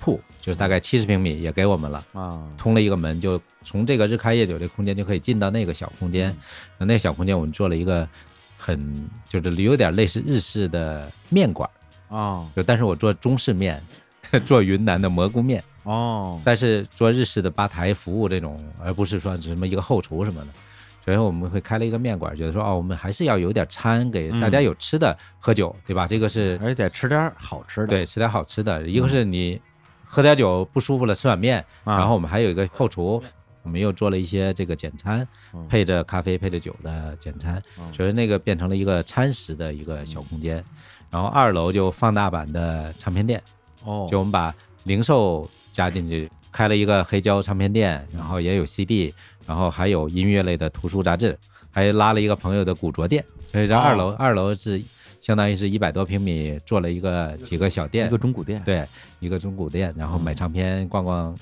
[0.00, 2.04] 铺，就是大概七十平米，也给我们了。
[2.14, 6.36] 啊，通了一个门，就从这个日开夜酒这空间就可以进到那个小空间。
[6.76, 8.08] 那那小空间我们做了一个
[8.56, 11.70] 很就是有点类似日式的面馆。
[12.08, 13.80] 啊就但是我做中式面，
[14.44, 20.48] 做云南的蘑菇面，哦，但是做日式的吧台服务这种，而不是说什么一个后厨什么的。
[21.02, 26.06] 所以我们会开了一个面馆，觉得说哦，我们还是要有点餐给大家有吃的喝酒，对吧？
[26.06, 29.58] 这个是而且得吃点好吃的，对吃点好吃的，一个是你
[30.04, 33.22] 喝点酒不舒服了，吃碗面，啊，然后我们还有一个后厨，
[33.62, 35.66] 我们又做了一些这个简餐，嗯。
[35.66, 37.90] 配着咖啡配着酒的简餐，嗯。
[37.90, 40.62] 所以那个变成了一个餐食的一个小空间。
[41.08, 43.42] 然后二楼就放大版的唱片店，
[43.84, 44.54] 哦，就我们把
[44.84, 45.48] 零售
[45.78, 49.14] 加进去，开了一个黑胶唱片店，然后也有 CD，
[49.46, 51.38] 然后还有音乐类的图书杂志，
[51.70, 53.24] 还拉了一个朋友的古着店。
[53.46, 54.82] 所以这二楼，哦二楼是
[55.20, 58.84] 相当于是一百多平米，做了一个几个小店一个，中古店，对，
[59.20, 61.38] 一个中古店，然后买唱片，逛逛。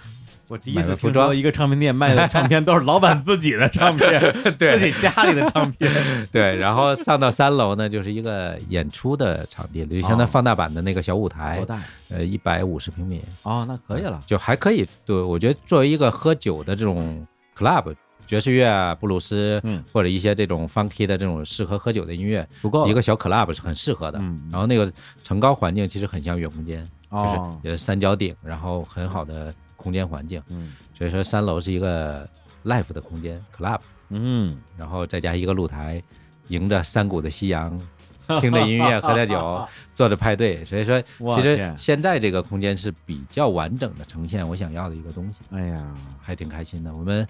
[0.49, 4.21] 我第一次听说一个唱片店卖的唱片都是老板自己的 唱片，
[4.59, 5.93] 对自己家里的唱片，
[6.31, 11.83] 对，然后上到三楼呢，就是一个演出的场地，就相当于哦放大版的那个小舞台多，大？
[12.09, 14.87] 呃，一百五十平米，哦，那可以了，就还可以。
[15.05, 17.95] 对，我觉得作为一个喝酒的这种 club，
[18.27, 24.19] 爵士乐啊、布鲁斯，嗯，或者一些这种 funky 的这种适合喝酒的音乐，足够一个小 club 是很适合的。
[24.21, 24.93] 嗯然后那个
[25.23, 26.79] 层高环境其实很像月空间，
[27.11, 29.53] 就是哦，也是三角顶，然后很好的
[29.87, 30.43] 空间环境。
[30.49, 32.29] 嗯所以说三楼是一个
[32.65, 33.79] life 的空间 club。
[34.09, 36.03] 嗯，然后再加一个露台，
[36.49, 37.79] 迎着山谷的夕阳，
[38.41, 40.65] 听着音乐，喝点酒， 做着派对。
[40.65, 41.01] 所以说，
[41.37, 46.93] 其实现在这个空间是比较完整的呈现我想要的一个东西，哎呀，还挺开心的。
[46.93, 47.25] 我们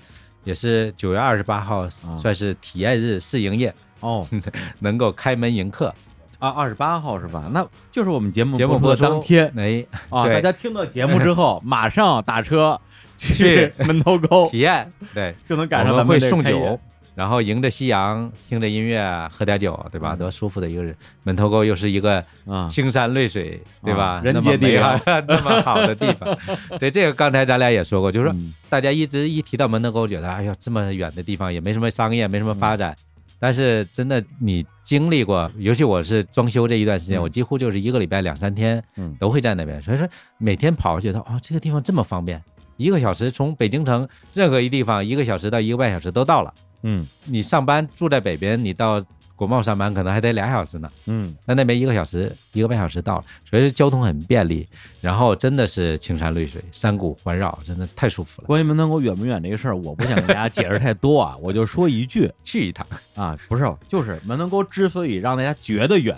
[0.45, 4.27] 也是九月二十八号算是体验日试营业，哦
[4.81, 5.93] 能够开门迎客。
[6.39, 7.49] 啊，二十八号是吧？
[7.53, 12.81] 那就是我们节目节目播出的当天哎，啊，大家听到节目之后， 马上打车
[13.17, 16.79] 去去 门头沟，体验对，就能我赶上咱们会送酒。
[17.15, 20.13] 然后迎着夕阳，听着音乐，喝点酒，对吧？
[20.13, 20.95] 嗯多舒服的一个人。
[21.23, 24.21] 门头沟又是一个啊，青山绿水，对吧啊？
[24.23, 24.83] 人杰地灵
[25.27, 26.37] 那么好的地方。
[26.79, 32.95] 对，这个刚才咱俩也说过，就是说嗯大家一直一提到门头沟，觉得哎呀，这么远的地方也没什么商业，没什么发展。
[33.39, 40.09] 但是真的，你经历过，尤其我是装修这一段时间，嗯我几乎就是一个礼拜两三天嗯都会在那边，所以说
[40.39, 42.43] 每天跑，觉得哦，这个地方这么方便，
[42.77, 46.53] 一个小时从北京城任何一地方一个小时到一个半小时都到了。
[46.83, 49.05] 嗯你上班住在北边，你到
[49.37, 50.91] 国贸上班可能还得俩小时呢。
[51.05, 54.67] 嗯那那边一个小时、一个半小时到了，所以交通很便利，
[55.01, 58.47] 然后真的是青山绿水、山谷环绕，真的太舒服了。
[58.47, 66.17] 关于门头沟远不远这个事儿，我不想给大家解释太多啊， 我就说一句去一趟，啊，不是，就是门头沟之所以让大家觉得远，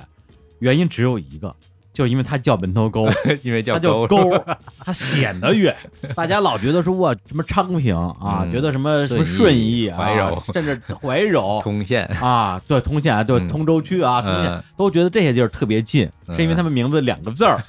[0.60, 1.54] 原因只有一个，
[1.98, 3.08] 就是因为它叫门头沟，
[3.42, 4.44] 因为叫它叫沟，沟，
[4.84, 5.74] 它显得远。
[6.14, 10.40] 大家老觉得说哇，什么昌平啊，嗯觉得什么什么顺顺义义啊、怀柔。
[10.54, 11.58] 甚至怀柔。
[11.64, 13.48] 通县，啊，对，通县啊，对，嗯。
[13.48, 16.36] 通州区啊，通县嗯都觉得这些地儿特别近，嗯。
[16.36, 17.60] 是因为他们名字两个字儿。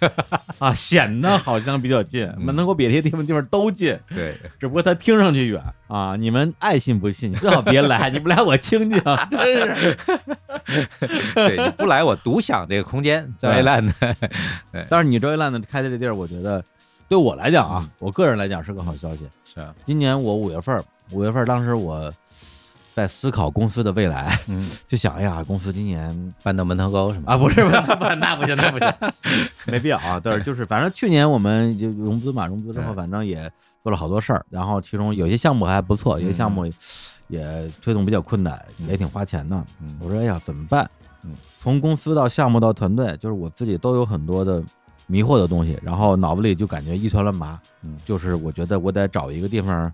[0.59, 2.23] 啊，显得好像比较近。
[2.37, 2.43] 嗯。
[2.43, 5.59] 门头沟比这些地方地方都近，对，只不过它听上去远
[5.89, 6.15] 啊。
[6.15, 9.01] 你们爱信不信，你最好别来， 你不来我清静，
[9.31, 9.97] 真是。
[11.35, 13.93] 对，你不来我独享这个空间，赵一烂的，
[14.89, 16.63] 但是你周一烂的开的这地儿，我觉得
[17.09, 19.27] 对我来讲嗯啊，我个人来讲是个好消息。
[19.43, 22.13] 是啊，今年我五月份儿，五月份儿当时我
[22.93, 27.33] 在思考公司的未来，嗯， 就想哎呀，公司今年搬到门头沟是吗？
[27.33, 28.93] 啊，不是，那不那不行，那不行，
[29.65, 30.19] 没必要啊。
[30.23, 33.49] 但是就是，反正去年我们就融资嘛，融资之后，嗯反正也
[33.83, 36.65] 做了好多事儿，然后其中有些项目还不错，有些项目
[37.27, 39.55] 也推动比较困难，嗯也挺花钱的。
[39.81, 40.89] 嗯我说哎呀，怎么办？
[41.23, 44.63] 嗯，从公司到项目到团队，就是我自己都有很多的
[45.07, 47.59] 迷惑的东西，然后脑子里就感觉一团乱麻。
[47.83, 49.91] 嗯就是我觉得我得找一个地方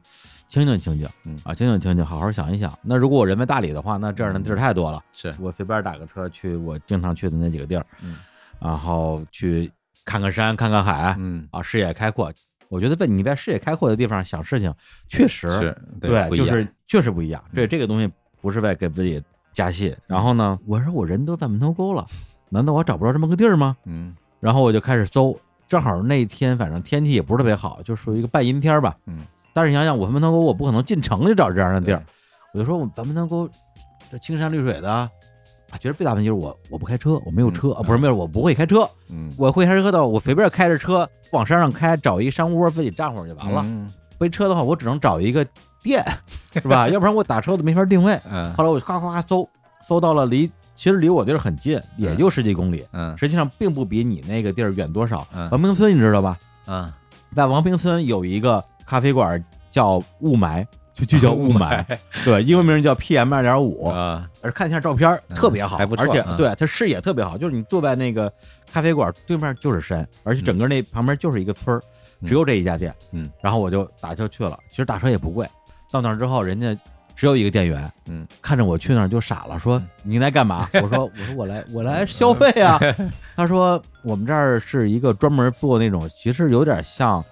[0.48, 2.78] 清静清静，嗯啊，清静清静，好好想一想。
[2.82, 5.04] 那如果我人在大理的话，那这样的地儿太多了。
[5.12, 8.18] 是，我随便打个车去我经常去的那几个地儿，嗯
[8.60, 9.72] 然后去
[10.06, 12.32] 看看山，看看海，嗯，啊，视野开阔。
[12.70, 14.74] 我觉得在你在视野开阔的地方想事情，
[15.08, 17.44] 确实是，对，就是确实不一样。
[17.54, 18.12] 对嗯这个东西
[18.42, 19.22] 不是在给自己
[19.54, 19.96] 加戏。
[20.08, 22.06] 然后呢，我说我人都在门头沟了，
[22.50, 23.76] 难道我找不着这么个地儿吗？
[23.86, 28.96] 嗯然后我就开始搜，正好那天反正天气也不是特别好，就属于一个半阴天吧。
[29.08, 32.04] 嗯，但是你想想，我门头沟我不可能进城去找这样的地儿，
[32.54, 33.50] 我就说我咱门头沟
[34.12, 35.10] 这青山绿水的
[35.76, 43.62] 啊，觉得最大问题就是我我不开车，我没有车、嗯啊，不是没有，我不会开车，嗯，我会开车的，我随便开着车往山上开，找一山窝自己站会儿就完了。
[43.66, 45.46] 嗯没车的话，我只能找一个
[45.84, 46.02] 店，
[46.54, 46.88] 是吧？
[46.90, 48.18] 要不然我打车都没法定位。
[48.32, 49.48] 嗯后来我就咔咔咔搜，
[49.86, 55.28] 搜到了离其实离我地儿很近，也就十几公里，嗯实际上并不比你那个地儿远多少。
[55.36, 56.38] 嗯王平村你知道吧？
[56.68, 56.90] 嗯，
[57.36, 60.66] 在王平村有一个咖啡馆叫雾霾，
[60.96, 61.86] 就就叫 雾霾，
[62.24, 68.32] 对，英文名叫 PM 二点五，啊，而看一下照片特别好，而且嗯对它视野特别好，就是你坐在那个
[68.72, 71.78] 咖啡馆对面就是山，而且整个那旁边就是一个村
[72.26, 72.96] 只有这一家店。
[73.12, 75.46] 嗯，然后我就打车去了，其实打车也不贵。
[75.92, 76.74] 到那儿之后，人家
[77.14, 80.66] 只有一个店员，嗯，看着我去那儿就傻了，说嗯你来干嘛？
[80.82, 82.80] 我说我说我来我来消费啊。
[83.36, 87.24] 他说我们这儿是一个专门做那种，其实有点像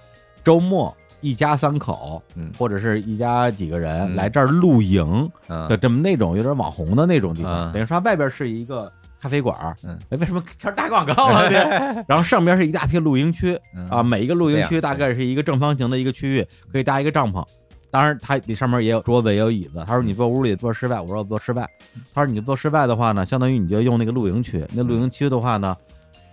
[0.44, 5.30] 周末一家三口，嗯或者是一家几个人嗯来这儿露营。
[5.48, 12.04] 嗯的这么那种有点网红的那种地方，嗯等于说外边是一个咖啡馆儿，嗯哎为什么开始打广告了呢？
[12.08, 17.44] 然后上边是一大片露营区嗯啊，每一个露营区大概是一个正方形的一个区域，可以搭一个帐篷。
[17.90, 19.84] 当然，它里上面也有桌子，也有椅子。
[19.86, 21.00] 他说你坐屋里，坐室外。
[21.00, 21.64] 我说我坐室外。
[22.12, 24.66] 他说你坐室外的话呢，相当于你就用那个露营区。
[24.74, 25.78] 那露营区的话呢，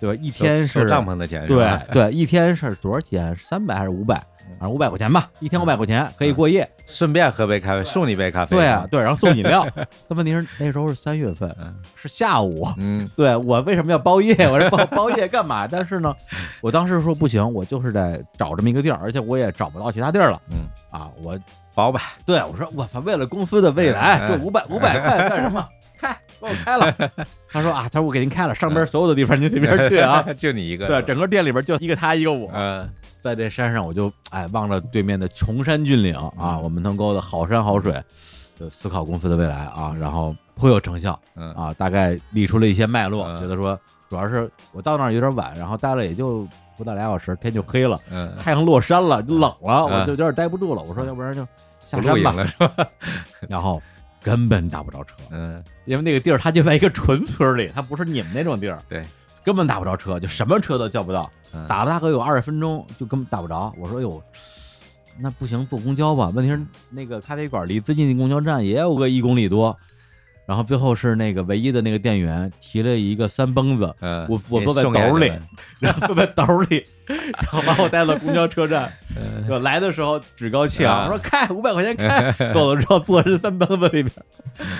[0.01, 0.21] 对吧？
[0.23, 3.37] 一天是帐篷的钱，对对，一天是多少钱？
[3.37, 4.23] 三百还是五百？
[4.59, 6.69] 反正五百块钱吧，一天五百块钱可以过夜。
[6.87, 9.67] 顺便喝杯咖啡，送你杯咖啡，对啊，，对，然后送饮料。
[10.09, 12.67] 那问题是那时候是三月份，嗯是下午。
[12.79, 14.35] 嗯对我为什么要包夜？
[14.51, 15.69] 我说包包夜干嘛？
[15.69, 16.15] 但是呢，
[16.61, 21.09] 我当时说不行，我就是得找这么一个地儿，而且我也找不到其他地儿了嗯，啊！
[21.23, 21.39] 我
[21.75, 25.65] 包吧，对我说我操，为了公司的未来，嗯这五百五百块干什么？
[25.97, 26.93] 开，给我开了。
[27.53, 30.27] 他说啊，他说我给您开了，上边所有的地方您随便去啊。
[30.37, 32.89] 就你一个，对，整个店里边就一个他一个我，嗯
[33.23, 36.63] 在这山上我就哎望着对面的崇山峻岭啊，嗯。
[36.63, 38.03] 我们门头沟的好山好水，
[38.59, 41.19] 就思考公司的未来啊，然后颇有成效。
[41.37, 41.53] 嗯。
[41.55, 43.41] 啊，大概理出了一些脉络，嗯。
[43.41, 43.79] 觉得说
[44.09, 50.01] 主要是我到那儿有点晚，然后待了也就不到俩小时，天就黑了，嗯，太阳落山了，就冷了，嗯。
[50.01, 50.83] 我就有点待不住了。
[50.83, 51.47] 我说要不然就
[51.87, 52.87] 下山吧， 是吧？
[53.49, 53.81] 然后
[54.23, 55.63] 根本打不着车，嗯。
[55.87, 59.05] 因为那个地儿它就在一个纯村里，它不是你们那种地儿，对，
[59.45, 63.73] 根本打不着车，就什么车都叫不到，嗯打了大概有二十分钟就根本打不着。
[63.79, 64.23] 我说哎呦。
[65.23, 66.31] 那不行，坐公交吧。
[66.35, 66.59] 问题是
[66.89, 69.77] 那个咖啡馆离最近的公交站也有个一公里多，
[70.47, 75.31] 然后最后是那个唯一的那个店员提了一个三蹦子，嗯，我我坐在送给兜里，
[75.79, 76.87] 然 后坐在兜里，
[77.43, 78.93] 然后把我带到公交车站。
[79.17, 84.13] 嗯就来的时候趾高气昂，说开五百块钱开，走了之后坐人三蹦子里边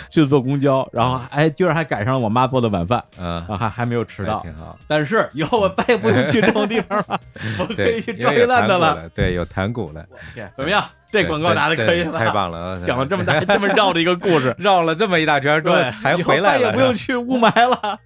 [0.09, 4.41] 去坐公交，然后哎居然还赶上了我妈做的晚饭，嗯然，后还还没有迟到。
[4.43, 7.21] 挺好，但是以后我再也不用去这种地方了，
[7.59, 9.09] 我可，以去抓因为有烂的了。
[9.13, 10.85] 对，有弹鼓了，天怎么样？
[11.11, 12.11] 这广告打的可以吧？
[12.13, 12.81] 这太棒了啊！
[12.87, 17.99] 讲了这么大这么绕的一个故事，绕了这么一大圈，终于对，才回来了，再也不用去雾霾了。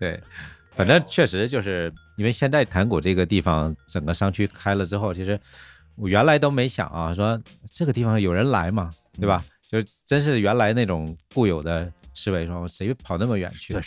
[0.00, 0.18] 对，
[0.74, 5.38] 反正确实就是因为现在潭谷这个地方整个商区开了之后，其实
[5.96, 7.40] 我原来都没想啊，说
[7.70, 9.44] 这个地方有人来嘛，对吧？
[9.68, 13.80] 就真是原来那种固有的思维，说谁跑那么远去对，？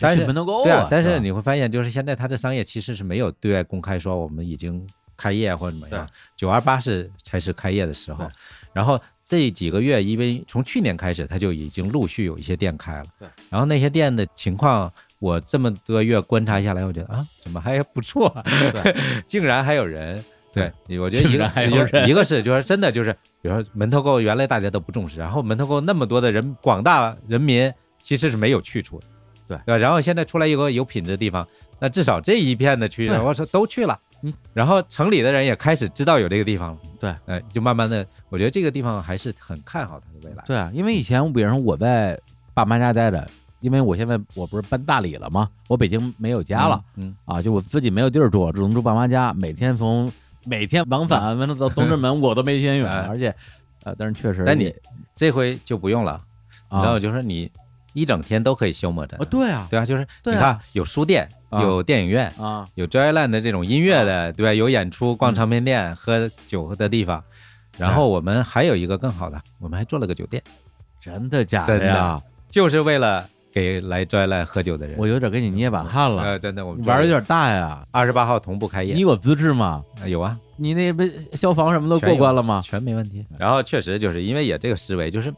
[0.00, 0.24] 但是
[0.70, 4.86] 啊，但是你会发现，就是现在它的商业其实是没有对外公开说我们已经
[5.16, 6.08] 开业或者怎么样。
[6.36, 8.30] 九二八是才是开业的时候，
[8.72, 13.04] 然后这几个月，因为从去年开始，它就已经陆续有一些店开了。
[13.18, 14.92] 对，然后那些店的情况，
[15.22, 18.26] 我这么多月观察下来，我觉得啊，怎么还不错？
[18.34, 18.42] 啊，
[19.24, 20.22] 竟然还有人。
[20.52, 22.06] 对，我觉得一个还有人。
[22.10, 27.72] 一个是就是真的就是，比如说门头沟原来大家都不重视，然后门头沟那么多的人，广大人民
[28.02, 29.06] 其实是没有去处的，
[29.46, 29.56] 对。
[29.64, 29.76] 对吧？
[29.76, 31.46] 然后现在出来一个有品质的地方，
[31.78, 33.18] 那至少这一片的区域，对。
[33.20, 40.42] 我说都去了，嗯，然后城里的人也开始知道有这个地方了，对，呃，就慢慢的，我觉得这个地方还是很看好它的未来。
[40.44, 42.18] 对啊，因为以前比如说我在
[42.52, 43.26] 爸妈家待着，
[43.62, 45.48] 因为我现在我不是搬大理了吗？
[45.68, 50.12] 我北京没有家了、嗯，啊，就我自己没有地儿住，只能住爸妈家，每天从
[50.44, 53.06] 每天往返完了到东直门， 我都没嫌远，哎。
[53.08, 53.34] 而且
[53.84, 54.72] 呃，但是确实，但你
[55.14, 56.20] 这回就不用了，
[56.70, 57.50] 你知道，啊，就是你
[57.94, 61.62] 一整天都可以消磨着哦，，对啊，对啊，就是你看有书店，啊。
[61.62, 64.54] 有电影院，啊，有 Joyland 的这种音乐的，对吧？
[64.54, 67.22] 有演出、逛唱片店、喝酒的地方。
[67.78, 70.42] 然后我们还有一个更好的，我们还做了个酒店，
[71.00, 72.22] 真的假真的呀？
[72.48, 74.96] 就是为了给来 Joyland 喝酒的人。
[74.98, 77.86] 我有点给你捏把汗了，呃，真的，我们玩的有点大呀。
[77.90, 79.84] 二十八号同步开业你，有资质吗？
[80.00, 81.04] 呃有啊，你那不
[81.36, 82.60] 消防什么都过关了吗？
[82.64, 83.24] 全没问题。
[83.38, 85.32] 然后确实就是因为也这个思维，就是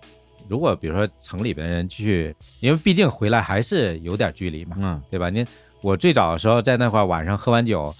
[0.48, 5.28] 如果比如说城里边人去，因为毕竟回来还是有点距离嘛，嗯对吧？
[5.28, 5.46] 您
[5.82, 7.94] 我最早的时候在那块晚上喝完酒，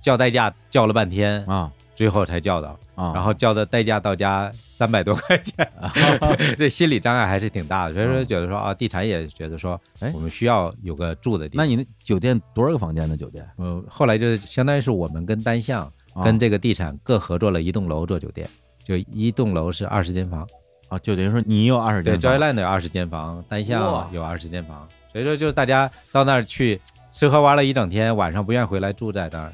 [0.00, 5.68] 叫代驾叫了半天，啊最后才叫到，啊，然后叫的代驾到家三百多块钱，
[6.56, 7.94] 这心理障碍还是挺大的。
[7.94, 11.66] 所以说觉得说啊，地产也觉得说哎，我们需要有个住的地方。
[11.66, 13.44] 那你那酒店多少个房间的酒店？
[13.56, 18.48] 呃，后来就是相当于是我们跟单向啊跟这个地产各合作了一栋楼做酒店，
[18.84, 20.46] 就一栋楼是二十间房。
[20.88, 26.80] 啊，就等于说你有二十间房，Joyland 有二十间房，单哇向有二十间房，所以说就是大家到那儿去
[27.10, 29.52] 吃喝玩了一整天，晚上不愿回来住在那儿，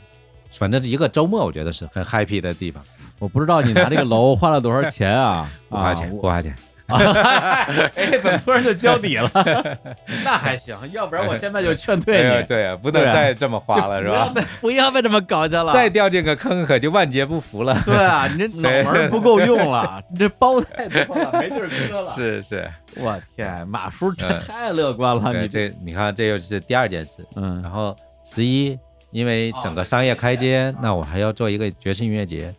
[0.58, 2.82] 反正是一个周末，我觉得是很 happy 的地方，
[3.18, 5.50] 我不知道你拿这个楼 花了多少钱啊？
[5.68, 6.54] 不花钱，啊不花钱。
[6.86, 9.30] 哎，怎么突然就交底了？
[10.22, 14.12] 那还行，要不然我现在就劝退你，哎对啊，不能再这么花了，是吧？
[14.12, 15.72] 不要被不要被这么搞去了。
[15.72, 17.80] 再掉进个坑，可就万劫不复了。
[17.86, 27.24] 对啊，你这脑门不够用了，你这包太多了，没地儿搁了。，是是，我天，马叔这嗯太乐观了，对你这这你看，这又是第二件事。
[27.36, 28.78] 嗯然后十一，
[29.14, 32.52] 因为整个商业开街，那我还要做一个爵士音乐节。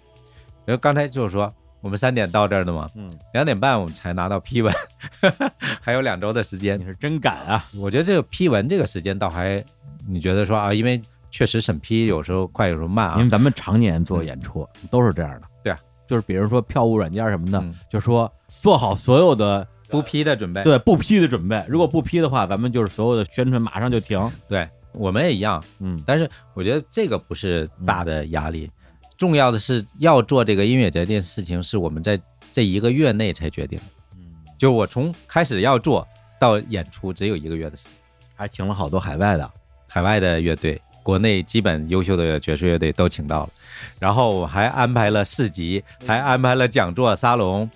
[0.63, 4.73] 然后刚才就是说，我们三点到这儿的嘛，嗯，两点半我们才拿到批文，
[5.81, 6.85] 还有两周的时间你。
[6.85, 7.65] 是真赶啊！
[7.75, 9.61] 我觉得这个批文这个时间倒还，
[10.07, 13.17] 你觉得说啊，因为确实审批有时候快，有时候慢啊。
[13.17, 15.77] 因为咱们常年做演出都是这样的，对啊，
[16.07, 24.31] 就是比如说票务软件什么的嗯，就说做好所有的不批的准备，对不批的准备，如果不批的话，咱们就是所有的宣传马上就停。
[24.47, 25.63] 对，我们也一样。
[25.79, 28.69] 嗯但是我觉得这个不是大的压力，
[29.17, 32.19] 重要的是要做这个音乐节这件事情，是我们在
[32.51, 33.85] 这一个月内才决定的。
[34.15, 36.07] 嗯，就我从开始要做
[36.39, 37.93] 到演出只有一个月的时间。
[38.37, 39.49] 还请了好多海外的，
[39.87, 43.49] 海外的乐队，国内基本优秀的爵士乐队都请到了，
[43.97, 47.69] 然后我还安排了市集，还安排了讲座沙龙。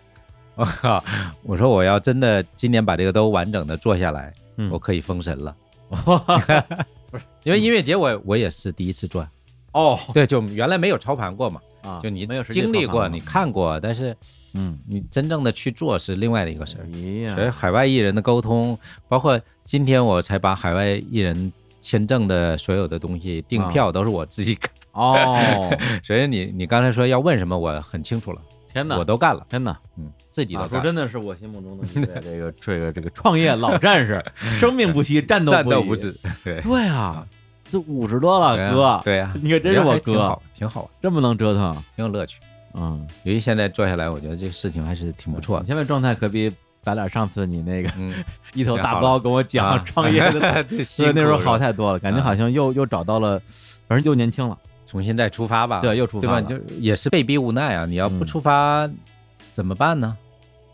[1.43, 5.55] 我说我要真的今年把这个都完整的做下来，嗯我可以封神了。
[7.43, 9.27] 因为音乐节我我也是第一次做，
[9.71, 9.99] 哦。
[10.13, 14.15] 对，就原来没有操盘过嘛，啊，就你没有经历过，你看过，但是
[14.53, 16.85] 嗯，你真正的去做是另外的一个事儿。
[16.85, 18.77] 哎所以，海外艺人的沟通，
[19.07, 24.69] 包括今天我才把海外艺人签证的所有的东西订票都是我自己干。
[24.91, 25.69] 哦，
[26.03, 28.41] 所以你你刚才说要问什么，我很清楚了，
[28.71, 30.75] 天哪，我都干了，天哪，嗯，自己都干了。
[30.75, 34.23] 马叔真的是我心目中的一位 这个这个这个创业老战士，
[34.57, 37.25] 生命不息， 战斗战斗不止，对，对啊，
[37.71, 40.37] 都五十多了，哥，对呀，你可真是我哥。
[40.53, 42.39] 挺好，，这么能折腾，挺有乐趣。
[42.75, 45.65] 嗯，由于现在做下来，我觉得这个事情还是挺不错的。
[45.65, 46.51] 现在状态可比
[46.83, 48.13] 咱俩上次你那个嗯，
[48.53, 49.83] 一头大包跟我讲啊。
[49.83, 52.23] 创业的，对，那时候好太，多了，感觉啊。
[52.23, 53.41] 好像又又找到了，
[53.87, 54.55] 反正又年轻了，
[54.89, 55.81] 重新再出发吧。
[55.81, 56.33] 对，又出对吧？
[56.33, 57.85] 发了，就也是被逼无奈啊！
[57.85, 58.89] 你要不嗯出发
[59.53, 60.17] 怎么办呢？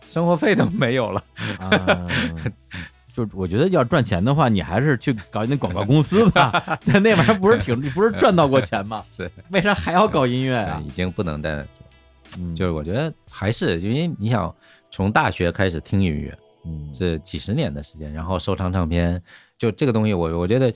[0.08, 1.22] 生活费都没有了。
[1.60, 2.08] 啊，
[3.12, 6.64] 就我觉得要赚钱的话，你还是去搞一那广告公司吧。
[6.86, 9.02] 但那玩意儿不是挺不是赚到过钱吗？
[9.04, 10.82] 是，为啥还要搞音乐啊？
[10.86, 11.86] 已经不能再做。
[12.38, 14.54] 嗯就是我觉得还是因为你想
[14.92, 19.22] 从大学开始听音乐，嗯这几十年的时间，然后收藏唱片，
[19.58, 20.74] 就这个东西我，我觉得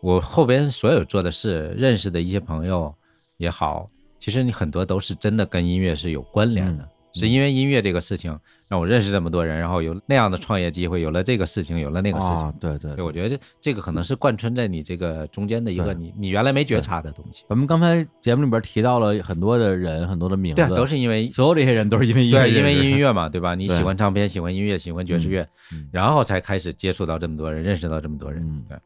[0.00, 2.94] 我后边所有做的事，认识的一些朋友
[3.36, 8.38] 也好，其实你很多都是真的跟音乐是有关联的，嗯是因为音乐这个事情
[8.68, 12.36] 让我认识这么多人，然后有那样的创业机会，有了这个事情，有了那个事情。
[12.36, 17.44] 啊，对对对，我觉得这这个可能是贯穿在你这个中间的一个你你原来没觉察的东西。
[17.48, 23.56] 咱们刚才节目里边提到了很多的人，很多的名字，都是因为所有这些人都是因为音乐对，因为音乐嘛，对吧？
[23.56, 28.42] 你喜欢唱片，喜欢音乐，喜欢爵士乐，嗯然后才开始接触到这么多人，认识到这么多人。
[28.46, 28.78] 嗯对，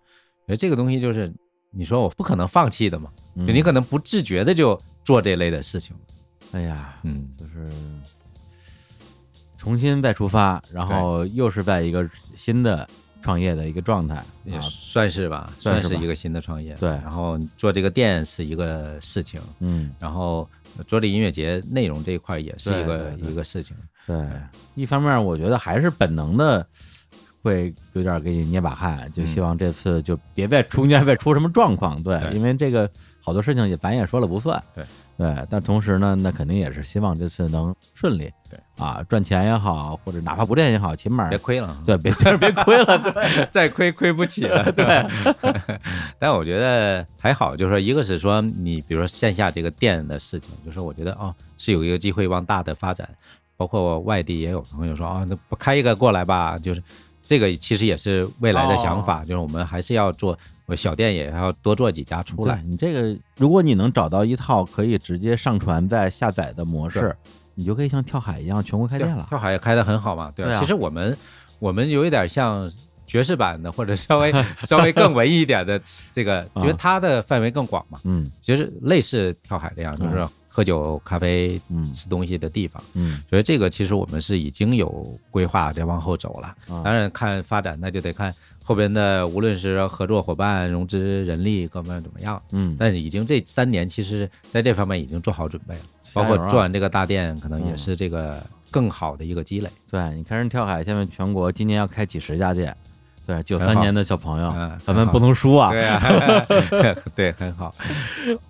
[0.47, 1.32] 所以这个东西就是
[1.70, 5.94] 你说我不可能放弃的嘛，嗯就你可能不自觉的就做这类的事情。
[6.51, 7.64] 哎呀，嗯，就是
[9.56, 12.89] 重新再出发，然后又是在一个新的
[13.23, 16.74] 创业的一个状态也啊，算是吧，算是一个新的创业。
[16.74, 20.47] 对然后做这个店是一个事情，嗯，然后
[20.86, 23.77] 做这音乐节内容这一块也是一个一个事情。
[24.06, 24.28] 对，
[24.74, 26.66] 一方面我觉得还是本能的。
[27.43, 32.89] 会有点给你捏把汗，就希望这次就别再出现再出什么状况，对，因为这个
[33.20, 34.85] 好多事情也咱也说了不算，对。
[35.19, 38.59] 对，但同时呢，那肯定也是希望这次能顺利，对。
[38.77, 44.64] 啊，赚钱也好，或者哪怕不赚也好，起码别亏了， 对，别就是别亏了， 对，再亏亏不起了。
[44.73, 45.06] 对，
[46.19, 53.09] 但我觉得还好，就是说，一个是说你比如说线下这个店的事情，就是我觉得哦是有一个机会往大的发展，
[53.56, 56.82] 包括外地也有朋友说啊，那不开一个过来吧，就是
[57.24, 60.36] 这个其实也是未来的想法，就是我们还是要做
[60.74, 62.62] 小店，也要多做几家出来。
[62.66, 67.15] 你这个，如果你能找到一套可以直接上传再下载的模式，
[67.55, 69.27] 你就可以像跳海一样全国开店了。
[69.28, 70.53] 跳海也开得很好嘛，对吧？
[70.53, 70.61] 对啊。
[70.61, 71.16] 其实我们
[71.59, 72.70] 我们有一点像
[73.07, 74.32] 爵士版的，或者稍微
[74.65, 75.78] 稍微更文艺一点的
[76.11, 78.01] 这个， 因为它的范围更广嘛。
[78.05, 78.31] 嗯。
[78.40, 82.83] 其实类似跳海这样，就是喝酒、咖啡、嗯吃东西的地方。
[82.93, 86.49] 嗯所以这个其实我们是已经有规划在往后走了。
[86.69, 92.41] 啊当然看发展，那就得看后边的无论是合作伙伴、融资、人力各方面怎么样。
[92.51, 99.70] 嗯，但是已经这三年，其实在这方面已经做好准备了，包括做完这个大店，可能也嗯是这个更好的一个积累。
[99.91, 102.77] 对，你看人跳海现在全国今年要开几十家店，
[103.27, 105.70] 对，九三年的小朋友嗯，咱们不能输啊。
[105.70, 106.47] 对啊，
[107.15, 107.74] 对，很好。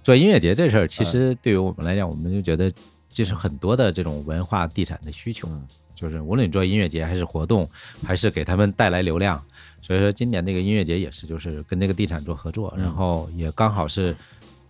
[0.02, 2.70] 做音乐节这事儿，其实对于我们来讲，我们就觉得
[3.10, 7.68] 这是很多的这种文化地产的需求，嗯就是无论你做音乐节还是活动，
[8.04, 9.40] 还是给他们带来流量。
[9.80, 14.16] 所以说今年这个音乐节也是，就是跟那个地产做合作，嗯然后也刚好是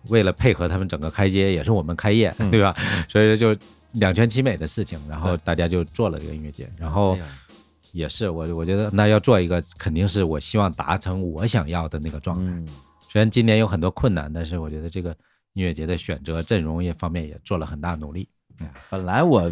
[0.09, 2.75] 为了配合他们整个开街，也是我们开业，嗯对吧？
[3.09, 3.55] 所以就
[3.93, 7.17] 两全其美的事情，然后大家就做了这个音乐节，然后
[7.93, 12.51] 也是我我觉得那要做一个，肯定是我希望达成我想要的那个状态。
[13.07, 15.15] 虽然今年有很多困难，但是我觉得这个
[15.53, 18.27] 音乐节的选择阵容也方面也做了很大努力，
[18.89, 19.49] 本来我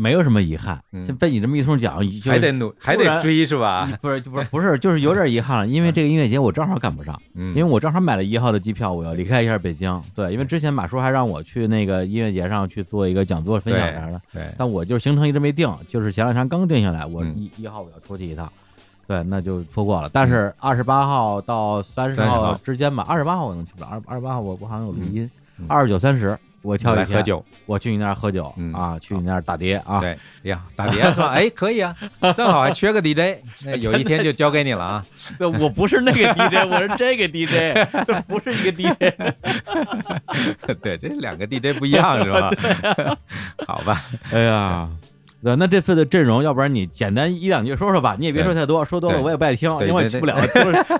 [0.00, 0.80] 没有什么遗憾，
[1.18, 3.90] 被你这么一通讲，就还得努，还得追是吧？
[4.00, 7.48] 不是不是不是，就是有点遗憾了，因为这个音乐节我正好赶不上，嗯。
[7.48, 10.00] 因为我正好买了一号的机票，我要离开一下北京。
[10.14, 17.34] 对，因为之前马叔还让我去那个音乐节上去做一个讲座分享啥的，对，但我就是行程一直没定，就是前两天刚定下来，我嗯。
[17.36, 18.48] 一一号我要出去一趟，
[19.08, 20.08] 对，那就错过了。
[20.12, 22.60] 但是二十八号到三十30号号。
[22.62, 31.94] 之间吧，二十八号我能去不了，二二十八号我我好像有录音嗯，二十九三十我挑一喝，酒，我去你那儿喝酒嗯啊，去你那儿打碟啊，对呀，打碟说，哎， 可以啊，
[32.34, 35.06] 正好还缺个 DJ， 那有一天就交给你了啊。
[35.38, 37.74] 对，我不是那个 DJ， 我是这个 DJ，
[38.06, 38.96] 这不是一个 DJ。
[40.82, 42.50] 对，这两个 DJ 不一样是吧？
[43.66, 43.96] 好吧，
[44.32, 44.88] 哎呀，
[45.42, 50.36] 对，那这次的阵容，要不然你简单一两句说说吧，你也别说太多，说多了我也不爱听，因为不了，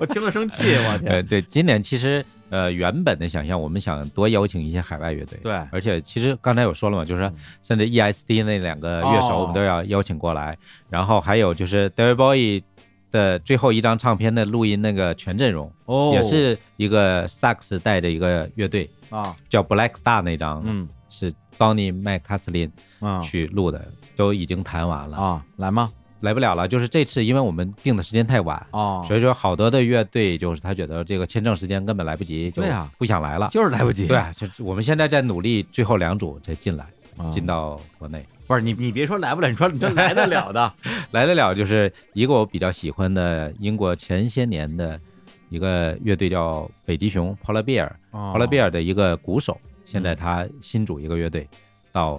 [0.00, 1.26] 我听了生气，我呃，天。
[1.26, 7.30] 对，今年其实呃原本的想象，我们想多邀请一些海外乐队，对而且其实刚才有说了嘛，就是
[7.62, 9.40] 甚至 ESD 那两个乐手哦。
[9.40, 10.56] 我们都要邀请过来，
[10.88, 12.62] 然后还有就是 David Bowie
[13.10, 22.70] 的最后一张唱片的录音那个全阵容，哦，也是一个萨克斯带着一个乐队，啊，叫 Black Star 那张，嗯是 Donny 麦卡斯林
[23.00, 23.82] 啊去录的，
[24.14, 25.90] 都已经弹完了，啊，来吗？
[26.20, 26.66] 来不了了。
[26.68, 28.66] 就是这次因为我们定的时间太晚。
[28.72, 32.62] 哦，所以说，好多的乐队就是他觉得这个签证时间根本来不及，就
[32.98, 33.48] 不想来了。
[33.50, 34.06] 就是来不及。
[34.06, 36.86] 对，就是我们现在在努力，最后两组才进来，
[37.16, 38.24] 啊进到国内。
[38.46, 40.72] 不是你，你别说来不了，你说你这来得了的
[41.12, 44.98] 来得了就是一个我比较喜欢的英国前些年的
[45.50, 51.46] 一个乐队叫北极熊 Polar Bear，Polar 哦 Bear 的一个鼓手，现在他新组一个乐队
[51.92, 52.18] 到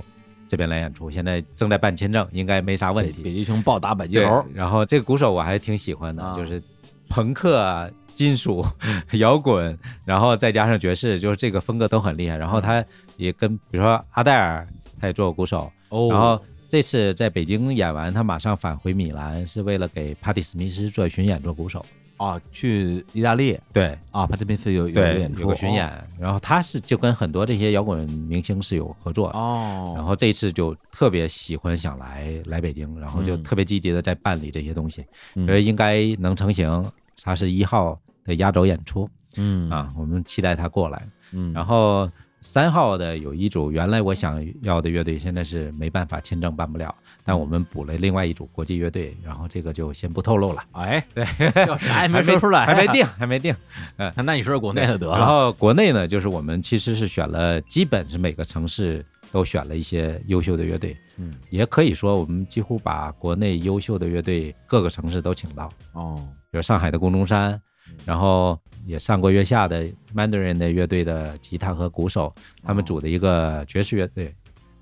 [0.50, 3.22] 这边来演出，现在正在办签证，应该没啥问题。
[3.22, 6.62] 北北极熊暴打北极对猴，，然后这个鼓手我还挺喜欢的，啊就是
[7.08, 8.66] 朋克啊、金属、
[9.14, 12.36] 摇滚，然后再加上爵士，就是这个风格都很厉害。
[12.36, 12.84] 然后他
[13.16, 14.68] 也跟比如说阿黛尔，
[15.00, 21.86] 他也做过鼓手，哦然后这次在北京演完，他马上返回米兰，是为了给帕蒂·史密斯做巡演做鼓手。
[22.20, 29.40] 啊，去意大利对啊，帕特宾斯有有演，出，有个巡演，然后他是就跟很多这些摇滚明星是有合作的。
[29.40, 35.04] 哦，然后这一次就特别喜欢想来来北京，然后就嗯特别积极的在办理这些东西，
[35.36, 36.92] 嗯觉得应该能成型。
[37.22, 41.08] 他是一号的压轴演出嗯啊，我们期待他过来。
[41.32, 42.10] 嗯，然后
[42.42, 46.94] 三号的有一组原来我想要的乐队，现在是没办法签证办不了，
[47.24, 51.26] 但我们补了另外一组国际乐队，然后这个就先不透露了，哎，对，
[51.66, 53.54] 叫啥也没说出来，还没定，还没定。
[54.24, 55.18] 那你说说国内的得了。
[55.18, 65.70] 然，后国内呢，就是我们其实是选了，基本是每个城市都选了一些优秀的乐队，嗯，也可以说我们几乎把国内优秀的乐队各个城市都请到。
[65.92, 67.62] 哦，比如上海的宫中山，
[68.06, 68.58] 然后
[68.90, 69.86] 也上过月下的
[70.16, 72.34] Mandarin 的乐队的吉他和鼓手，
[72.64, 74.34] 他们组的一个爵士乐队，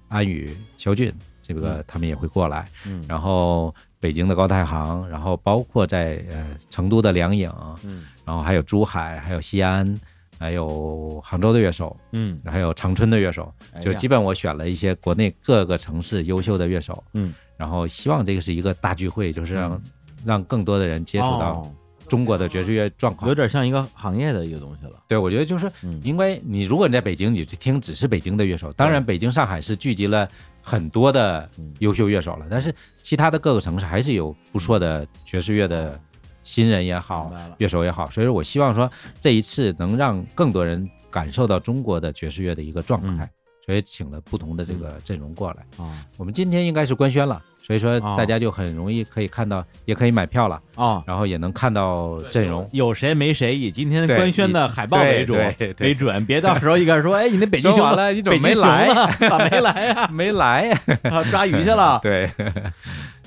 [0.07, 2.69] 安宇、肖俊，这个他们也会过来。
[2.85, 3.03] 嗯。
[3.05, 7.51] 然后北京的高太行，然后包括在呃成都的梁颖，
[7.83, 8.05] 嗯。
[8.23, 9.99] 然后还有珠海，还有西安，
[10.39, 19.81] 还有杭州的乐手，嗯，还有长春的乐手，哎就基本我选了一些国内各个城市优秀的乐手，嗯，然后希望这个是一个大聚会，就是让、嗯。
[20.25, 21.71] 让更多的人接触到哦
[22.07, 23.27] 中国的爵士乐状况。
[23.27, 25.03] 有点像一个行业的一个东西了。
[25.07, 26.01] 对，我觉得就是嗯。
[26.03, 30.27] 因为你如果你在北京，你去听只是北京的乐手，当然北京、上海是聚集了
[30.61, 31.73] 很多的嗯。
[31.79, 35.99] 优秀乐手了，但是其他的各个城市还是有不错的爵士乐的
[36.43, 38.89] 新人也好乐手也好，所以说我希望说
[39.19, 43.29] 这一次能让更多人感受到中国的爵士乐的一个状态，嗯。
[43.65, 45.65] 所以请了不同的这个阵容过来。
[45.77, 51.03] 啊我们今天应该是官宣了，所以说哦大家就很容易可以看到，也可以买票了，啊！
[51.05, 52.65] 然后也能看到阵容。
[52.71, 55.33] 有谁没谁，以今天官宣的海报为主
[55.79, 58.87] 为准，别到时候一开始说， 哎，你那北京熊了，你怎北么没来？
[58.87, 59.29] 呢？
[59.29, 60.07] 咋没来呀？
[60.13, 60.81] 没来呀？
[61.11, 62.31] 啊抓鱼去了对，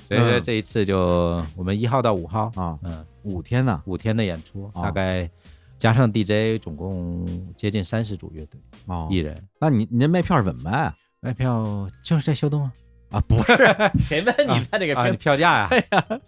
[0.08, 2.78] 所以说嗯这一次就我们一号到五号，啊！
[2.82, 3.82] 嗯，五天呢？
[3.84, 5.28] 五天的演出，哦大概
[5.76, 7.26] 加上 DJ，总共
[7.58, 9.36] 接近三十组乐队哦艺人。
[9.60, 10.94] 那你你那卖票是怎么卖啊？
[11.20, 12.72] 卖票就是在秀动啊，
[13.10, 13.56] 啊，不是，
[14.06, 15.70] 谁问你在这个啊，票票价 呀，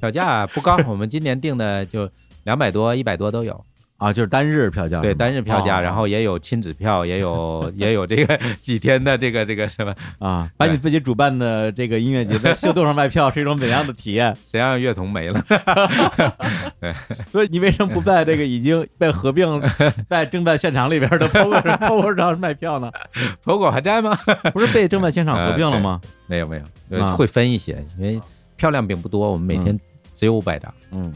[0.00, 2.10] 票价不高，我们今年定的就
[2.44, 3.64] 两百多、一百多都有。
[4.02, 4.12] 啊？
[4.12, 14.36] 就是单日票价对，单日票价，哦然后也有亲子票， 也有也有这个几天的这个这个什么，啊，把你自己主办的这个音乐节在秀逗上卖票是一种怎样的体验？
[14.42, 15.42] 谁让乐童没了？
[16.80, 16.92] 对
[17.30, 19.60] 所以你为什么不在这个已经被合并
[20.08, 22.90] 在正在现场里边的 POGO 上 POGO 上卖票呢
[23.44, 24.18] ？？POGO 还在吗？
[24.52, 26.00] 不是被正在现场合并了吗？
[26.26, 28.20] 没有没有，会分一些，因为
[28.56, 29.78] 票量并不多，我们每天
[30.12, 31.12] 只有五百张，嗯，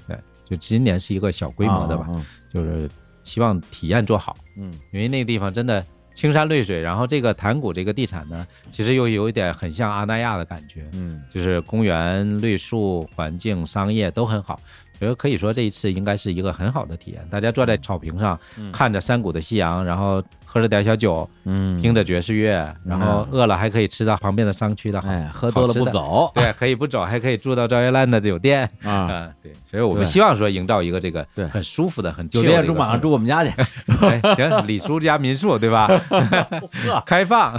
[0.49, 2.89] 就今年是一个小规模的吧，啊，就是
[3.25, 4.73] 希望体验做好，嗯。
[4.93, 11.21] 因为那个地方真的青山绿水，然后这个潭谷这个地产呢，其实又有一点很像阿那亚的感觉，嗯。
[11.29, 14.61] 就是公园、绿树、环境、商业都很好。
[14.99, 18.73] 觉得可以说这一次应该是一个很好的体验，大家坐在草坪上，嗯。
[18.73, 26.31] 看着山谷的夕阳，然后喝着点小酒，嗯，听着爵士乐，然后饿了还可以吃到旁边的商区的好，哎，喝多了不走。
[26.35, 33.51] 对，可以不走，还可以住到赵月兰的酒店啊，啊，对，所以我们希望说营造一个这个对很舒服的、很酒店住马上住我们家去，
[33.99, 35.89] 行，李叔家民宿对吧？
[37.07, 37.59] 开放，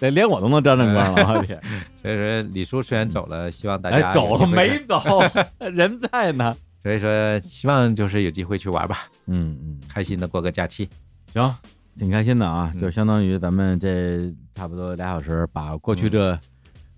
[0.00, 1.60] 连连我都能沾沾光了，我天！
[1.96, 5.02] 所以说李叔虽然走了，希望大家哎，走了没走？
[5.72, 6.54] 人在呢。
[6.82, 10.88] 所以说希望就是有机会去玩吧，嗯嗯，开心的过个假期。
[11.32, 11.52] 行，
[11.98, 16.38] 挺开心的啊，嗯就相当于咱们这差不多俩小时，把过去这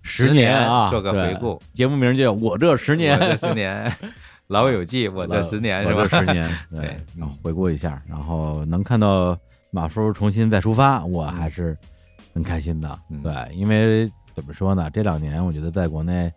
[0.03, 3.91] 十十年啊做个回顾，节目名就叫我这十年我，这十年，
[4.47, 6.01] 老友记，我这十年是吧？
[6.03, 9.35] 我这十年，对然后回顾一下，然后能看到
[9.71, 11.75] 马叔重新再出发，我还是
[12.33, 12.99] 很开心的。
[13.09, 16.31] 嗯对，因为怎么说呢，这两年我觉得在国内。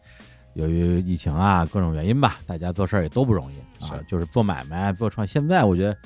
[0.54, 5.26] 由于疫情啊，各种原因吧，大家做事儿也都不容易啊，就是做买卖、做创。
[5.26, 5.96] 现在我觉得，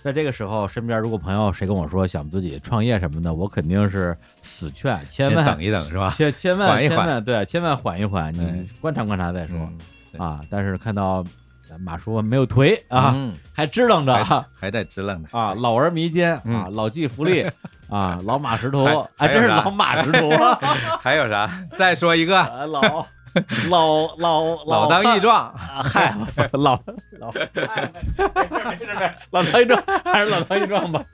[0.00, 6.14] 在这个时候，身边如果朋友谁跟我说想自己创业什么的，我肯定是死劝，千万等一等是吧？
[6.16, 9.56] 千千万缓一缓千万对，千万缓一缓，你嗯观察观察再说、
[10.12, 10.40] 嗯啊。
[10.48, 11.24] 但是看到
[11.80, 17.50] 马叔没有颓啊，嗯还支棱着还在支棱着啊老而弥坚啊，嗯老骥伏枥
[17.88, 18.84] 啊， 老马识途，
[19.16, 20.58] 还真是老马识途啊，
[21.00, 21.48] 还有啥？
[21.76, 22.80] 再说一个，啊老
[23.68, 25.48] 老老 老当益壮。
[25.48, 26.14] 啊嗨，
[26.52, 26.78] 老
[27.18, 27.92] 老，哎
[28.50, 31.04] 没事没事，老当益壮还是老当益壮吧。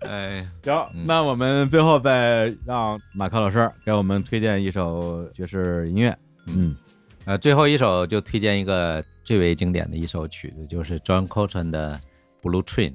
[0.00, 6.16] 哎，行，嗯那我们最后再让马克老师给我们推荐一首爵士音乐。
[6.46, 6.76] 嗯
[7.24, 11.98] 呃，最后一首就推荐一个最为经典的一首曲子，就是 John Coltrane 的
[12.46, 12.90] 《Blue Train》。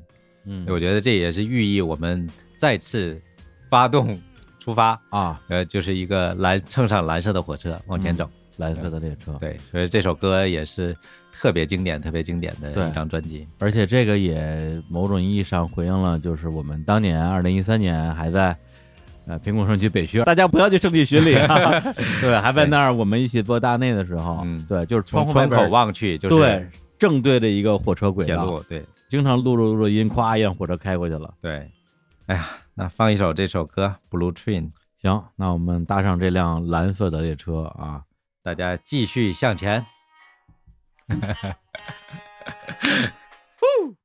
[0.49, 0.65] 嗯。
[0.67, 2.27] 我觉得这也是寓意我们
[2.57, 3.21] 再次
[3.69, 4.19] 发动
[4.59, 8.30] 出发，啊，呃，就是一个蓝乘上蓝色的火车往前走。
[8.57, 9.38] 蓝色的列车。
[9.39, 10.93] 对，所以这首歌也是
[11.31, 13.47] 特别经典、特别经典的一张专辑。
[13.57, 18.53] 而且这个也某种意义上回应了，就是我们当年二零一三年还在
[19.27, 21.80] 呃苹果社区北区，大家不要去圣地巡礼啊，
[22.19, 24.65] 对，还在那儿我们一起做大内的时候，嗯。
[24.67, 26.67] 对，就是窗从窗口望去就是对。
[26.97, 31.34] 正对着一个火车轨道，铁路，对经常录录录音，咵一辆火车开过去了。
[31.41, 31.72] 对。
[32.27, 34.72] 哎呀，那放一首这首歌《Blue Train》，
[35.02, 38.03] 行，那我们搭上这辆蓝色的列车啊，
[38.44, 39.84] 大家继续向前。